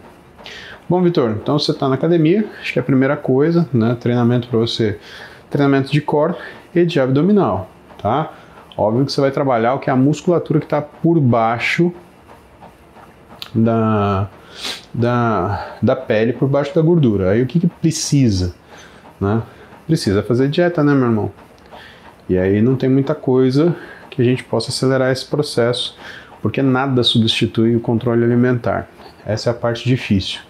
Bom, 0.88 1.01
Vitor, 1.01 1.31
então 1.31 1.57
você 1.57 1.71
está 1.71 1.89
na 1.89 1.95
academia, 1.95 2.45
acho 2.61 2.73
que 2.73 2.77
é 2.77 2.81
a 2.81 2.86
primeira 2.86 3.17
coisa, 3.17 3.67
né? 3.73 3.97
Treinamento 3.99 4.47
para 4.47 4.59
você, 4.59 4.99
treinamento 5.49 5.91
de 5.91 5.99
core 5.99 6.36
e 6.75 6.86
de 6.86 6.99
abdominal, 6.99 7.71
tá? 7.99 8.31
Óbvio 8.77 9.03
que 9.03 9.11
você 9.11 9.19
vai 9.19 9.31
trabalhar 9.31 9.73
o 9.73 9.79
que 9.79 9.89
é 9.89 9.93
a 9.93 9.95
musculatura 9.95 10.59
que 10.59 10.67
está 10.67 10.83
por 10.83 11.19
baixo 11.19 11.91
da, 13.51 14.29
da, 14.93 15.75
da 15.81 15.95
pele, 15.95 16.33
por 16.33 16.47
baixo 16.47 16.75
da 16.75 16.83
gordura. 16.83 17.31
Aí 17.31 17.41
o 17.41 17.47
que, 17.47 17.59
que 17.59 17.67
precisa, 17.67 18.53
né? 19.19 19.41
Precisa 19.88 20.21
fazer 20.21 20.49
dieta, 20.49 20.83
né, 20.83 20.93
meu 20.93 21.05
irmão? 21.05 21.31
E 22.29 22.38
aí 22.38 22.61
não 22.61 22.75
tem 22.75 22.89
muita 22.89 23.15
coisa 23.15 23.75
que 24.11 24.21
a 24.21 24.25
gente 24.25 24.43
possa 24.43 24.69
acelerar 24.69 25.11
esse 25.11 25.25
processo, 25.25 25.97
porque 26.43 26.61
nada 26.61 27.01
substitui 27.01 27.75
o 27.75 27.79
controle 27.79 28.23
alimentar. 28.23 28.88
Essa 29.25 29.49
é 29.49 29.51
a 29.51 29.55
parte 29.55 29.89
difícil. 29.89 30.41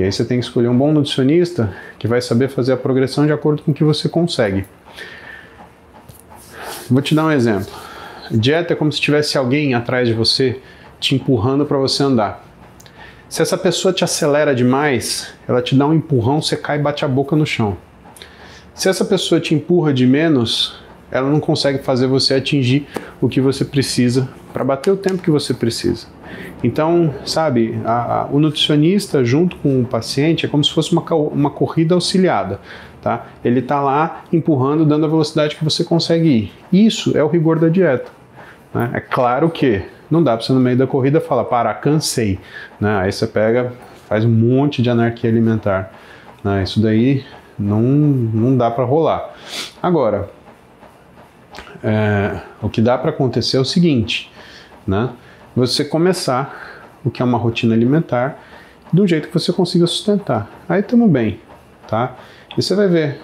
E 0.00 0.02
aí 0.02 0.10
você 0.10 0.24
tem 0.24 0.38
que 0.40 0.46
escolher 0.46 0.68
um 0.68 0.78
bom 0.78 0.90
nutricionista 0.94 1.76
que 1.98 2.08
vai 2.08 2.22
saber 2.22 2.48
fazer 2.48 2.72
a 2.72 2.76
progressão 2.78 3.26
de 3.26 3.34
acordo 3.34 3.62
com 3.62 3.70
o 3.70 3.74
que 3.74 3.84
você 3.84 4.08
consegue. 4.08 4.64
Vou 6.88 7.02
te 7.02 7.14
dar 7.14 7.26
um 7.26 7.30
exemplo. 7.30 7.70
Dieta 8.30 8.72
é 8.72 8.76
como 8.76 8.90
se 8.90 8.98
tivesse 8.98 9.36
alguém 9.36 9.74
atrás 9.74 10.08
de 10.08 10.14
você 10.14 10.58
te 10.98 11.14
empurrando 11.14 11.66
para 11.66 11.76
você 11.76 12.02
andar. 12.02 12.42
Se 13.28 13.42
essa 13.42 13.58
pessoa 13.58 13.92
te 13.92 14.02
acelera 14.02 14.54
demais, 14.54 15.34
ela 15.46 15.60
te 15.60 15.74
dá 15.74 15.86
um 15.86 15.92
empurrão, 15.92 16.40
você 16.40 16.56
cai 16.56 16.78
e 16.78 16.82
bate 16.82 17.04
a 17.04 17.08
boca 17.08 17.36
no 17.36 17.44
chão. 17.44 17.76
Se 18.74 18.88
essa 18.88 19.04
pessoa 19.04 19.38
te 19.38 19.54
empurra 19.54 19.92
de 19.92 20.06
menos, 20.06 20.80
ela 21.10 21.28
não 21.28 21.40
consegue 21.40 21.80
fazer 21.80 22.06
você 22.06 22.32
atingir 22.32 22.88
o 23.20 23.28
que 23.28 23.38
você 23.38 23.66
precisa 23.66 24.26
para 24.52 24.64
bater 24.64 24.90
o 24.90 24.96
tempo 24.96 25.22
que 25.22 25.30
você 25.30 25.54
precisa. 25.54 26.06
Então, 26.62 27.14
sabe, 27.24 27.80
a, 27.84 28.22
a, 28.22 28.26
o 28.26 28.38
nutricionista 28.38 29.24
junto 29.24 29.56
com 29.56 29.80
o 29.80 29.84
paciente 29.84 30.46
é 30.46 30.48
como 30.48 30.62
se 30.62 30.72
fosse 30.72 30.92
uma, 30.92 31.02
uma 31.14 31.50
corrida 31.50 31.94
auxiliada. 31.94 32.60
Tá? 33.00 33.26
Ele 33.44 33.60
está 33.60 33.80
lá 33.80 34.24
empurrando, 34.32 34.84
dando 34.84 35.06
a 35.06 35.08
velocidade 35.08 35.56
que 35.56 35.64
você 35.64 35.82
consegue 35.82 36.28
ir. 36.28 36.52
Isso 36.72 37.16
é 37.16 37.24
o 37.24 37.28
rigor 37.28 37.58
da 37.58 37.68
dieta. 37.68 38.10
Né? 38.74 38.90
É 38.94 39.00
claro 39.00 39.48
que 39.48 39.82
não 40.10 40.22
dá 40.22 40.36
para 40.36 40.44
você 40.44 40.52
no 40.52 40.60
meio 40.60 40.76
da 40.76 40.86
corrida 40.86 41.20
falar, 41.20 41.44
para, 41.44 41.72
cansei. 41.72 42.38
Né? 42.78 42.98
Aí 42.98 43.12
você 43.12 43.26
pega, 43.26 43.72
faz 44.06 44.24
um 44.24 44.30
monte 44.30 44.82
de 44.82 44.90
anarquia 44.90 45.30
alimentar. 45.30 45.92
Né? 46.44 46.62
Isso 46.62 46.80
daí 46.80 47.24
não, 47.58 47.80
não 47.80 48.56
dá 48.56 48.70
para 48.70 48.84
rolar. 48.84 49.34
Agora, 49.82 50.28
é, 51.82 52.40
o 52.60 52.68
que 52.68 52.82
dá 52.82 52.98
para 52.98 53.10
acontecer 53.10 53.56
é 53.56 53.60
o 53.60 53.64
seguinte, 53.64 54.30
né? 54.86 55.10
Você 55.54 55.84
começar 55.84 56.82
o 57.04 57.10
que 57.10 57.22
é 57.22 57.24
uma 57.24 57.38
rotina 57.38 57.74
alimentar 57.74 58.38
do 58.92 59.06
jeito 59.06 59.28
que 59.28 59.34
você 59.34 59.52
consiga 59.52 59.86
sustentar. 59.86 60.50
Aí 60.68 60.80
estamos 60.80 61.10
bem, 61.10 61.40
tá? 61.88 62.16
E 62.56 62.62
você 62.62 62.74
vai 62.74 62.88
ver 62.88 63.20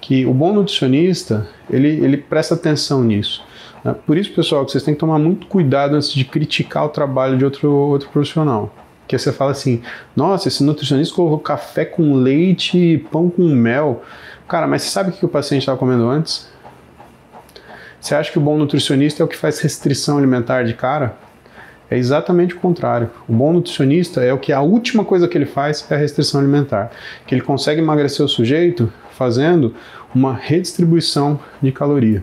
que 0.00 0.26
o 0.26 0.34
bom 0.34 0.52
nutricionista, 0.52 1.48
ele, 1.70 1.88
ele 1.88 2.16
presta 2.16 2.54
atenção 2.54 3.02
nisso. 3.02 3.44
Né? 3.82 3.94
Por 4.06 4.18
isso, 4.18 4.32
pessoal, 4.32 4.64
que 4.64 4.72
vocês 4.72 4.84
têm 4.84 4.94
que 4.94 5.00
tomar 5.00 5.18
muito 5.18 5.46
cuidado 5.46 5.94
antes 5.94 6.12
de 6.12 6.24
criticar 6.24 6.84
o 6.84 6.88
trabalho 6.88 7.38
de 7.38 7.44
outro, 7.44 7.70
outro 7.70 8.08
profissional. 8.10 8.74
Que 9.06 9.18
você 9.18 9.32
fala 9.32 9.50
assim, 9.50 9.82
nossa, 10.16 10.48
esse 10.48 10.62
nutricionista 10.62 11.14
colocou 11.14 11.38
café 11.38 11.84
com 11.84 12.14
leite 12.14 12.78
e 12.78 12.98
pão 12.98 13.28
com 13.28 13.42
mel. 13.48 14.02
Cara, 14.48 14.66
mas 14.66 14.82
você 14.82 14.90
sabe 14.90 15.10
o 15.10 15.12
que 15.12 15.24
o 15.24 15.28
paciente 15.28 15.62
estava 15.62 15.78
comendo 15.78 16.08
antes? 16.08 16.50
Você 18.04 18.14
acha 18.14 18.30
que 18.30 18.36
o 18.36 18.40
bom 18.42 18.58
nutricionista 18.58 19.22
é 19.22 19.24
o 19.24 19.26
que 19.26 19.34
faz 19.34 19.60
restrição 19.60 20.18
alimentar 20.18 20.62
de 20.64 20.74
cara? 20.74 21.16
É 21.90 21.96
exatamente 21.96 22.54
o 22.54 22.58
contrário. 22.58 23.10
O 23.26 23.32
bom 23.32 23.50
nutricionista 23.50 24.22
é 24.22 24.30
o 24.30 24.36
que 24.36 24.52
a 24.52 24.60
última 24.60 25.06
coisa 25.06 25.26
que 25.26 25.38
ele 25.38 25.46
faz 25.46 25.86
é 25.88 25.94
a 25.94 25.96
restrição 25.96 26.38
alimentar. 26.38 26.90
Que 27.26 27.34
ele 27.34 27.40
consegue 27.40 27.80
emagrecer 27.80 28.22
o 28.22 28.28
sujeito 28.28 28.92
fazendo 29.12 29.74
uma 30.14 30.34
redistribuição 30.34 31.40
de 31.62 31.72
caloria. 31.72 32.22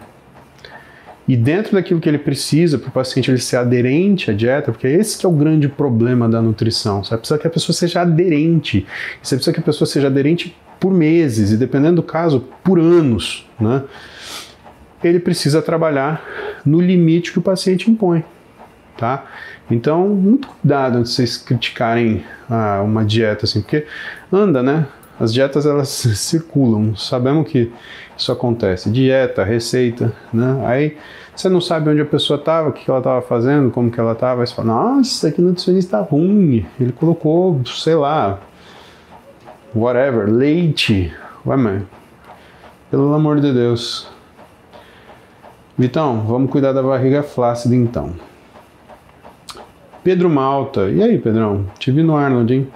E 1.27 1.36
dentro 1.36 1.73
daquilo 1.73 1.99
que 1.99 2.07
ele 2.07 2.19
precisa 2.19 2.77
para 2.77 2.89
o 2.89 2.91
paciente 2.91 3.32
ele 3.32 3.39
ser 3.39 3.57
aderente 3.57 4.29
à 4.29 4.36
dieta, 4.36 4.71
porque 4.71 4.86
esse 4.86 5.25
é 5.25 5.27
o 5.27 5.32
grande 5.32 5.67
problema 5.67 6.29
da 6.29 6.43
nutrição. 6.43 7.03
Você 7.03 7.17
precisa 7.17 7.39
que 7.39 7.47
a 7.47 7.49
pessoa 7.49 7.75
seja 7.75 8.01
aderente. 8.01 8.86
Você 9.19 9.36
precisa 9.36 9.51
que 9.51 9.59
a 9.59 9.63
pessoa 9.63 9.88
seja 9.88 10.05
aderente 10.05 10.55
por 10.79 10.93
meses 10.93 11.51
e, 11.51 11.57
dependendo 11.57 11.95
do 11.95 12.03
caso, 12.03 12.45
por 12.63 12.79
anos. 12.79 13.49
Né? 13.59 13.82
Ele 15.08 15.20
precisa 15.20 15.62
trabalhar 15.62 16.24
no 16.66 16.80
limite 16.80 17.32
que 17.32 17.39
o 17.39 17.41
paciente 17.41 17.89
impõe, 17.89 18.24
tá? 18.97 19.26
Então, 19.70 20.10
muito 20.10 20.47
cuidado 20.47 20.97
antes 20.97 21.12
de 21.12 21.16
vocês 21.16 21.38
criticarem 21.38 22.24
ah, 22.49 22.82
uma 22.84 23.06
dieta 23.06 23.45
assim, 23.45 23.62
porque 23.62 23.86
anda, 24.32 24.62
né? 24.62 24.86
As 25.20 25.34
dietas 25.34 25.66
elas 25.66 25.89
circulam, 26.18 26.95
sabemos 26.95 27.49
que 27.49 27.72
isso 28.18 28.32
acontece. 28.32 28.89
Dieta, 28.89 29.43
receita, 29.43 30.14
né? 30.34 30.62
Aí 30.66 30.97
você 31.36 31.47
não 31.47 31.62
sabe 31.62 31.89
onde 31.89 32.02
a 32.02 32.06
pessoa 32.06 32.38
estava, 32.38 32.70
o 32.70 32.74
que 32.74 32.89
ela 32.89 32.99
estava 32.99 33.22
fazendo, 33.22 33.72
como 33.72 33.89
que 33.89 33.99
ela 33.99 34.12
estava, 34.12 34.45
você 34.45 34.54
fala, 34.54 34.68
nossa, 34.68 35.34
no 35.38 35.47
nutricionista 35.47 35.99
ruim, 36.02 36.66
ele 36.80 36.91
colocou, 36.91 37.62
sei 37.66 37.95
lá, 37.95 38.39
whatever, 39.74 40.30
leite. 40.30 41.12
Ué, 41.45 41.56
mãe, 41.56 41.88
pelo 42.91 43.14
amor 43.14 43.39
de 43.39 43.54
Deus, 43.54 44.11
Vitão, 45.82 46.21
vamos 46.27 46.51
cuidar 46.51 46.73
da 46.73 46.84
barriga 46.84 47.23
flácida 47.23 47.75
então. 47.75 48.11
Pedro 50.03 50.29
Malta. 50.29 50.88
E 50.91 51.01
aí, 51.01 51.17
Pedrão? 51.17 51.65
Te 51.79 51.89
vi 51.89 52.03
no 52.03 52.15
Arnold, 52.15 52.53
hein? 52.53 52.67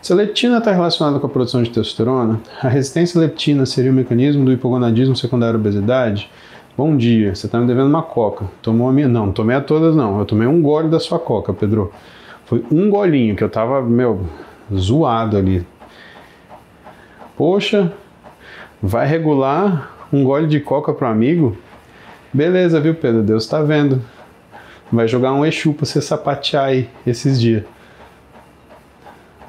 Se 0.00 0.12
a 0.12 0.16
leptina 0.16 0.58
está 0.58 0.70
relacionada 0.70 1.18
com 1.18 1.26
a 1.26 1.28
produção 1.28 1.60
de 1.60 1.70
testosterona, 1.70 2.40
a 2.62 2.68
resistência 2.68 3.18
à 3.18 3.22
leptina 3.22 3.66
seria 3.66 3.90
o 3.90 3.94
mecanismo 3.94 4.44
do 4.44 4.52
hipogonadismo 4.52 5.16
secundário 5.16 5.56
à 5.56 5.58
obesidade? 5.58 6.30
Bom 6.78 6.96
dia, 6.96 7.34
você 7.34 7.46
está 7.46 7.58
me 7.58 7.66
devendo 7.66 7.88
uma 7.88 8.04
coca. 8.04 8.44
Tomou 8.62 8.88
a 8.88 8.92
minha? 8.92 9.08
Não, 9.08 9.32
tomei 9.32 9.56
a 9.56 9.60
todas 9.60 9.96
não. 9.96 10.20
Eu 10.20 10.24
tomei 10.24 10.46
um 10.46 10.62
gole 10.62 10.88
da 10.88 11.00
sua 11.00 11.18
coca, 11.18 11.52
Pedro. 11.52 11.92
Foi 12.44 12.64
um 12.70 12.88
golinho 12.88 13.34
que 13.34 13.42
eu 13.42 13.50
tava, 13.50 13.82
meu, 13.82 14.20
zoado 14.72 15.36
ali. 15.36 15.66
Poxa, 17.36 17.92
vai 18.80 19.04
regular 19.04 19.96
um 20.12 20.22
gole 20.22 20.46
de 20.46 20.60
coca 20.60 20.92
pro 20.92 21.08
amigo? 21.08 21.56
Beleza, 22.32 22.80
viu, 22.80 22.94
Pedro? 22.94 23.22
Deus 23.22 23.42
está 23.42 23.60
vendo. 23.60 24.02
Vai 24.92 25.08
jogar 25.08 25.32
um 25.32 25.44
Exu 25.44 25.72
para 25.72 25.84
você 25.84 26.00
sapatear 26.00 26.66
aí 26.66 26.88
esses 27.04 27.40
dias. 27.40 27.64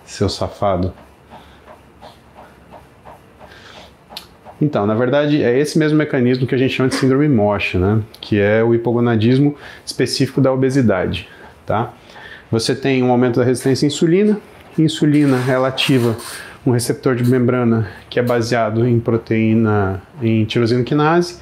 Seu 0.04 0.28
safado. 0.28 0.92
Então, 4.60 4.86
na 4.86 4.96
verdade, 4.96 5.44
é 5.44 5.58
esse 5.58 5.78
mesmo 5.78 5.98
mecanismo 5.98 6.46
que 6.46 6.54
a 6.54 6.58
gente 6.58 6.74
chama 6.74 6.90
de 6.90 6.96
síndrome 6.96 7.28
MOSH, 7.28 7.76
né? 7.76 8.02
Que 8.20 8.40
é 8.40 8.64
o 8.64 8.74
hipogonadismo 8.74 9.56
específico 9.86 10.42
da 10.42 10.52
obesidade, 10.52 11.28
tá? 11.66 11.94
Você 12.52 12.76
tem 12.76 13.02
um 13.04 13.12
aumento 13.12 13.40
da 13.40 13.46
resistência 13.46 13.86
à 13.86 13.88
insulina. 13.88 14.40
Insulina 14.78 15.38
relativa 15.38 16.16
um 16.66 16.72
receptor 16.72 17.16
de 17.16 17.24
membrana 17.24 17.90
que 18.10 18.20
é 18.20 18.24
baseado 18.24 18.88
em 18.88 19.00
proteína 19.00 20.02
em 20.22 20.46
tirosina 20.46 20.84
quinase 20.84 21.40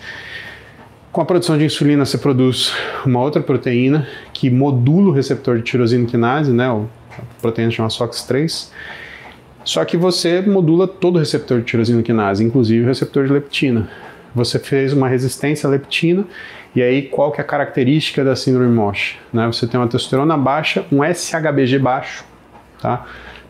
com 1.12 1.22
a 1.22 1.26
produção 1.26 1.58
de 1.58 1.66
insulina, 1.66 2.06
você 2.06 2.18
produz 2.18 2.74
uma 3.06 3.20
outra 3.20 3.42
proteína 3.42 4.08
que 4.32 4.50
modula 4.50 5.10
o 5.10 5.12
receptor 5.12 5.58
de 5.58 5.64
tirosina 5.64 6.06
quinase, 6.06 6.52
né? 6.52 6.68
A 6.68 7.42
proteína 7.42 7.72
chama 7.72 7.90
SOX3. 7.90 8.70
Só 9.64 9.84
que 9.86 9.98
você 9.98 10.42
modula 10.42 10.88
todo 10.88 11.16
o 11.16 11.20
receptor 11.20 11.60
de 11.60 11.66
tirosina 11.66 12.02
quinase, 12.04 12.44
inclusive 12.44 12.84
o 12.84 12.88
receptor 12.88 13.26
de 13.26 13.34
leptina. 13.34 13.90
Você 14.36 14.60
fez 14.60 14.94
uma 14.94 15.08
resistência 15.08 15.68
à 15.68 15.72
leptina, 15.72 16.26
e 16.76 16.82
aí 16.82 17.04
qual 17.04 17.32
que 17.32 17.42
é 17.42 17.44
a 17.44 17.48
característica 17.48 18.24
da 18.24 18.36
síndrome 18.36 18.74
MOSH? 18.74 19.18
Né? 19.34 19.48
Você 19.48 19.66
tem 19.66 19.80
uma 19.80 19.88
testosterona 19.88 20.38
baixa, 20.38 20.86
um 20.92 21.04
SHBG 21.04 21.80
baixo, 21.80 22.24
tá? 22.80 23.06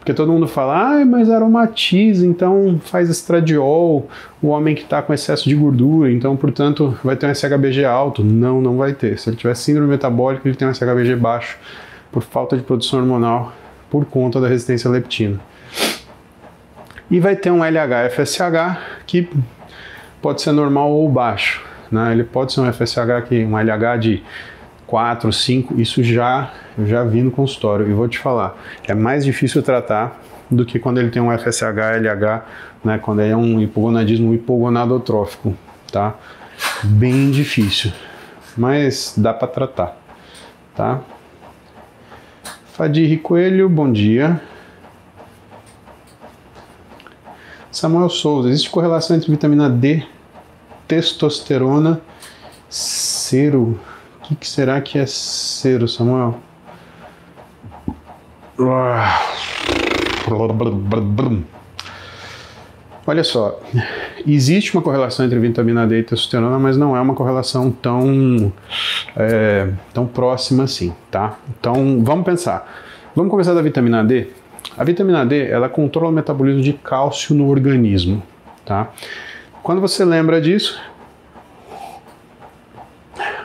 Porque 0.09 0.17
todo 0.17 0.33
mundo 0.33 0.47
fala, 0.47 1.01
ah, 1.01 1.05
mas 1.05 1.29
aromatiza, 1.29 2.25
então 2.25 2.81
faz 2.83 3.11
estradiol, 3.11 4.09
o 4.41 4.47
homem 4.47 4.73
que 4.73 4.81
está 4.81 5.03
com 5.03 5.13
excesso 5.13 5.47
de 5.47 5.53
gordura, 5.53 6.11
então, 6.11 6.35
portanto, 6.35 6.97
vai 7.03 7.15
ter 7.15 7.27
um 7.27 7.29
SHBG 7.35 7.85
alto. 7.85 8.23
Não, 8.23 8.59
não 8.59 8.75
vai 8.75 8.93
ter. 8.93 9.19
Se 9.19 9.29
ele 9.29 9.37
tiver 9.37 9.53
síndrome 9.53 9.87
metabólica, 9.87 10.47
ele 10.47 10.57
tem 10.57 10.67
um 10.67 10.73
SHBG 10.73 11.15
baixo 11.15 11.59
por 12.11 12.23
falta 12.23 12.57
de 12.57 12.63
produção 12.63 13.01
hormonal 13.01 13.53
por 13.87 14.03
conta 14.03 14.41
da 14.41 14.47
resistência 14.47 14.89
à 14.89 14.91
leptina. 14.91 15.39
E 17.11 17.19
vai 17.19 17.35
ter 17.35 17.51
um 17.51 17.63
LH-FSH 17.63 18.79
que 19.05 19.29
pode 20.19 20.41
ser 20.41 20.53
normal 20.53 20.89
ou 20.89 21.07
baixo. 21.07 21.63
Né? 21.91 22.13
Ele 22.13 22.23
pode 22.23 22.51
ser 22.51 22.61
um 22.61 22.73
FSH 22.73 23.27
que 23.27 23.45
um 23.45 23.55
LH 23.55 23.97
de 23.99 24.23
4, 24.89 25.31
5, 25.31 25.79
isso 25.79 26.03
já 26.03 26.51
já 26.83 27.03
vi 27.03 27.21
no 27.21 27.29
consultório 27.29 27.87
e 27.87 27.93
vou 27.93 28.07
te 28.07 28.17
falar, 28.17 28.57
é 28.87 28.93
mais 28.95 29.23
difícil 29.23 29.61
tratar 29.61 30.19
do 30.49 30.65
que 30.65 30.79
quando 30.79 30.97
ele 30.97 31.11
tem 31.11 31.21
um 31.21 31.31
FSH, 31.37 31.61
LH, 31.61 32.45
né, 32.83 32.97
quando 32.97 33.21
é 33.21 33.35
um 33.35 33.61
hipogonadismo 33.61 34.33
hipogonadotrófico, 34.33 35.55
tá? 35.91 36.15
Bem 36.83 37.29
difícil, 37.29 37.91
mas 38.57 39.13
dá 39.15 39.31
para 39.31 39.47
tratar, 39.47 39.95
tá? 40.75 41.01
Fadir 42.73 43.19
Coelho, 43.19 43.69
bom 43.69 43.91
dia. 43.91 44.41
Samuel 47.71 48.09
Souza, 48.09 48.49
existe 48.49 48.71
correlação 48.71 49.15
entre 49.15 49.29
vitamina 49.29 49.69
D, 49.69 50.03
testosterona, 50.87 52.01
cero 52.67 53.79
que, 54.29 54.35
que 54.35 54.47
será 54.47 54.79
que 54.79 54.99
é 54.99 55.05
cero, 55.07 55.87
Samuel? 55.87 56.39
Olha 63.07 63.23
só, 63.23 63.59
existe 64.27 64.75
uma 64.75 64.83
correlação 64.83 65.25
entre 65.25 65.39
vitamina 65.39 65.87
D 65.87 65.99
e 65.99 66.03
testosterona, 66.03 66.59
mas 66.59 66.77
não 66.77 66.95
é 66.95 67.01
uma 67.01 67.15
correlação 67.15 67.71
tão, 67.71 68.53
é, 69.15 69.69
tão 69.93 70.05
próxima 70.05 70.65
assim, 70.65 70.93
tá? 71.09 71.39
Então, 71.59 72.03
vamos 72.03 72.23
pensar. 72.23 72.71
Vamos 73.15 73.31
começar 73.31 73.55
da 73.55 73.61
vitamina 73.63 74.03
D? 74.03 74.27
A 74.77 74.83
vitamina 74.83 75.25
D, 75.25 75.47
ela 75.47 75.67
controla 75.67 76.09
o 76.09 76.13
metabolismo 76.13 76.61
de 76.61 76.73
cálcio 76.73 77.33
no 77.33 77.49
organismo, 77.49 78.21
tá? 78.63 78.91
Quando 79.63 79.81
você 79.81 80.05
lembra 80.05 80.39
disso, 80.39 80.79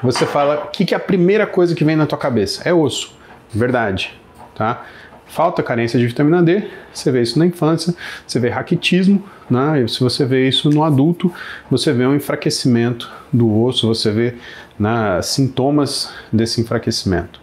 você 0.04 0.26
fala, 0.26 0.64
o 0.66 0.68
que, 0.68 0.84
que 0.84 0.92
é 0.92 0.96
a 0.96 1.00
primeira 1.00 1.46
coisa 1.46 1.74
que 1.74 1.82
vem 1.82 1.96
na 1.96 2.04
tua 2.04 2.18
cabeça? 2.18 2.62
É 2.68 2.74
osso, 2.74 3.16
verdade, 3.52 4.12
tá? 4.54 4.84
Falta 5.26 5.62
carência 5.62 5.98
de 5.98 6.06
vitamina 6.06 6.42
D, 6.42 6.68
você 6.92 7.10
vê 7.10 7.22
isso 7.22 7.38
na 7.38 7.46
infância, 7.46 7.94
você 8.26 8.38
vê 8.38 8.50
raquitismo, 8.50 9.24
né? 9.48 9.82
E 9.82 9.88
se 9.88 9.98
você 10.00 10.26
vê 10.26 10.46
isso 10.46 10.68
no 10.68 10.84
adulto, 10.84 11.32
você 11.70 11.90
vê 11.90 12.06
um 12.06 12.14
enfraquecimento 12.14 13.10
do 13.32 13.62
osso, 13.62 13.88
você 13.88 14.10
vê 14.10 14.34
né, 14.78 15.20
sintomas 15.22 16.12
desse 16.30 16.60
enfraquecimento. 16.60 17.40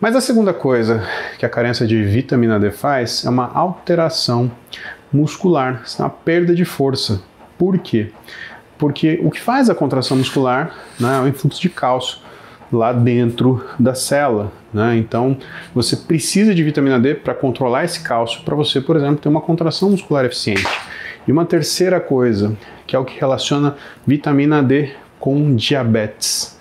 Mas 0.00 0.16
a 0.16 0.20
segunda 0.20 0.52
coisa 0.52 1.06
que 1.38 1.46
a 1.46 1.48
carência 1.48 1.86
de 1.86 2.02
vitamina 2.02 2.58
D 2.58 2.72
faz 2.72 3.24
é 3.24 3.30
uma 3.30 3.46
alteração 3.52 4.50
muscular, 5.12 5.84
é 5.96 6.02
uma 6.02 6.10
perda 6.10 6.56
de 6.56 6.64
força. 6.64 7.22
Por 7.56 7.78
quê? 7.78 8.10
Porque 8.82 9.20
o 9.22 9.30
que 9.30 9.40
faz 9.40 9.70
a 9.70 9.76
contração 9.76 10.16
muscular 10.16 10.74
né, 10.98 11.16
é 11.16 11.20
o 11.20 11.28
influxo 11.28 11.62
de 11.62 11.68
cálcio 11.68 12.18
lá 12.72 12.92
dentro 12.92 13.64
da 13.78 13.94
célula. 13.94 14.50
Né? 14.74 14.96
Então, 14.96 15.36
você 15.72 15.94
precisa 15.94 16.52
de 16.52 16.64
vitamina 16.64 16.98
D 16.98 17.14
para 17.14 17.32
controlar 17.32 17.84
esse 17.84 18.02
cálcio, 18.02 18.42
para 18.42 18.56
você, 18.56 18.80
por 18.80 18.96
exemplo, 18.96 19.18
ter 19.18 19.28
uma 19.28 19.40
contração 19.40 19.88
muscular 19.90 20.24
eficiente. 20.24 20.66
E 21.28 21.30
uma 21.30 21.44
terceira 21.44 22.00
coisa, 22.00 22.56
que 22.84 22.96
é 22.96 22.98
o 22.98 23.04
que 23.04 23.20
relaciona 23.20 23.76
vitamina 24.04 24.60
D 24.60 24.90
com 25.20 25.54
diabetes. 25.54 26.51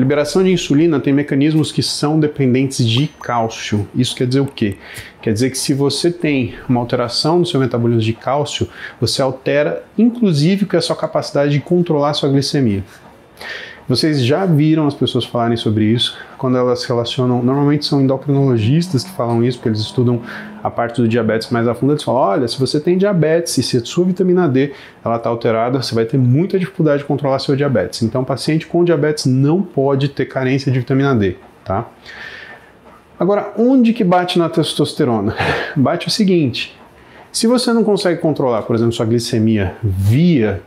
A 0.00 0.02
liberação 0.02 0.42
de 0.42 0.50
insulina 0.50 0.98
tem 0.98 1.12
mecanismos 1.12 1.70
que 1.70 1.82
são 1.82 2.18
dependentes 2.18 2.88
de 2.88 3.06
cálcio. 3.06 3.86
Isso 3.94 4.16
quer 4.16 4.26
dizer 4.26 4.40
o 4.40 4.46
quê? 4.46 4.78
Quer 5.20 5.30
dizer 5.34 5.50
que 5.50 5.58
se 5.58 5.74
você 5.74 6.10
tem 6.10 6.54
uma 6.66 6.80
alteração 6.80 7.40
no 7.40 7.44
seu 7.44 7.60
metabolismo 7.60 8.00
de 8.00 8.14
cálcio, 8.14 8.66
você 8.98 9.20
altera 9.20 9.84
inclusive 9.98 10.64
com 10.64 10.74
a 10.74 10.80
sua 10.80 10.96
capacidade 10.96 11.52
de 11.52 11.60
controlar 11.60 12.08
a 12.08 12.14
sua 12.14 12.30
glicemia. 12.30 12.82
Vocês 13.90 14.24
já 14.24 14.46
viram 14.46 14.86
as 14.86 14.94
pessoas 14.94 15.24
falarem 15.24 15.56
sobre 15.56 15.84
isso 15.84 16.16
quando 16.38 16.56
elas 16.56 16.84
relacionam. 16.84 17.42
Normalmente 17.42 17.84
são 17.84 18.00
endocrinologistas 18.00 19.02
que 19.02 19.10
falam 19.10 19.42
isso, 19.42 19.58
porque 19.58 19.68
eles 19.68 19.80
estudam 19.80 20.22
a 20.62 20.70
parte 20.70 21.02
do 21.02 21.08
diabetes 21.08 21.50
mais 21.50 21.66
a 21.66 21.74
fundo. 21.74 21.94
Eles 21.94 22.04
falam: 22.04 22.20
olha, 22.20 22.46
se 22.46 22.56
você 22.56 22.78
tem 22.78 22.96
diabetes 22.96 23.58
e 23.58 23.64
se 23.64 23.78
a 23.78 23.84
sua 23.84 24.04
vitamina 24.04 24.48
D 24.48 24.72
ela 25.04 25.16
está 25.16 25.28
alterada, 25.28 25.82
você 25.82 25.92
vai 25.92 26.04
ter 26.04 26.18
muita 26.18 26.56
dificuldade 26.56 26.98
de 26.98 27.04
controlar 27.04 27.40
seu 27.40 27.56
diabetes. 27.56 28.00
Então, 28.02 28.22
paciente 28.22 28.64
com 28.64 28.84
diabetes 28.84 29.26
não 29.26 29.60
pode 29.60 30.10
ter 30.10 30.26
carência 30.26 30.70
de 30.70 30.78
vitamina 30.78 31.12
D, 31.12 31.36
tá? 31.64 31.88
Agora, 33.18 33.52
onde 33.58 33.92
que 33.92 34.04
bate 34.04 34.38
na 34.38 34.48
testosterona? 34.48 35.34
Bate 35.74 36.06
o 36.06 36.10
seguinte: 36.12 36.78
se 37.32 37.48
você 37.48 37.72
não 37.72 37.82
consegue 37.82 38.20
controlar, 38.20 38.62
por 38.62 38.76
exemplo, 38.76 38.92
sua 38.92 39.06
glicemia 39.06 39.74
via 39.82 40.62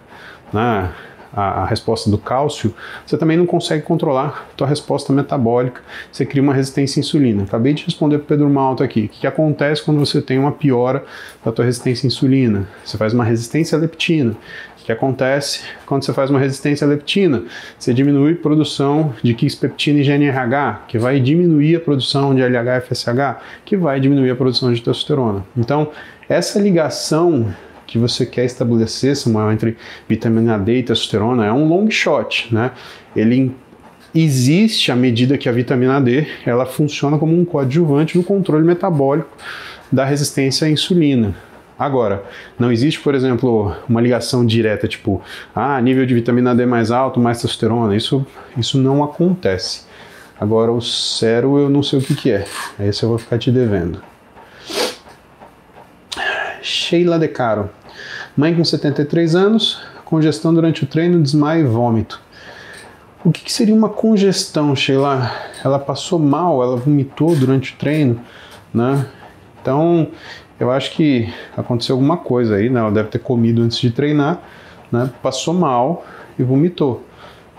né, 0.51 0.89
a, 1.33 1.63
a, 1.63 1.65
resposta 1.65 2.09
do 2.09 2.17
cálcio, 2.17 2.73
você 3.05 3.17
também 3.17 3.35
não 3.35 3.45
consegue 3.45 3.83
controlar 3.83 4.47
a 4.51 4.55
tua 4.55 4.67
resposta 4.67 5.11
metabólica, 5.11 5.81
você 6.11 6.25
cria 6.25 6.41
uma 6.41 6.53
resistência 6.53 6.99
à 6.99 7.01
insulina. 7.01 7.43
Acabei 7.43 7.73
de 7.73 7.83
responder 7.85 8.19
para 8.19 8.25
o 8.25 8.27
Pedro 8.27 8.49
Malta 8.49 8.83
aqui. 8.83 9.05
O 9.05 9.09
que, 9.09 9.21
que 9.21 9.27
acontece 9.27 9.83
quando 9.83 9.99
você 9.99 10.21
tem 10.21 10.37
uma 10.37 10.51
piora 10.51 11.03
da 11.43 11.51
tua 11.51 11.65
resistência 11.65 12.05
à 12.05 12.07
insulina? 12.07 12.67
Você 12.83 12.97
faz 12.97 13.13
uma 13.13 13.23
resistência 13.23 13.77
à 13.77 13.81
leptina. 13.81 14.35
O 14.83 14.85
que 14.85 14.91
acontece 14.91 15.61
quando 15.85 16.03
você 16.03 16.11
faz 16.11 16.29
uma 16.29 16.39
resistência 16.39 16.85
à 16.85 16.89
leptina? 16.89 17.43
Você 17.79 17.93
diminui 17.93 18.33
a 18.33 18.35
produção 18.35 19.13
de 19.23 19.33
quispetina 19.33 19.99
e 19.99 20.03
GNRH, 20.03 20.81
que 20.89 20.97
vai 20.97 21.21
diminuir 21.21 21.77
a 21.77 21.79
produção 21.79 22.35
de 22.35 22.41
LH-FSH, 22.41 23.37
que 23.63 23.77
vai 23.77 24.01
diminuir 24.01 24.31
a 24.31 24.35
produção 24.35 24.73
de 24.73 24.81
testosterona. 24.81 25.45
Então, 25.55 25.89
essa 26.27 26.59
ligação 26.59 27.53
que 27.93 27.99
você 27.99 28.25
quer 28.25 28.43
estabelecer, 28.43 29.15
Samuel, 29.15 29.51
entre 29.51 29.77
vitamina 30.09 30.57
D 30.57 30.79
e 30.79 30.83
testosterona 30.83 31.45
é 31.45 31.53
um 31.53 31.67
long 31.67 31.91
shot, 31.91 32.51
né? 32.51 32.71
Ele 33.15 33.51
existe 34.15 34.91
à 34.91 34.95
medida 34.95 35.37
que 35.37 35.47
a 35.47 35.51
vitamina 35.51 36.01
D 36.01 36.25
ela 36.43 36.65
funciona 36.65 37.19
como 37.19 37.39
um 37.39 37.45
coadjuvante 37.45 38.17
no 38.17 38.23
controle 38.23 38.65
metabólico 38.65 39.29
da 39.91 40.03
resistência 40.03 40.65
à 40.65 40.71
insulina. 40.71 41.35
Agora, 41.77 42.23
não 42.57 42.71
existe, 42.71 42.99
por 42.99 43.13
exemplo, 43.13 43.75
uma 43.87 44.01
ligação 44.01 44.43
direta, 44.43 44.87
tipo, 44.87 45.21
ah, 45.53 45.79
nível 45.79 46.03
de 46.07 46.15
vitamina 46.15 46.55
D 46.55 46.65
mais 46.65 46.89
alto, 46.89 47.19
mais 47.19 47.41
testosterona. 47.41 47.95
Isso, 47.95 48.25
isso 48.57 48.79
não 48.79 49.03
acontece. 49.03 49.83
Agora, 50.41 50.71
o 50.71 50.81
cero 50.81 51.59
eu 51.59 51.69
não 51.69 51.83
sei 51.83 51.99
o 51.99 52.01
que, 52.01 52.15
que 52.15 52.31
é. 52.31 52.45
Esse 52.79 53.03
eu 53.03 53.09
vou 53.09 53.19
ficar 53.19 53.37
te 53.37 53.51
devendo. 53.51 54.01
Sheila 56.63 57.19
De 57.19 57.27
Caro. 57.27 57.69
Mãe 58.35 58.55
com 58.55 58.63
73 58.63 59.35
anos, 59.35 59.81
congestão 60.05 60.53
durante 60.53 60.83
o 60.83 60.87
treino, 60.87 61.21
desmaio 61.21 61.65
e 61.65 61.67
vômito. 61.67 62.19
O 63.23 63.31
que, 63.31 63.43
que 63.43 63.53
seria 63.53 63.75
uma 63.75 63.89
congestão, 63.89 64.75
Sheila? 64.75 65.31
Ela 65.63 65.79
passou 65.79 66.19
mal, 66.19 66.61
ela 66.61 66.75
vomitou 66.75 67.35
durante 67.35 67.73
o 67.73 67.77
treino, 67.77 68.19
né? 68.73 69.05
Então, 69.61 70.07
eu 70.59 70.71
acho 70.71 70.91
que 70.91 71.31
aconteceu 71.55 71.95
alguma 71.95 72.17
coisa 72.17 72.55
aí, 72.55 72.69
né? 72.69 72.79
Ela 72.79 72.91
deve 72.91 73.09
ter 73.09 73.19
comido 73.19 73.61
antes 73.61 73.77
de 73.79 73.91
treinar, 73.91 74.41
né? 74.91 75.09
Passou 75.21 75.53
mal 75.53 76.05
e 76.37 76.43
vomitou, 76.43 77.05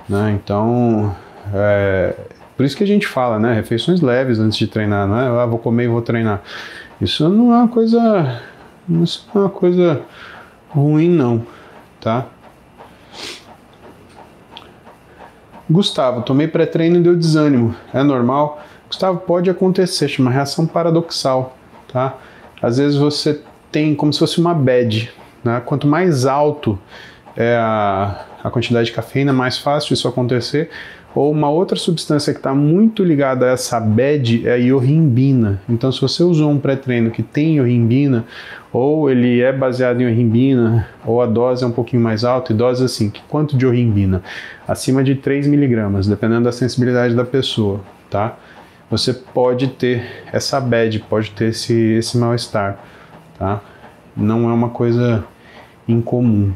né? 0.09 0.39
Então, 0.39 1.15
é, 1.55 2.15
por 2.57 2.67
isso 2.67 2.77
que 2.77 2.85
a 2.85 2.87
gente 2.87 3.07
fala, 3.07 3.39
né? 3.39 3.55
Refeições 3.55 4.01
leves 4.01 4.39
antes 4.39 4.59
de 4.59 4.67
treinar, 4.67 5.07
não 5.07 5.19
é? 5.19 5.43
Ah, 5.43 5.47
vou 5.47 5.59
comer 5.59 5.85
e 5.85 5.89
vou 5.89 6.03
treinar. 6.03 6.43
Isso 7.01 7.29
não 7.29 7.55
é 7.55 7.59
uma 7.59 7.69
coisa, 7.69 8.41
isso 9.03 9.27
não 9.33 9.43
é 9.43 9.45
uma 9.47 9.51
coisa 9.51 10.03
ruim 10.75 11.09
não, 11.09 11.47
tá? 12.01 12.27
Gustavo, 15.71 16.23
tomei 16.23 16.47
pré-treino 16.47 16.97
e 16.97 17.01
deu 17.01 17.17
desânimo. 17.17 17.75
É 17.93 18.03
normal? 18.03 18.63
Gustavo, 18.89 19.21
pode 19.21 19.49
acontecer, 19.49 20.09
chama 20.09 20.31
reação 20.31 20.67
paradoxal, 20.67 21.57
tá? 21.91 22.17
Às 22.61 22.79
vezes 22.79 22.99
você 22.99 23.41
tem 23.73 23.95
como 23.95 24.13
se 24.13 24.19
fosse 24.19 24.39
uma 24.39 24.53
bad, 24.53 25.11
né? 25.43 25.63
Quanto 25.65 25.87
mais 25.87 26.27
alto 26.27 26.79
é 27.37 27.57
a, 27.57 28.27
a 28.45 28.51
quantidade 28.51 28.87
de 28.87 28.93
cafeína, 28.93 29.33
mais 29.33 29.57
fácil 29.57 29.95
isso 29.95 30.07
acontecer. 30.07 30.69
Ou 31.15 31.31
uma 31.33 31.49
outra 31.49 31.79
substância 31.79 32.35
que 32.35 32.41
está 32.41 32.53
muito 32.55 33.03
ligada 33.03 33.47
a 33.47 33.51
essa 33.51 33.81
BED 33.81 34.47
é 34.47 34.53
a 34.53 34.57
iorrimbina. 34.57 35.63
Então, 35.67 35.91
se 35.91 36.01
você 36.01 36.23
usou 36.23 36.51
um 36.51 36.59
pré-treino 36.59 37.11
que 37.11 37.23
tem 37.23 37.57
iorrimbina, 37.57 38.27
ou 38.71 39.09
ele 39.09 39.41
é 39.41 39.53
baseado 39.53 40.01
em 40.01 40.05
iorrimbina, 40.05 40.89
ou 41.07 41.23
a 41.23 41.27
dose 41.27 41.65
é 41.65 41.67
um 41.67 41.71
pouquinho 41.71 42.03
mais 42.03 42.25
alta, 42.25 42.53
e 42.53 42.57
dose 42.57 42.85
assim, 42.85 43.11
quanto 43.29 43.57
de 43.57 43.65
iorrimbina? 43.65 44.23
Acima 44.69 45.03
de 45.03 45.15
3 45.15 45.47
miligramas, 45.47 46.07
dependendo 46.07 46.45
da 46.45 46.53
sensibilidade 46.53 47.15
da 47.15 47.25
pessoa, 47.25 47.81
tá? 48.11 48.37
Você 48.91 49.15
pode 49.15 49.69
ter 49.69 50.05
essa 50.33 50.61
BED, 50.61 50.99
pode 51.09 51.31
ter 51.31 51.47
esse, 51.47 51.73
esse 51.73 52.19
mal-estar, 52.19 52.79
tá? 53.39 53.63
Não 54.17 54.51
é 54.51 54.53
uma 54.53 54.69
coisa 54.69 55.25
incomum. 55.89 56.53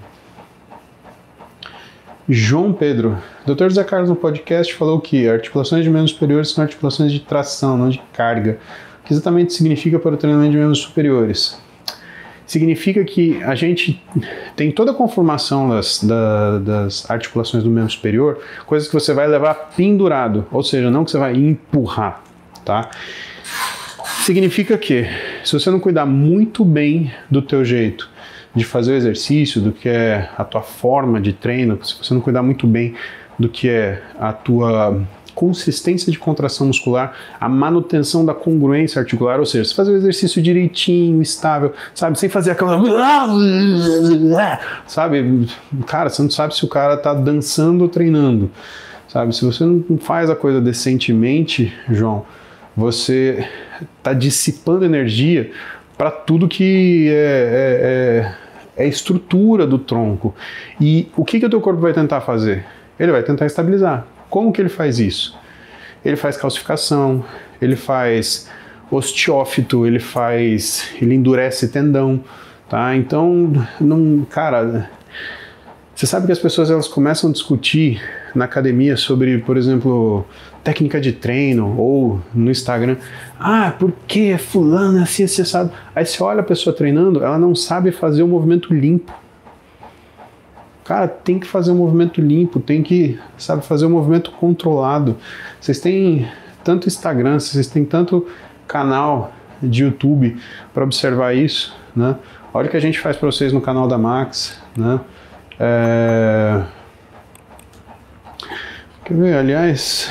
João 2.28 2.74
Pedro, 2.74 3.16
Dr. 3.46 3.70
Zé 3.70 3.82
Carlos 3.82 4.10
no 4.10 4.16
podcast 4.16 4.74
falou 4.74 5.00
que 5.00 5.26
articulações 5.26 5.82
de 5.82 5.88
membros 5.88 6.10
superiores 6.10 6.50
são 6.50 6.62
articulações 6.62 7.10
de 7.10 7.20
tração, 7.20 7.78
não 7.78 7.88
de 7.88 8.02
carga. 8.12 8.58
O 9.00 9.06
que 9.06 9.14
exatamente 9.14 9.54
significa 9.54 9.98
para 9.98 10.14
o 10.14 10.16
treinamento 10.18 10.50
de 10.50 10.58
membros 10.58 10.80
superiores? 10.80 11.58
Significa 12.46 13.02
que 13.02 13.42
a 13.42 13.54
gente 13.54 14.02
tem 14.54 14.70
toda 14.70 14.90
a 14.90 14.94
conformação 14.94 15.70
das, 15.70 16.04
da, 16.04 16.58
das 16.58 17.10
articulações 17.10 17.64
do 17.64 17.70
membro 17.70 17.90
superior, 17.90 18.38
coisas 18.66 18.88
que 18.88 18.94
você 18.94 19.14
vai 19.14 19.26
levar 19.26 19.54
pendurado, 19.74 20.46
ou 20.52 20.62
seja, 20.62 20.90
não 20.90 21.06
que 21.06 21.10
você 21.10 21.18
vai 21.18 21.34
empurrar, 21.34 22.22
tá? 22.62 22.90
Significa 24.24 24.76
que 24.76 25.06
se 25.42 25.58
você 25.58 25.70
não 25.70 25.80
cuidar 25.80 26.04
muito 26.04 26.62
bem 26.62 27.10
do 27.30 27.40
teu 27.40 27.64
jeito, 27.64 28.10
de 28.58 28.64
fazer 28.64 28.92
o 28.92 28.96
exercício, 28.96 29.60
do 29.60 29.72
que 29.72 29.88
é 29.88 30.28
a 30.36 30.44
tua 30.44 30.62
forma 30.62 31.20
de 31.20 31.32
treino, 31.32 31.78
se 31.84 31.96
você 31.96 32.12
não 32.12 32.20
cuidar 32.20 32.42
muito 32.42 32.66
bem 32.66 32.94
do 33.38 33.48
que 33.48 33.68
é 33.68 34.02
a 34.18 34.32
tua 34.32 35.00
consistência 35.34 36.10
de 36.10 36.18
contração 36.18 36.66
muscular, 36.66 37.14
a 37.40 37.48
manutenção 37.48 38.26
da 38.26 38.34
congruência 38.34 38.98
articular, 38.98 39.38
ou 39.38 39.46
seja, 39.46 39.64
se 39.64 39.74
fazer 39.74 39.92
o 39.92 39.96
exercício 39.96 40.42
direitinho, 40.42 41.22
estável, 41.22 41.72
sabe, 41.94 42.18
sem 42.18 42.28
fazer 42.28 42.50
aquela 42.50 42.76
sabe, 44.84 45.48
cara, 45.86 46.10
você 46.10 46.22
não 46.22 46.30
sabe 46.30 46.56
se 46.56 46.64
o 46.64 46.68
cara 46.68 46.96
tá 46.96 47.14
dançando 47.14 47.82
ou 47.82 47.88
treinando, 47.88 48.50
sabe, 49.06 49.32
se 49.32 49.44
você 49.44 49.64
não 49.64 49.96
faz 49.98 50.28
a 50.28 50.34
coisa 50.34 50.60
decentemente, 50.60 51.72
João, 51.88 52.26
você 52.76 53.48
tá 54.02 54.12
dissipando 54.12 54.84
energia 54.84 55.52
para 55.96 56.10
tudo 56.10 56.48
que 56.48 57.08
é, 57.10 57.12
é, 57.12 58.34
é 58.34 58.47
é 58.78 58.84
a 58.84 58.86
estrutura 58.86 59.66
do 59.66 59.78
tronco. 59.78 60.34
E 60.80 61.10
o 61.16 61.24
que, 61.24 61.40
que 61.40 61.46
o 61.46 61.50
teu 61.50 61.60
corpo 61.60 61.80
vai 61.80 61.92
tentar 61.92 62.20
fazer? 62.20 62.64
Ele 62.98 63.12
vai 63.12 63.22
tentar 63.22 63.44
estabilizar. 63.44 64.06
Como 64.30 64.52
que 64.52 64.62
ele 64.62 64.68
faz 64.68 65.00
isso? 65.00 65.36
Ele 66.04 66.16
faz 66.16 66.36
calcificação, 66.36 67.24
ele 67.60 67.74
faz 67.74 68.48
osteófito, 68.90 69.84
ele 69.84 69.98
faz, 69.98 70.90
ele 71.02 71.14
endurece 71.14 71.68
tendão, 71.68 72.22
tá? 72.68 72.94
Então, 72.94 73.52
não, 73.80 74.24
cara, 74.30 74.88
Você 75.98 76.06
sabe 76.06 76.26
que 76.26 76.32
as 76.32 76.38
pessoas 76.38 76.70
elas 76.70 76.86
começam 76.86 77.28
a 77.28 77.32
discutir 77.32 78.00
na 78.32 78.44
academia 78.44 78.96
sobre, 78.96 79.38
por 79.38 79.56
exemplo, 79.56 80.24
técnica 80.62 81.00
de 81.00 81.10
treino 81.10 81.76
ou 81.76 82.20
no 82.32 82.52
Instagram, 82.52 82.98
ah, 83.36 83.74
por 83.76 83.92
que 84.06 84.38
fulano 84.38 85.00
é 85.00 85.02
assim 85.02 85.24
acessado? 85.24 85.72
Aí 85.96 86.06
você 86.06 86.22
olha 86.22 86.38
a 86.38 86.44
pessoa 86.44 86.72
treinando, 86.72 87.24
ela 87.24 87.36
não 87.36 87.52
sabe 87.52 87.90
fazer 87.90 88.22
o 88.22 88.28
movimento 88.28 88.72
limpo. 88.72 89.12
Cara, 90.84 91.08
tem 91.08 91.36
que 91.36 91.48
fazer 91.48 91.72
um 91.72 91.78
movimento 91.78 92.20
limpo, 92.20 92.60
tem 92.60 92.80
que, 92.80 93.18
sabe, 93.36 93.66
fazer 93.66 93.86
um 93.86 93.90
movimento 93.90 94.30
controlado. 94.30 95.16
Vocês 95.60 95.80
têm 95.80 96.28
tanto 96.62 96.86
Instagram, 96.86 97.40
vocês 97.40 97.66
têm 97.66 97.84
tanto 97.84 98.24
canal 98.68 99.32
de 99.60 99.82
YouTube 99.82 100.36
para 100.72 100.84
observar 100.84 101.34
isso, 101.34 101.76
né? 101.96 102.14
Olha 102.54 102.68
o 102.68 102.70
que 102.70 102.76
a 102.76 102.80
gente 102.80 103.00
faz 103.00 103.16
para 103.16 103.28
vocês 103.28 103.52
no 103.52 103.60
canal 103.60 103.88
da 103.88 103.98
Max, 103.98 104.62
né? 104.76 105.00
É... 105.60 106.62
Quer 109.04 109.14
ver, 109.14 109.34
aliás... 109.36 110.10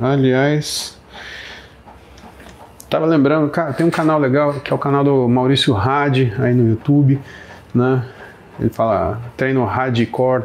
Aliás, 0.00 0.96
tava 2.88 3.04
lembrando, 3.04 3.50
tem 3.76 3.84
um 3.84 3.90
canal 3.90 4.20
legal 4.20 4.54
que 4.60 4.72
é 4.72 4.74
o 4.74 4.78
canal 4.78 5.02
do 5.02 5.28
Maurício 5.28 5.76
Hadi 5.76 6.32
aí 6.38 6.54
no 6.54 6.68
YouTube, 6.68 7.20
né? 7.74 8.04
Ele 8.60 8.70
fala 8.70 9.20
treino 9.36 9.64
hardcore, 9.64 10.44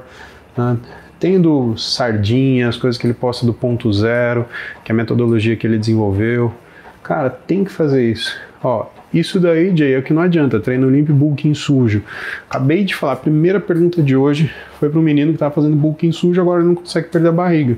né? 0.57 0.77
Tem 1.23 1.39
do 1.39 1.77
Sardinha, 1.77 2.67
as 2.67 2.75
coisas 2.75 2.99
que 2.99 3.07
ele 3.07 3.13
posta 3.13 3.45
do 3.45 3.53
ponto 3.53 3.93
zero, 3.93 4.45
que 4.83 4.91
é 4.91 4.93
a 4.93 4.95
metodologia 4.97 5.55
que 5.55 5.65
ele 5.65 5.77
desenvolveu. 5.77 6.53
Cara, 7.01 7.29
tem 7.29 7.63
que 7.63 7.71
fazer 7.71 8.11
isso. 8.11 8.37
Ó, 8.61 8.87
isso 9.13 9.39
daí, 9.39 9.73
Jay, 9.73 9.93
é 9.93 9.99
o 9.99 10.03
que 10.03 10.11
não 10.11 10.21
adianta, 10.21 10.59
treino 10.59 10.89
limpo 10.89 11.11
e 11.11 11.13
bulking 11.13 11.53
sujo. 11.53 12.03
Acabei 12.49 12.83
de 12.83 12.93
falar, 12.93 13.13
a 13.13 13.15
primeira 13.15 13.61
pergunta 13.61 14.03
de 14.03 14.17
hoje 14.17 14.53
foi 14.77 14.89
para 14.89 14.99
um 14.99 15.01
menino 15.01 15.29
que 15.29 15.37
estava 15.37 15.55
fazendo 15.55 15.77
bulking 15.77 16.11
sujo, 16.11 16.41
agora 16.41 16.61
não 16.61 16.75
consegue 16.75 17.07
perder 17.07 17.29
a 17.29 17.31
barriga. 17.31 17.77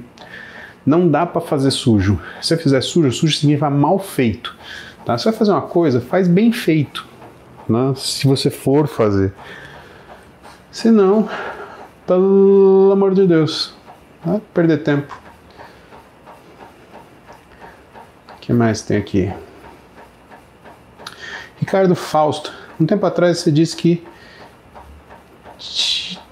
Não 0.84 1.08
dá 1.08 1.24
para 1.24 1.40
fazer 1.40 1.70
sujo. 1.70 2.20
Se 2.42 2.48
você 2.48 2.58
fizer 2.58 2.82
sujo, 2.82 3.12
sujo 3.12 3.38
significa 3.38 3.70
mal 3.70 4.00
feito. 4.00 4.56
Tá? 5.06 5.20
Se 5.20 5.26
vai 5.26 5.34
fazer 5.36 5.52
uma 5.52 5.62
coisa, 5.62 6.02
faz 6.02 6.28
bem 6.28 6.52
feito. 6.52 7.06
Né? 7.70 7.94
Se 7.96 8.26
você 8.26 8.50
for 8.50 8.88
fazer. 8.88 9.32
Se 10.72 10.90
não, 10.90 11.30
pelo 12.06 12.92
amor 12.94 13.14
de 13.14 13.28
Deus, 13.28 13.74
vai 14.24 14.42
perder 14.54 14.84
tempo. 14.84 15.18
O 18.36 18.40
que 18.40 18.54
mais 18.54 18.82
tem 18.82 18.98
aqui? 18.98 19.34
Ricardo 21.58 21.96
Fausto, 21.96 22.54
um 22.80 22.86
tempo 22.86 23.06
atrás 23.06 23.40
você 23.40 23.52
disse 23.52 23.76
que 23.76 24.06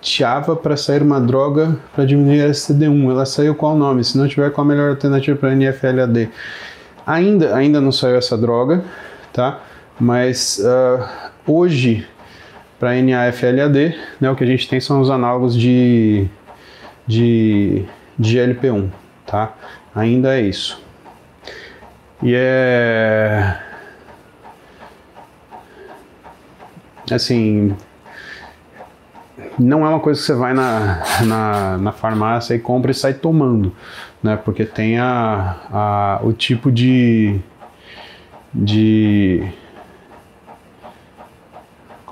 Tiava 0.04 0.54
para 0.54 0.76
sair 0.76 1.02
uma 1.02 1.20
droga 1.20 1.78
para 1.96 2.04
diminuir 2.04 2.44
a 2.44 2.50
SCD1. 2.50 3.10
Ela 3.10 3.26
saiu 3.26 3.56
qual 3.56 3.76
nome? 3.76 4.04
Se 4.04 4.18
não 4.18 4.28
tiver, 4.28 4.52
qual 4.52 4.66
a 4.66 4.68
melhor 4.68 4.90
alternativa 4.90 5.38
para 5.38 5.56
NFLAD? 5.56 6.30
Ainda, 7.08 7.56
ainda 7.56 7.80
não 7.80 7.92
saiu 7.92 8.18
essa 8.18 8.38
droga, 8.38 8.84
tá? 9.32 9.62
Mas 9.98 10.60
uh, 10.60 11.04
hoje, 11.48 12.06
para 12.84 13.02
NAFLAD, 13.02 13.98
né, 14.20 14.30
o 14.30 14.36
que 14.36 14.44
a 14.44 14.48
gente 14.48 14.68
tem 14.68 14.78
são 14.78 15.00
os 15.00 15.10
análogos 15.10 15.56
de, 15.56 16.28
de, 17.08 17.86
de 18.20 18.38
GLP-1, 18.38 18.90
tá? 19.26 19.54
Ainda 19.96 20.38
é 20.38 20.42
isso. 20.42 20.84
E 22.22 22.34
é. 22.36 23.58
Assim, 27.10 27.74
não 29.58 29.86
é 29.86 29.90
uma 29.90 30.02
coisa 30.02 30.20
que 30.20 30.26
você 30.26 30.34
vai 30.34 30.54
na, 30.54 31.02
na, 31.26 31.78
na 31.78 31.92
farmácia 31.94 32.54
e 32.54 32.60
compra 32.60 32.92
e 32.92 32.94
sai 32.94 33.14
tomando, 33.14 33.74
né? 34.22 34.36
Porque 34.36 34.66
tem 34.66 35.00
a, 35.00 35.56
a, 35.72 36.20
o 36.22 36.34
tipo 36.34 36.70
de, 36.70 37.40
de. 38.54 39.42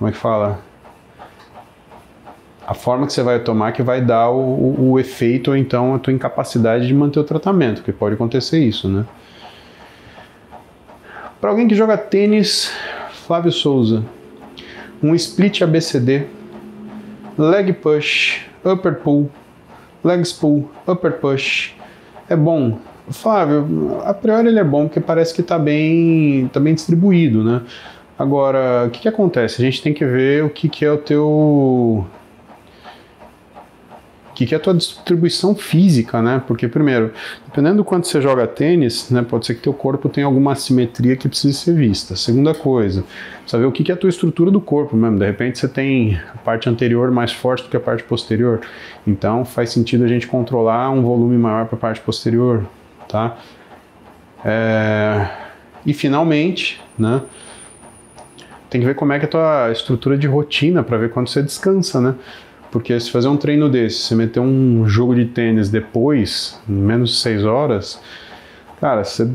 Como 0.02 0.10
é 0.10 0.14
que 0.14 0.18
fala? 0.18 0.60
A 2.66 2.74
forma 2.74 3.06
que 3.06 3.14
você 3.14 3.22
vai 3.22 3.38
tomar 3.38 3.72
que 3.72 3.84
vai 3.84 4.02
dar 4.02 4.32
o, 4.32 4.40
o, 4.40 4.92
o 4.94 5.00
efeito 5.00 5.52
ou 5.52 5.56
então 5.56 5.94
a 5.94 6.00
tua 6.00 6.12
incapacidade 6.12 6.88
de 6.88 6.94
manter 6.96 7.20
o 7.20 7.24
tratamento, 7.24 7.84
que 7.84 7.92
pode 7.92 8.16
acontecer 8.16 8.58
isso, 8.58 8.90
né? 8.90 9.06
Para 11.40 11.52
alguém 11.52 11.68
que 11.68 11.76
joga 11.76 12.00
tênis, 12.00 12.74
Flávio 13.28 13.52
Souza, 13.52 14.04
um 15.04 15.14
split 15.14 15.62
ABCD 15.62 16.26
leg 17.38 17.72
push, 17.72 18.44
upper 18.66 18.96
pull, 18.96 19.30
legs 20.04 20.34
pull, 20.34 20.68
upper 20.88 21.12
push. 21.20 21.76
É 22.28 22.36
bom. 22.36 22.80
Flávio, 23.12 24.02
a 24.04 24.16
priori 24.16 24.48
ele 24.48 24.60
é 24.60 24.64
bom 24.64 24.88
porque 24.88 25.00
parece 25.00 25.32
que 25.32 25.42
está 25.42 25.60
bem, 25.60 26.50
tá 26.52 26.60
bem 26.60 26.74
distribuído, 26.74 27.44
né? 27.44 27.62
Agora, 28.22 28.86
o 28.86 28.92
que, 28.92 29.00
que 29.02 29.08
acontece? 29.08 29.60
A 29.60 29.66
gente 29.66 29.82
tem 29.82 29.96
que 29.96 30.06
ver 30.06 30.44
o 30.44 30.50
que, 30.52 30.70
que 30.70 30.86
é 30.86 30.92
o 30.92 30.98
teu 31.00 32.06
que, 34.36 34.46
que 34.46 34.54
é 34.54 34.58
a 34.58 34.60
tua 34.60 34.76
distribuição 34.76 35.56
física, 35.56 36.22
né? 36.22 36.40
Porque, 36.48 36.68
primeiro, 36.68 37.12
dependendo 37.48 37.78
do 37.78 37.84
quanto 37.84 38.08
você 38.08 38.22
joga 38.22 38.46
tênis, 38.46 39.10
né, 39.10 39.26
pode 39.28 39.48
ser 39.48 39.56
que 39.56 39.62
teu 39.62 39.74
corpo 39.74 40.08
tenha 40.08 40.28
alguma 40.28 40.52
assimetria 40.52 41.16
que 41.16 41.28
precise 41.28 41.58
ser 41.58 41.74
vista. 41.74 42.16
Segunda 42.16 42.54
coisa, 42.54 43.04
saber 43.48 43.66
o 43.66 43.72
que, 43.72 43.84
que 43.84 43.92
é 43.92 43.96
a 43.96 43.98
tua 43.98 44.10
estrutura 44.10 44.52
do 44.52 44.62
corpo 44.62 44.96
mesmo. 44.96 45.18
De 45.18 45.26
repente 45.26 45.58
você 45.58 45.68
tem 45.68 46.20
a 46.32 46.38
parte 46.38 46.70
anterior 46.70 47.10
mais 47.10 47.32
forte 47.32 47.64
do 47.64 47.70
que 47.70 47.78
a 47.78 47.80
parte 47.80 48.04
posterior. 48.04 48.62
Então 49.06 49.44
faz 49.44 49.72
sentido 49.72 50.04
a 50.04 50.08
gente 50.08 50.28
controlar 50.28 50.92
um 50.92 51.02
volume 51.02 51.38
maior 51.38 51.66
para 51.66 51.76
a 51.76 51.80
parte 51.80 52.02
posterior, 52.02 52.68
tá? 53.10 53.36
É... 54.46 55.28
E 55.84 55.92
finalmente, 55.92 56.80
né? 57.00 57.22
Tem 58.72 58.80
que 58.80 58.88
ver 58.88 58.96
como 58.96 59.12
é 59.12 59.20
que 59.20 59.26
é 59.26 59.28
a 59.28 59.30
tua 59.30 59.70
estrutura 59.70 60.18
de 60.18 60.26
rotina 60.28 60.82
para 60.82 60.98
ver 60.98 61.10
quando 61.12 61.28
você 61.28 61.44
descansa, 61.44 62.00
né? 62.00 62.16
Porque 62.72 62.98
se 62.98 63.12
fazer 63.12 63.28
um 63.28 63.36
treino 63.36 63.68
desse, 63.68 64.00
você 64.00 64.16
meter 64.16 64.40
um 64.40 64.88
jogo 64.88 65.14
de 65.14 65.26
tênis 65.26 65.70
depois, 65.70 66.58
menos 66.66 67.10
de 67.12 67.18
6 67.18 67.44
horas, 67.44 68.02
cara, 68.80 69.04
você 69.04 69.30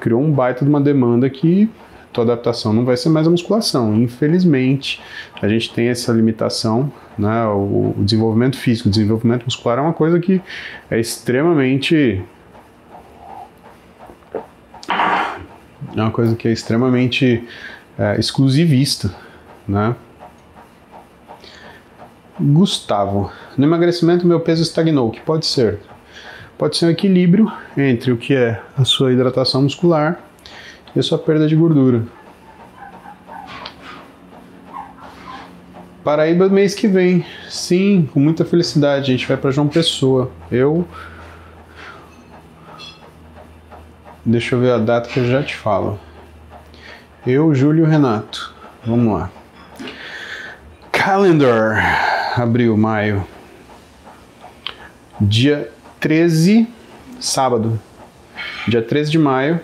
criou 0.00 0.20
um 0.20 0.32
baita 0.32 0.64
de 0.64 0.68
uma 0.68 0.80
demanda 0.80 1.30
que 1.30 1.70
tua 2.12 2.24
adaptação 2.24 2.72
não 2.72 2.84
vai 2.84 2.96
ser 2.96 3.10
mais 3.10 3.28
a 3.28 3.30
musculação. 3.30 3.94
Infelizmente, 3.94 5.00
a 5.40 5.46
gente 5.46 5.72
tem 5.72 5.86
essa 5.86 6.12
limitação, 6.12 6.92
né? 7.16 7.46
O, 7.46 7.94
o 7.96 8.02
desenvolvimento 8.04 8.56
físico, 8.56 8.88
o 8.88 8.90
desenvolvimento 8.90 9.44
muscular 9.44 9.78
é 9.78 9.82
uma 9.82 9.92
coisa 9.92 10.18
que 10.18 10.42
é 10.90 10.98
extremamente 10.98 12.24
é 14.88 16.02
uma 16.02 16.10
coisa 16.10 16.34
que 16.34 16.48
é 16.48 16.52
extremamente 16.52 17.44
é, 18.00 18.18
exclusivista, 18.18 19.14
né? 19.68 19.94
Gustavo, 22.40 23.30
no 23.58 23.66
emagrecimento 23.66 24.26
meu 24.26 24.40
peso 24.40 24.62
estagnou, 24.62 25.08
o 25.08 25.10
que 25.10 25.20
pode 25.20 25.44
ser? 25.44 25.80
Pode 26.56 26.78
ser 26.78 26.86
um 26.86 26.90
equilíbrio 26.90 27.52
entre 27.76 28.10
o 28.10 28.16
que 28.16 28.34
é 28.34 28.58
a 28.74 28.86
sua 28.86 29.12
hidratação 29.12 29.60
muscular 29.60 30.18
e 30.96 30.98
a 30.98 31.02
sua 31.02 31.18
perda 31.18 31.46
de 31.46 31.54
gordura. 31.54 32.02
Paraíba 36.02 36.48
mês 36.48 36.74
que 36.74 36.88
vem, 36.88 37.26
sim, 37.50 38.08
com 38.14 38.18
muita 38.18 38.46
felicidade. 38.46 39.12
A 39.12 39.16
gente 39.16 39.28
vai 39.28 39.36
para 39.36 39.50
João 39.50 39.68
Pessoa. 39.68 40.30
Eu. 40.50 40.88
Deixa 44.24 44.54
eu 44.54 44.60
ver 44.60 44.72
a 44.72 44.78
data 44.78 45.10
que 45.10 45.20
eu 45.20 45.26
já 45.26 45.42
te 45.42 45.54
falo. 45.54 46.00
Eu, 47.26 47.54
Júlio 47.54 47.84
Renato. 47.84 48.54
Vamos 48.82 49.12
lá. 49.12 49.30
Calendar 50.90 52.32
abril, 52.34 52.74
maio. 52.78 53.26
Dia 55.20 55.70
13, 56.00 56.66
sábado, 57.20 57.78
dia 58.66 58.80
13 58.80 59.10
de 59.10 59.18
maio, 59.18 59.60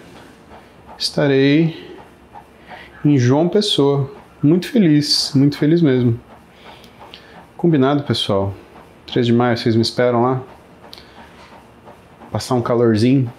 estarei 0.98 1.96
em 3.02 3.16
João 3.16 3.48
Pessoa. 3.48 4.12
Muito 4.42 4.68
feliz, 4.68 5.32
muito 5.34 5.56
feliz 5.56 5.80
mesmo. 5.80 6.20
Combinado, 7.56 8.02
pessoal. 8.02 8.52
13 9.06 9.28
de 9.28 9.32
maio, 9.32 9.56
vocês 9.56 9.74
me 9.74 9.80
esperam 9.80 10.22
lá? 10.22 10.42
Passar 12.30 12.54
um 12.54 12.60
calorzinho? 12.60 13.32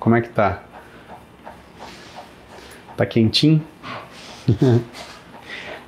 Como 0.00 0.16
é 0.16 0.20
que 0.20 0.30
tá? 0.30 0.64
Tá 2.96 3.06
quentinho? 3.06 3.62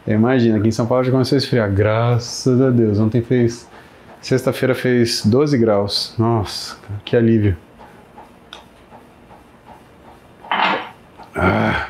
Imagina, 0.06 0.58
aqui 0.58 0.68
em 0.68 0.72
São 0.72 0.86
Paulo 0.86 1.02
já 1.04 1.10
começou 1.10 1.36
a 1.36 1.38
esfriar. 1.38 1.70
Graças 1.70 2.60
a 2.60 2.70
Deus. 2.70 2.98
Ontem 2.98 3.22
fez. 3.22 3.68
Sexta-feira 4.20 4.74
fez 4.74 5.24
12 5.24 5.58
graus. 5.58 6.14
Nossa, 6.18 6.76
que 7.04 7.16
alívio. 7.16 7.56
Ah. 11.34 11.88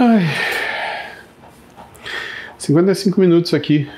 Ai. 0.00 0.26
55 2.58 3.20
minutos 3.20 3.52
aqui 3.52 3.88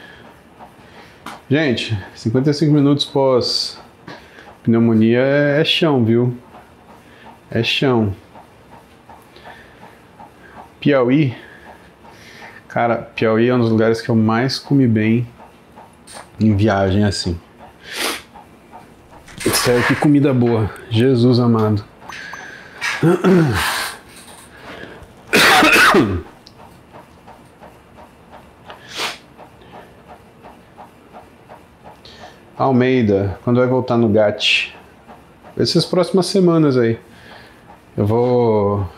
Gente, 1.49 1.97
55 2.13 2.73
minutos 2.73 3.05
pós 3.05 3.79
pneumonia 4.65 5.21
é 5.21 5.65
chão, 5.65 6.05
viu? 6.05 6.37
É 7.49 7.63
chão. 7.63 8.13
Piauí. 10.81 11.37
Cara, 12.67 12.97
Piauí 12.97 13.49
é 13.49 13.55
um 13.55 13.61
dos 13.61 13.71
lugares 13.71 14.01
que 14.01 14.09
eu 14.09 14.17
mais 14.17 14.59
comi 14.59 14.89
bem 14.89 15.25
em 16.41 16.57
viagem 16.57 17.05
assim. 17.05 17.39
Sério, 19.39 19.87
que 19.87 19.95
comida 19.95 20.35
boa. 20.35 20.69
Jesus 20.91 21.39
amado. 21.39 21.85
Almeida, 32.59 33.39
quando 33.45 33.59
vai 33.59 33.67
voltar 33.67 33.99
no 33.99 34.09
GAT? 34.09 34.75
Essas 35.59 35.85
próximas 35.85 36.25
semanas 36.25 36.79
aí. 36.79 36.99
Eu 37.95 38.07
vou. 38.07 38.89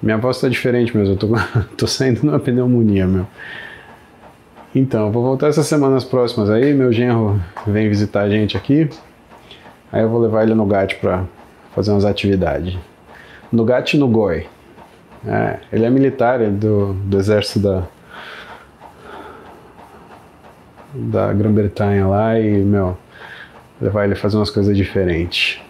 Minha 0.00 0.16
voz 0.16 0.40
tá 0.40 0.48
diferente 0.48 0.96
mesmo, 0.96 1.12
eu 1.12 1.18
tô, 1.18 1.28
tô 1.76 1.86
saindo 1.86 2.24
numa 2.24 2.38
pneumonia, 2.38 3.06
meu. 3.06 3.26
Então, 4.74 5.06
eu 5.06 5.12
vou 5.12 5.22
voltar 5.22 5.48
essas 5.48 5.66
semanas 5.66 6.04
próximas 6.04 6.48
aí. 6.48 6.72
Meu 6.72 6.90
genro 6.90 7.38
vem 7.66 7.86
visitar 7.88 8.22
a 8.22 8.30
gente 8.30 8.56
aqui. 8.56 8.88
Aí 9.92 10.00
eu 10.00 10.08
vou 10.08 10.20
levar 10.20 10.42
ele 10.42 10.54
no 10.54 10.64
GAT 10.64 10.94
pra 10.96 11.24
fazer 11.74 11.90
umas 11.90 12.06
atividades. 12.06 12.78
No 13.52 13.62
GAT 13.62 13.94
no 13.98 14.08
GOI. 14.08 14.46
É, 15.26 15.58
ele 15.70 15.84
é 15.84 15.90
militar 15.90 16.40
ele 16.40 16.50
é 16.50 16.52
do, 16.52 16.94
do 16.94 17.18
exército 17.18 17.58
da, 17.58 17.82
da 20.96 21.32
Grã-Bretanha 21.32 22.06
lá 22.06 22.38
e, 22.38 22.58
meu, 22.58 22.96
levar 23.80 24.04
ele 24.04 24.14
a 24.14 24.16
fazer 24.16 24.36
umas 24.36 24.50
coisas 24.50 24.76
diferentes. 24.76 25.60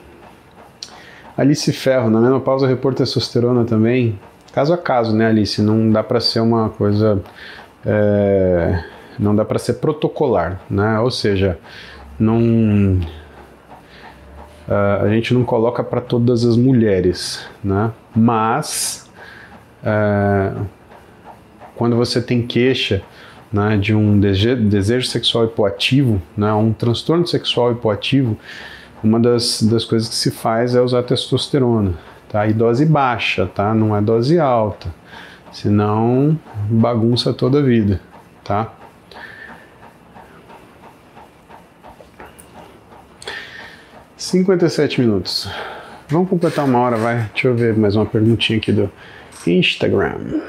Alice 1.37 1.71
Ferro, 1.73 2.09
na 2.09 2.21
menopausa 2.21 2.67
repor 2.67 2.95
testosterona 2.95 3.65
também. 3.65 4.19
Caso 4.53 4.73
a 4.73 4.79
caso, 4.79 5.15
né, 5.15 5.27
Alice? 5.27 5.61
Não 5.61 5.91
dá 5.91 6.03
para 6.03 6.19
ser 6.21 6.41
uma 6.41 6.71
coisa. 6.71 7.21
É, 7.85 8.83
não 9.19 9.37
dá 9.37 9.45
para 9.45 9.59
ser 9.59 9.75
protocolar, 9.75 10.61
né? 10.71 10.99
Ou 11.01 11.11
seja, 11.11 11.59
não. 12.19 13.01
A 14.69 15.09
gente 15.09 15.33
não 15.33 15.45
coloca 15.45 15.85
para 15.85 16.01
todas 16.01 16.45
as 16.45 16.57
mulheres, 16.57 17.47
né? 17.63 17.93
Mas. 18.15 19.09
Uh, 19.83 20.67
quando 21.77 21.95
você 21.95 22.21
tem 22.21 22.45
queixa 22.45 23.03
né, 23.57 23.79
de 23.79 23.95
um 23.95 24.21
desejo 24.21 25.07
sexual 25.07 25.47
hipoativo, 25.47 26.21
né, 26.37 26.53
um 26.53 26.75
transtorno 26.75 27.27
sexual 27.27 27.73
hipoativo, 27.73 28.37
uma 29.03 29.19
das, 29.19 29.63
das 29.63 29.85
coisas 29.85 30.09
que 30.09 30.15
se 30.15 30.31
faz 30.31 30.75
é 30.75 30.81
usar 30.81 31.03
testosterona, 31.03 31.95
tá? 32.29 32.47
E 32.47 32.53
dose 32.53 32.85
baixa, 32.85 33.47
tá? 33.47 33.75
Não 33.75 33.97
é 33.97 34.01
dose 34.01 34.39
alta, 34.39 34.95
senão 35.51 36.39
bagunça 36.69 37.33
toda 37.33 37.61
a 37.61 37.63
vida, 37.63 38.01
tá? 38.45 38.73
Sete 44.69 45.01
minutos. 45.01 45.49
Vamos 46.09 46.29
completar 46.29 46.65
uma 46.65 46.79
hora, 46.79 46.97
vai. 46.97 47.29
Deixa 47.33 47.49
eu 47.49 47.55
ver 47.55 47.77
mais 47.77 47.97
uma 47.97 48.07
perguntinha 48.07 48.59
aqui 48.59 48.73
do 48.73 48.91
Instagram. 49.47 50.41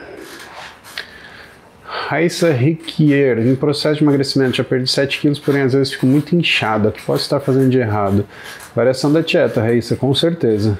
Raíssa 2.07 2.53
Riquier, 2.53 3.37
em 3.39 3.53
processo 3.53 3.97
de 3.97 4.03
emagrecimento, 4.03 4.55
já 4.55 4.63
perdi 4.63 4.89
7 4.89 5.19
quilos, 5.19 5.39
porém 5.39 5.63
às 5.63 5.73
vezes 5.73 5.91
fico 5.91 6.05
muito 6.05 6.33
inchada. 6.33 6.87
O 6.87 6.91
que 6.93 7.01
posso 7.01 7.23
estar 7.23 7.41
fazendo 7.41 7.69
de 7.69 7.79
errado? 7.79 8.25
Variação 8.73 9.11
da 9.11 9.19
dieta, 9.19 9.59
Raíssa, 9.59 9.97
com 9.97 10.15
certeza. 10.15 10.79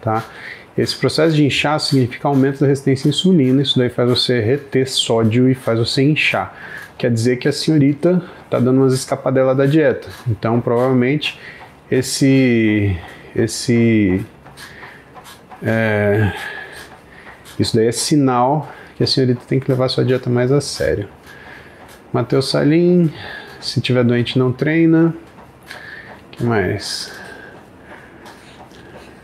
Tá? 0.00 0.24
Esse 0.78 0.96
processo 0.96 1.34
de 1.34 1.44
inchar 1.44 1.80
significa 1.80 2.28
aumento 2.28 2.60
da 2.60 2.68
resistência 2.68 3.08
à 3.08 3.10
insulina, 3.10 3.60
isso 3.60 3.76
daí 3.76 3.90
faz 3.90 4.08
você 4.08 4.38
reter 4.38 4.88
sódio 4.88 5.50
e 5.50 5.54
faz 5.56 5.80
você 5.80 6.00
inchar. 6.00 6.56
Quer 6.96 7.10
dizer 7.10 7.38
que 7.38 7.48
a 7.48 7.52
senhorita 7.52 8.22
está 8.44 8.60
dando 8.60 8.82
umas 8.82 8.94
escapadelas 8.94 9.56
da 9.56 9.66
dieta. 9.66 10.06
Então, 10.28 10.60
provavelmente, 10.60 11.40
esse. 11.90 12.96
esse 13.34 14.24
é, 15.60 16.32
isso 17.58 17.74
daí 17.74 17.88
é 17.88 17.92
sinal 17.92 18.72
a 19.02 19.06
senhorita 19.06 19.42
tem 19.46 19.60
que 19.60 19.70
levar 19.70 19.88
sua 19.88 20.04
dieta 20.04 20.30
mais 20.30 20.50
a 20.52 20.60
sério. 20.60 21.08
Matheus 22.12 22.50
Salim, 22.50 23.12
se 23.60 23.80
tiver 23.80 24.04
doente 24.04 24.38
não 24.38 24.52
treina. 24.52 25.14
que 26.30 26.44
mais? 26.44 27.12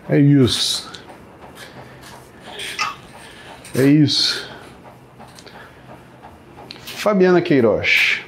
É 0.09 0.19
isso. 0.19 0.91
É 3.75 3.85
isso. 3.85 4.49
Fabiana 6.81 7.43
Queiroz. 7.43 8.23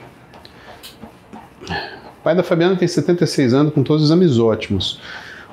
O 1.67 2.23
pai 2.23 2.35
da 2.35 2.43
Fabiana 2.43 2.77
tem 2.77 2.87
76 2.87 3.55
anos 3.55 3.73
com 3.73 3.83
todos 3.83 4.03
os 4.03 4.11
exames 4.11 4.39
ótimos. 4.39 5.01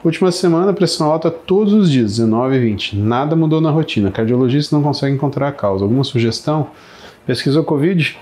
Última 0.04 0.32
semana, 0.32 0.74
pressão 0.74 1.12
alta 1.12 1.32
todos 1.32 1.74
os 1.74 1.92
dias, 1.92 2.18
19 2.18 2.56
e 2.56 2.60
20. 2.60 2.96
Nada 2.98 3.36
mudou 3.36 3.60
na 3.60 3.72
rotina. 3.72 4.12
Cardiologista 4.12 4.76
não 4.76 4.84
consegue 4.84 5.16
encontrar 5.16 5.48
a 5.48 5.52
causa. 5.52 5.84
Alguma 5.84 6.04
sugestão? 6.04 6.70
Pesquisou 7.26 7.64
Covid? 7.64 8.18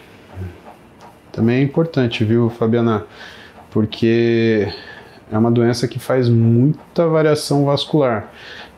Também 1.32 1.58
é 1.58 1.62
importante, 1.62 2.24
viu, 2.24 2.50
Fabiana? 2.50 3.06
Porque 3.72 4.68
é 5.30 5.38
uma 5.38 5.52
doença 5.52 5.86
que 5.88 6.00
faz 6.00 6.30
muita 6.30 7.08
variação 7.08 7.66
vascular. 7.66 8.32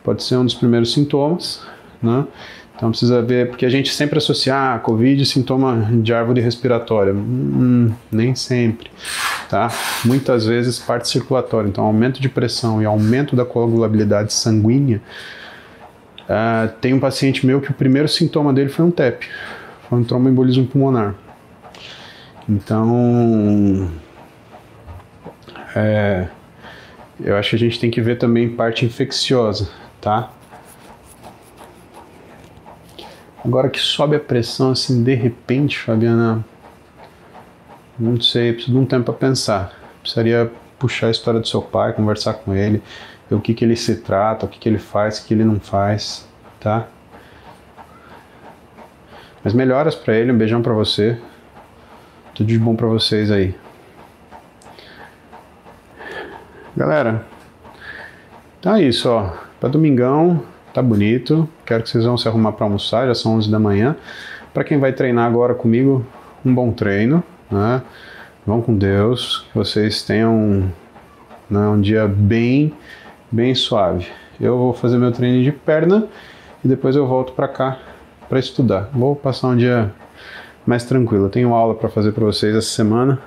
Pode 0.03 0.23
ser 0.23 0.37
um 0.37 0.45
dos 0.45 0.55
primeiros 0.55 0.91
sintomas, 0.91 1.61
né? 2.01 2.25
Então 2.75 2.89
precisa 2.89 3.21
ver, 3.21 3.49
porque 3.49 3.65
a 3.65 3.69
gente 3.69 3.91
sempre 3.91 4.17
associa 4.19 4.55
a 4.55 4.75
ah, 4.75 4.79
Covid 4.79 5.25
sintoma 5.25 5.89
de 6.01 6.13
árvore 6.13 6.41
respiratória. 6.41 7.13
Hum, 7.13 7.91
nem 8.11 8.35
sempre, 8.35 8.89
tá? 9.49 9.69
Muitas 10.05 10.45
vezes 10.45 10.79
parte 10.79 11.07
circulatória. 11.07 11.67
Então 11.67 11.83
aumento 11.83 12.21
de 12.21 12.29
pressão 12.29 12.81
e 12.81 12.85
aumento 12.85 13.35
da 13.35 13.45
coagulabilidade 13.45 14.33
sanguínea. 14.33 15.01
Uh, 16.23 16.69
tem 16.81 16.93
um 16.93 16.99
paciente 16.99 17.45
meu 17.45 17.61
que 17.61 17.71
o 17.71 17.73
primeiro 17.73 18.07
sintoma 18.07 18.51
dele 18.51 18.69
foi 18.69 18.83
um 18.83 18.91
TEP, 18.91 19.27
foi 19.89 19.99
um 19.99 20.03
tromboembolismo 20.03 20.67
pulmonar. 20.67 21.15
Então, 22.49 23.89
é, 25.75 26.27
eu 27.19 27.35
acho 27.35 27.51
que 27.51 27.55
a 27.55 27.59
gente 27.59 27.79
tem 27.79 27.91
que 27.91 28.01
ver 28.01 28.17
também 28.17 28.49
parte 28.49 28.85
infecciosa, 28.85 29.69
tá? 29.99 30.31
Agora 33.43 33.69
que 33.69 33.79
sobe 33.79 34.15
a 34.15 34.19
pressão 34.19 34.71
assim 34.71 35.03
de 35.03 35.13
repente, 35.13 35.77
Fabiana, 35.77 36.45
não 37.99 38.19
sei, 38.21 38.53
preciso 38.53 38.73
de 38.73 38.77
um 38.77 38.85
tempo 38.85 39.05
para 39.05 39.13
pensar. 39.13 39.73
Precisaria 40.01 40.51
puxar 40.77 41.07
a 41.07 41.11
história 41.11 41.39
do 41.39 41.47
seu 41.47 41.61
pai, 41.61 41.93
conversar 41.93 42.35
com 42.35 42.53
ele, 42.53 42.81
ver 43.29 43.35
o 43.35 43.41
que, 43.41 43.53
que 43.53 43.65
ele 43.65 43.75
se 43.75 43.97
trata, 43.97 44.45
o 44.45 44.49
que, 44.49 44.59
que 44.59 44.69
ele 44.69 44.77
faz, 44.77 45.19
o 45.19 45.25
que 45.25 45.33
ele 45.33 45.43
não 45.43 45.59
faz, 45.59 46.27
tá? 46.59 46.87
Mas 49.43 49.53
melhoras 49.53 49.95
para 49.95 50.15
ele, 50.15 50.31
um 50.31 50.37
beijão 50.37 50.61
para 50.61 50.73
você. 50.73 51.17
Tudo 52.35 52.47
de 52.47 52.59
bom 52.59 52.75
para 52.75 52.87
vocês 52.87 53.31
aí. 53.31 53.55
Galera, 56.75 57.25
então 58.59 58.75
é 58.75 58.83
isso, 58.83 59.09
ó. 59.09 59.31
Para 59.59 59.69
domingão, 59.69 60.43
tá 60.73 60.81
bonito. 60.81 61.49
Quero 61.65 61.81
que 61.81 61.89
vocês 61.89 62.03
vão 62.03 62.17
se 62.17 62.27
arrumar 62.27 62.51
para 62.51 62.65
almoçar, 62.65 63.07
já 63.07 63.15
são 63.15 63.35
11 63.37 63.49
da 63.49 63.57
manhã. 63.57 63.95
Para 64.53 64.63
quem 64.63 64.77
vai 64.77 64.93
treinar 64.93 65.25
agora 65.25 65.55
comigo, 65.55 66.05
um 66.45 66.53
bom 66.53 66.71
treino, 66.71 67.23
né? 67.49 67.81
Vão 68.45 68.61
com 68.61 68.77
Deus, 68.77 69.45
que 69.51 69.57
vocês 69.57 70.03
tenham 70.03 70.71
né, 71.49 71.67
um 71.67 71.81
dia 71.81 72.07
bem, 72.07 72.73
bem 73.31 73.53
suave. 73.53 74.07
Eu 74.39 74.57
vou 74.57 74.73
fazer 74.73 74.97
meu 74.97 75.11
treino 75.11 75.43
de 75.43 75.51
perna 75.51 76.07
e 76.63 76.67
depois 76.67 76.95
eu 76.95 77.05
volto 77.07 77.33
para 77.33 77.47
cá 77.47 77.77
para 78.29 78.39
estudar. 78.39 78.89
Vou 78.93 79.15
passar 79.15 79.49
um 79.49 79.57
dia 79.57 79.91
mais 80.65 80.83
tranquilo. 80.83 81.25
Eu 81.25 81.29
tenho 81.29 81.53
aula 81.53 81.75
para 81.75 81.89
fazer 81.89 82.11
para 82.11 82.25
vocês 82.25 82.55
essa 82.55 82.67
semana. 82.67 83.19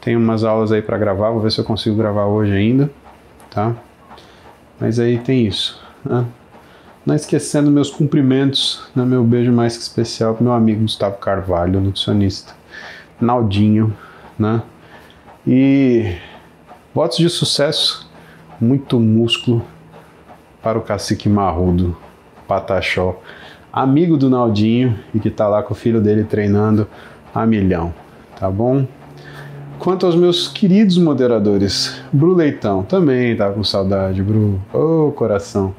Tenho 0.00 0.18
umas 0.18 0.44
aulas 0.44 0.72
aí 0.72 0.80
para 0.80 0.96
gravar, 0.96 1.30
vou 1.30 1.40
ver 1.40 1.52
se 1.52 1.58
eu 1.58 1.64
consigo 1.64 1.96
gravar 1.96 2.24
hoje 2.24 2.52
ainda, 2.52 2.90
tá? 3.50 3.74
Mas 4.80 4.98
aí 4.98 5.18
tem 5.18 5.46
isso. 5.46 5.78
Né? 6.02 6.24
Não 7.04 7.14
esquecendo 7.14 7.70
meus 7.70 7.90
cumprimentos, 7.90 8.88
né? 8.96 9.04
meu 9.04 9.22
beijo 9.22 9.52
mais 9.52 9.76
que 9.76 9.82
especial 9.82 10.34
para 10.34 10.44
meu 10.44 10.52
amigo 10.54 10.80
Gustavo 10.80 11.18
Carvalho, 11.18 11.80
nutricionista, 11.80 12.54
Naldinho, 13.20 13.96
né? 14.38 14.62
E 15.46 16.16
votos 16.94 17.18
de 17.18 17.28
sucesso, 17.28 18.10
muito 18.60 18.98
músculo 18.98 19.64
para 20.62 20.78
o 20.78 20.82
cacique 20.82 21.28
marrudo. 21.28 21.96
Patachó, 22.46 23.20
amigo 23.72 24.16
do 24.16 24.28
Naldinho 24.28 24.98
e 25.14 25.20
que 25.20 25.30
tá 25.30 25.46
lá 25.46 25.62
com 25.62 25.72
o 25.72 25.76
filho 25.76 26.00
dele 26.00 26.24
treinando 26.24 26.88
a 27.34 27.46
milhão, 27.46 27.94
tá 28.38 28.50
bom? 28.50 28.86
Quanto 29.78 30.04
aos 30.04 30.14
meus 30.14 30.48
queridos 30.48 30.98
moderadores, 30.98 32.02
Bru 32.12 32.34
Leitão, 32.34 32.82
também 32.82 33.34
tá 33.36 33.50
com 33.50 33.64
saudade, 33.64 34.22
Bru, 34.22 34.60
ô 34.74 35.08
oh, 35.08 35.12
coração. 35.12 35.74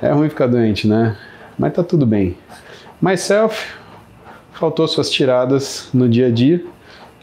É 0.00 0.12
ruim 0.12 0.28
ficar 0.28 0.46
doente, 0.46 0.86
né? 0.86 1.16
Mas 1.58 1.74
tá 1.74 1.82
tudo 1.82 2.06
bem. 2.06 2.36
Myself, 3.02 3.74
faltou 4.58 4.88
suas 4.88 5.08
tiradas 5.08 5.88
no 5.94 6.08
dia 6.08 6.26
a 6.26 6.30
dia, 6.30 6.64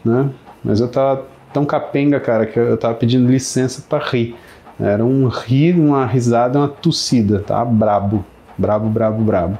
né? 0.04 0.30
Mas 0.64 0.80
eu 0.80 0.88
tava 0.88 1.26
tão 1.52 1.64
capenga, 1.64 2.18
cara, 2.18 2.46
que 2.46 2.58
eu 2.58 2.76
tava 2.76 2.94
pedindo 2.94 3.30
licença 3.30 3.84
para 3.86 4.02
rir. 4.04 4.34
Era 4.80 5.04
um 5.04 5.28
rir, 5.28 5.78
uma 5.78 6.06
risada, 6.06 6.58
uma 6.58 6.68
tossida, 6.68 7.40
tá? 7.40 7.64
Brabo, 7.64 8.24
brabo, 8.56 8.88
brabo, 8.88 9.22
brabo. 9.22 9.58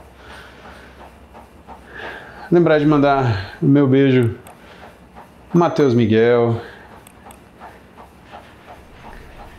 Lembrar 2.50 2.78
de 2.78 2.86
mandar 2.86 3.56
o 3.60 3.66
meu 3.66 3.86
beijo 3.86 4.34
Matheus 5.52 5.94
Miguel, 5.94 6.60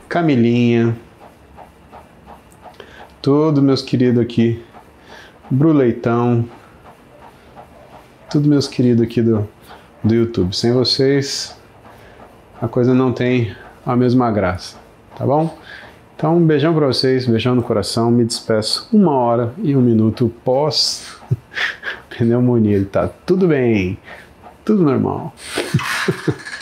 Camilinha, 0.08 0.96
todos 3.22 3.62
meus 3.62 3.82
queridos 3.82 4.22
aqui, 4.22 4.64
Bru 5.52 5.74
Leitão, 5.74 6.46
tudo 8.30 8.50
meus 8.50 8.68
queridos 8.68 9.04
aqui 9.04 9.22
do, 9.22 9.48
do 10.04 10.14
YouTube. 10.14 10.56
Sem 10.56 10.74
vocês, 10.74 11.58
a 12.62 12.68
coisa 12.68 12.94
não 12.94 13.14
tem 13.14 13.56
a 13.86 13.96
mesma 13.96 14.30
graça, 14.32 14.78
tá 15.16 15.26
bom? 15.26 15.58
Então, 16.16 16.36
um 16.36 16.46
beijão 16.46 16.74
para 16.74 16.88
vocês, 16.88 17.26
beijão 17.26 17.56
no 17.56 17.62
coração, 17.62 18.10
me 18.10 18.26
despeço 18.26 18.90
uma 18.92 19.14
hora 19.14 19.54
e 19.60 19.76
um 19.76 19.82
minuto 19.82 20.34
pós 20.44 21.16
pneumonia, 22.10 22.86
tá 22.92 23.08
tudo 23.08 23.48
bem, 23.48 23.98
tudo 24.66 24.84
normal. 24.84 25.34